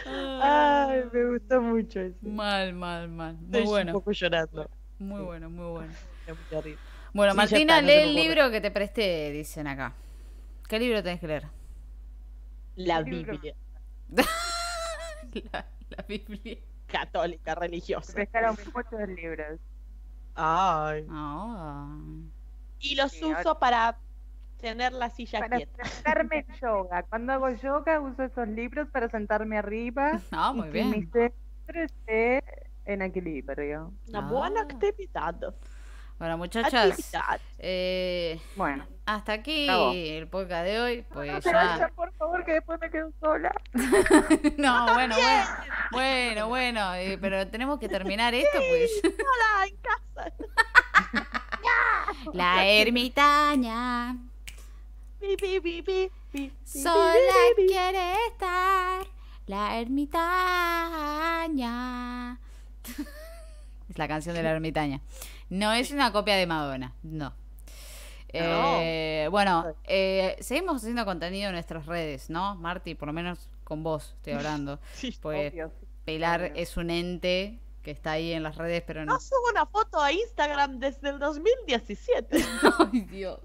Ay, 0.07 1.03
me 1.12 1.24
gustó 1.32 1.61
mucho 1.61 1.99
eso. 1.99 2.16
Mal, 2.22 2.74
mal, 2.74 3.09
mal. 3.09 3.34
Muy 3.34 3.62
Estoy 3.62 3.62
un 3.62 3.66
bueno, 3.66 3.92
poco 3.94 4.12
llorando. 4.12 4.70
muy 5.01 5.22
bueno, 5.22 5.51
muy 5.51 5.66
bueno. 5.66 5.92
Bueno, 7.12 7.32
Sí, 7.32 7.36
Martina, 7.38 7.78
está, 7.78 7.80
no 7.80 7.86
lee 7.88 7.94
el 8.03 8.14
libro 8.14 8.51
que 8.51 8.61
te 8.61 8.70
presté, 8.70 9.30
dicen 9.32 9.66
acá. 9.66 9.94
¿Qué 10.68 10.78
libro 10.78 11.03
tenés 11.03 11.18
que 11.18 11.26
leer? 11.26 11.47
La. 12.76 13.03
Biblia 13.03 13.55
La, 15.53 15.66
la 15.97 16.05
Biblia. 16.09 16.59
católica 16.87 17.55
Me 17.55 17.61
religiosa. 17.61 18.12
prestaron 18.12 18.57
muchos 18.74 19.09
libros. 19.09 19.59
Ay. 20.34 21.07
Ah. 21.11 21.97
Y 22.78 22.95
los 22.95 23.11
Sí, 23.12 23.24
uso 23.24 23.37
ahora- 23.37 23.59
para 23.59 23.99
tener 24.59 24.93
la 24.93 25.11
silla 25.11 25.41
Para 25.41 25.57
quieta. 25.57 25.84
sentarme 25.84 26.47
en 26.49 26.55
yoga. 26.61 27.03
Cuando 27.05 27.32
hago 27.32 27.51
yoga 27.51 28.01
uso 28.01 28.22
esos 28.24 28.49
libros 28.49 28.89
para 28.91 29.09
sentarme 29.09 29.59
arriba 29.59 30.20
Ah, 30.32 30.53
y 30.55 30.57
muy 30.59 30.70
que 30.70 30.84
mi 30.84 30.91
bien. 30.93 31.11
cerebro 31.12 31.84
esté 31.84 32.45
en 32.84 33.03
equilibrio. 33.03 33.93
Una 34.09 34.18
Ah. 34.20 34.30
buena 34.30 34.61
actividad. 34.62 35.55
Bueno, 36.19 36.39
muchachas, 36.39 37.12
eh, 37.59 38.41
Bueno, 38.57 38.87
hasta 39.05 39.35
aquí 39.35 39.69
el 39.69 40.27
podcast 40.29 40.64
de 40.64 40.81
hoy. 40.81 41.05
Pues 41.12 41.31
no 41.31 41.41
ya. 41.41 41.53
vayan, 41.53 41.93
por 41.95 42.11
favor, 42.14 42.43
que 42.45 42.53
después 42.53 42.81
me 42.81 42.91
quedo 42.91 43.12
sola. 43.21 43.55
No, 44.57 44.95
bueno, 44.95 45.14
bueno. 45.14 45.47
Bueno, 45.93 46.49
bueno, 46.49 46.95
eh, 46.95 47.19
pero 47.21 47.47
tenemos 47.49 47.79
que 47.79 47.89
terminar 47.89 48.35
esto, 48.35 48.59
pues. 48.59 48.91
Hola, 49.05 49.67
en 49.69 49.77
casa. 49.77 50.33
La 52.33 52.67
ermitaña 52.67 54.17
sola 56.64 57.35
quiere 57.57 58.14
estar. 58.29 59.07
La 59.47 59.79
ermitaña. 59.79 60.27
Es 63.89 63.97
la 63.99 64.09
canción 64.09 64.35
de 64.35 64.43
la 64.43 64.51
ermitaña. 64.51 65.01
No 65.49 65.72
es 65.72 65.90
una 65.90 66.12
copia 66.12 66.36
de 66.36 66.47
Madonna, 66.47 66.94
no. 67.03 67.32
Eh, 68.28 69.28
bueno, 69.30 69.74
eh, 69.84 70.36
seguimos 70.40 70.76
haciendo 70.82 71.05
contenido 71.05 71.49
en 71.49 71.53
nuestras 71.55 71.86
redes, 71.86 72.28
¿no? 72.28 72.55
Marty, 72.57 72.94
por 72.94 73.07
lo 73.09 73.12
menos 73.12 73.49
con 73.64 73.82
vos 73.82 74.14
estoy 74.16 74.32
hablando. 74.34 74.80
Sí. 74.94 75.16
Pues 75.20 75.53
Obvio, 75.53 75.70
sí. 75.80 75.86
Pilar 76.05 76.42
obvio. 76.42 76.53
es 76.55 76.76
un 76.76 76.90
ente 76.90 77.61
que 77.82 77.92
está 77.92 78.12
ahí 78.12 78.32
en 78.32 78.42
las 78.42 78.57
redes, 78.57 78.82
pero 78.86 79.05
no. 79.05 79.14
No 79.14 79.20
subo 79.20 79.49
una 79.51 79.64
foto 79.66 80.01
a 80.03 80.12
Instagram 80.12 80.78
desde 80.80 81.09
el 81.11 81.18
2017. 81.18 82.44
Ay, 82.92 83.01
Dios. 83.03 83.40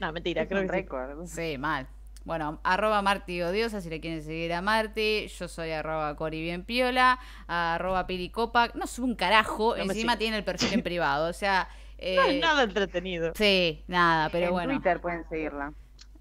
No, 0.00 0.12
mentira, 0.12 0.42
Es 0.42 0.48
creo 0.48 0.62
un 0.62 0.68
que 0.68 0.74
sí. 0.74 0.80
récord. 0.82 1.26
Sí, 1.26 1.58
mal. 1.58 1.86
Bueno, 2.28 2.60
arroba 2.62 3.00
Marti 3.00 3.40
Odiosa 3.40 3.80
si 3.80 3.88
le 3.88 4.00
quieren 4.02 4.22
seguir 4.22 4.52
a 4.52 4.60
Marti. 4.60 5.28
Yo 5.28 5.48
soy 5.48 5.70
arroba 5.70 6.14
Cori 6.14 6.42
Bien 6.42 6.62
Piola, 6.62 7.18
arroba 7.46 8.06
Piricopac. 8.06 8.74
No 8.74 8.86
subo 8.86 9.06
un 9.06 9.14
carajo, 9.14 9.74
No 9.74 9.84
encima 9.84 10.18
tiene 10.18 10.36
el 10.36 10.44
perfil 10.44 10.74
en 10.74 10.82
privado. 10.84 11.30
O 11.30 11.32
sea, 11.32 11.70
eh, 11.96 12.16
No 12.16 12.22
es 12.24 12.38
nada 12.40 12.62
entretenido. 12.64 13.32
sí, 13.34 13.82
nada, 13.88 14.28
pero 14.28 14.48
en 14.48 14.52
bueno. 14.52 14.74
Twitter 14.74 15.00
pueden 15.00 15.26
seguirla. 15.30 15.72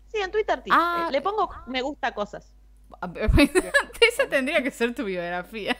Sí, 0.07 0.19
en 0.19 0.31
Twitter 0.31 0.61
sí. 0.63 0.69
Ah. 0.71 1.07
Eh, 1.09 1.11
Le 1.11 1.21
pongo 1.21 1.49
me 1.67 1.81
gusta 1.81 2.13
cosas. 2.13 2.55
Esa 3.99 4.29
tendría 4.29 4.63
que 4.63 4.71
ser 4.71 4.95
tu 4.95 5.03
biografía. 5.03 5.75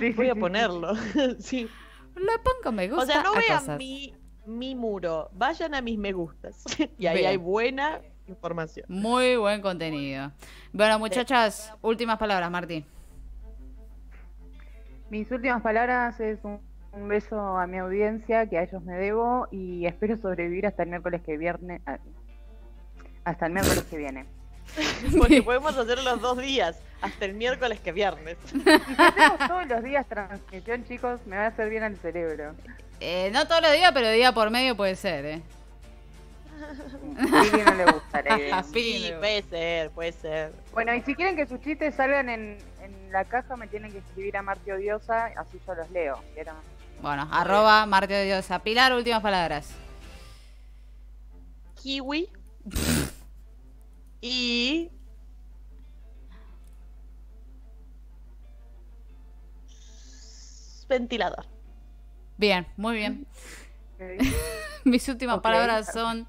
Sí, 0.00 0.10
Voy 0.16 0.30
a 0.30 0.34
ponerlo. 0.34 0.96
sí. 1.38 1.68
Le 2.16 2.38
pongo 2.40 2.72
me 2.72 2.88
gusta 2.88 3.02
O 3.04 3.06
sea, 3.06 3.22
no 3.22 3.34
a 3.34 3.38
vean 3.38 3.58
cosas. 3.60 3.78
mi, 3.78 4.16
mi 4.46 4.74
muro, 4.74 5.30
vayan 5.32 5.76
a 5.76 5.80
mis 5.80 5.96
me 5.96 6.10
gustas. 6.12 6.64
y 6.98 7.06
ahí 7.06 7.18
Bien. 7.18 7.30
hay 7.30 7.36
buena 7.36 8.00
información. 8.26 8.86
Muy 8.88 9.36
buen 9.36 9.60
contenido. 9.60 10.32
Bueno, 10.72 10.98
muchachas, 10.98 11.72
últimas 11.82 12.18
palabras, 12.18 12.50
Marti. 12.50 12.84
Mis 15.10 15.30
últimas 15.30 15.62
palabras 15.62 16.18
es 16.20 16.38
un, 16.42 16.60
un 16.92 17.08
beso 17.08 17.38
a 17.58 17.66
mi 17.66 17.78
audiencia, 17.78 18.46
que 18.48 18.58
a 18.58 18.62
ellos 18.64 18.82
me 18.82 18.94
debo, 18.94 19.48
y 19.50 19.86
espero 19.86 20.16
sobrevivir 20.16 20.66
hasta 20.66 20.82
el 20.82 20.88
miércoles 20.88 21.20
que 21.24 21.36
viene. 21.36 21.80
ah, 21.86 21.98
Hasta 23.24 23.46
el 23.46 23.52
miércoles 23.52 23.84
que 23.84 23.96
viene. 23.98 24.26
Porque 25.18 25.42
podemos 25.42 25.76
hacer 25.76 26.02
los 26.02 26.20
dos 26.20 26.38
días, 26.38 26.80
hasta 27.02 27.26
el 27.26 27.34
miércoles 27.34 27.78
que 27.80 27.92
viernes. 27.92 28.38
Hacemos 28.98 29.38
todos 29.46 29.66
los 29.68 29.84
días 29.84 30.06
transmisión, 30.08 30.84
chicos, 30.84 31.20
me 31.26 31.36
va 31.36 31.44
a 31.44 31.48
hacer 31.48 31.68
bien 31.68 31.82
al 31.82 31.96
cerebro. 31.98 32.54
Eh, 33.00 33.30
no 33.32 33.46
todos 33.46 33.60
los 33.60 33.72
días, 33.72 33.92
pero 33.92 34.10
día 34.10 34.32
por 34.32 34.50
medio 34.50 34.74
puede 34.76 34.96
ser, 34.96 35.24
¿eh? 35.26 35.42
A 36.64 37.42
Pili 37.42 37.62
no 37.64 37.74
le 37.74 37.84
gusta 37.92 38.22
la 38.22 38.38
idea. 38.38 38.64
Pili 38.72 38.98
Sí, 39.06 39.10
no. 39.12 39.18
puede 39.20 39.42
ser, 39.42 39.90
puede 39.90 40.12
ser. 40.12 40.52
Bueno, 40.72 40.94
y 40.94 41.02
si 41.02 41.14
quieren 41.14 41.36
que 41.36 41.46
sus 41.46 41.60
chistes 41.60 41.94
salgan 41.94 42.28
en, 42.28 42.58
en 42.80 43.12
la 43.12 43.24
caja, 43.24 43.56
me 43.56 43.66
tienen 43.68 43.92
que 43.92 43.98
escribir 43.98 44.36
a 44.36 44.42
Marti 44.42 44.70
Odiosa, 44.70 45.26
así 45.36 45.58
yo 45.66 45.74
los 45.74 45.90
leo. 45.90 46.20
¿vieron? 46.34 46.56
Bueno, 47.02 47.28
arroba 47.30 47.86
Marti 47.86 48.14
Odiosa. 48.14 48.58
Pilar, 48.60 48.92
últimas 48.94 49.22
palabras. 49.22 49.70
Kiwi. 51.82 52.28
y. 54.20 54.90
Ventilador. 60.88 61.46
Bien, 62.36 62.66
muy 62.76 62.96
bien. 62.96 63.26
Mis 64.84 65.08
últimas 65.08 65.40
palabras 65.40 65.92
son: 65.92 66.26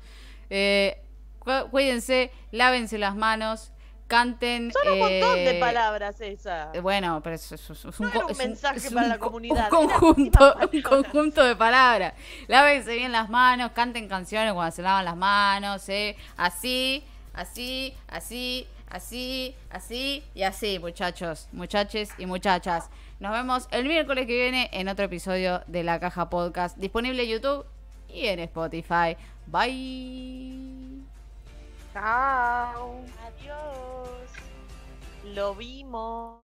eh, 0.50 1.02
cu- 1.40 1.70
cuídense, 1.72 2.32
lávense 2.52 2.98
las 2.98 3.16
manos, 3.16 3.72
canten. 4.08 4.72
Son 4.72 4.94
un 4.94 5.00
montón 5.00 5.36
de 5.36 5.58
eh, 5.58 5.60
palabras 5.60 6.22
esas. 6.22 6.76
eh, 6.76 6.80
Bueno, 6.80 7.22
pero 7.24 7.36
es, 7.36 7.52
es- 7.52 7.70
un, 7.70 7.94
No 8.00 8.10
era 8.10 8.20
co- 8.20 8.26
un 8.26 8.32
es 8.32 8.38
mensaje 8.38 8.92
para 8.92 9.04
un 9.04 9.10
la 9.10 9.18
co- 9.18 9.26
comunidad, 9.28 9.74
Un 9.74 9.88
conjunto, 9.90 10.56
un 10.72 10.82
conjunto 10.82 11.44
de 11.44 11.56
palabras. 11.56 12.14
Lávense 12.48 12.96
bien 12.96 13.12
las 13.12 13.30
manos, 13.30 13.72
canten 13.72 14.08
canciones 14.08 14.54
cuando 14.54 14.76
se 14.76 14.82
lavan 14.82 15.06
las 15.06 15.16
manos, 15.18 15.88
¿eh? 15.90 16.16
Así 16.38 17.04
así, 17.34 17.94
así, 18.08 18.66
así, 18.90 19.56
así 19.70 20.24
y 20.34 20.44
así, 20.44 20.80
muchachos, 20.80 21.50
muchaches 21.52 22.10
y 22.18 22.26
muchachas. 22.28 22.90
Nos 23.20 23.32
vemos 23.34 23.68
el 23.72 23.86
miércoles 23.88 24.26
que 24.28 24.34
viene 24.36 24.70
en 24.72 24.88
otro 24.88 25.04
episodio 25.06 25.62
de 25.68 25.84
La 25.84 26.00
Caja 26.00 26.30
Podcast, 26.30 26.78
disponible 26.78 27.24
en 27.24 27.30
YouTube 27.30 27.66
y 28.16 28.28
en 28.28 28.40
Spotify. 28.40 29.16
Bye. 29.48 31.02
Chao. 31.94 33.04
Adiós. 33.26 34.30
Lo 35.34 35.56
vimos. 35.56 36.45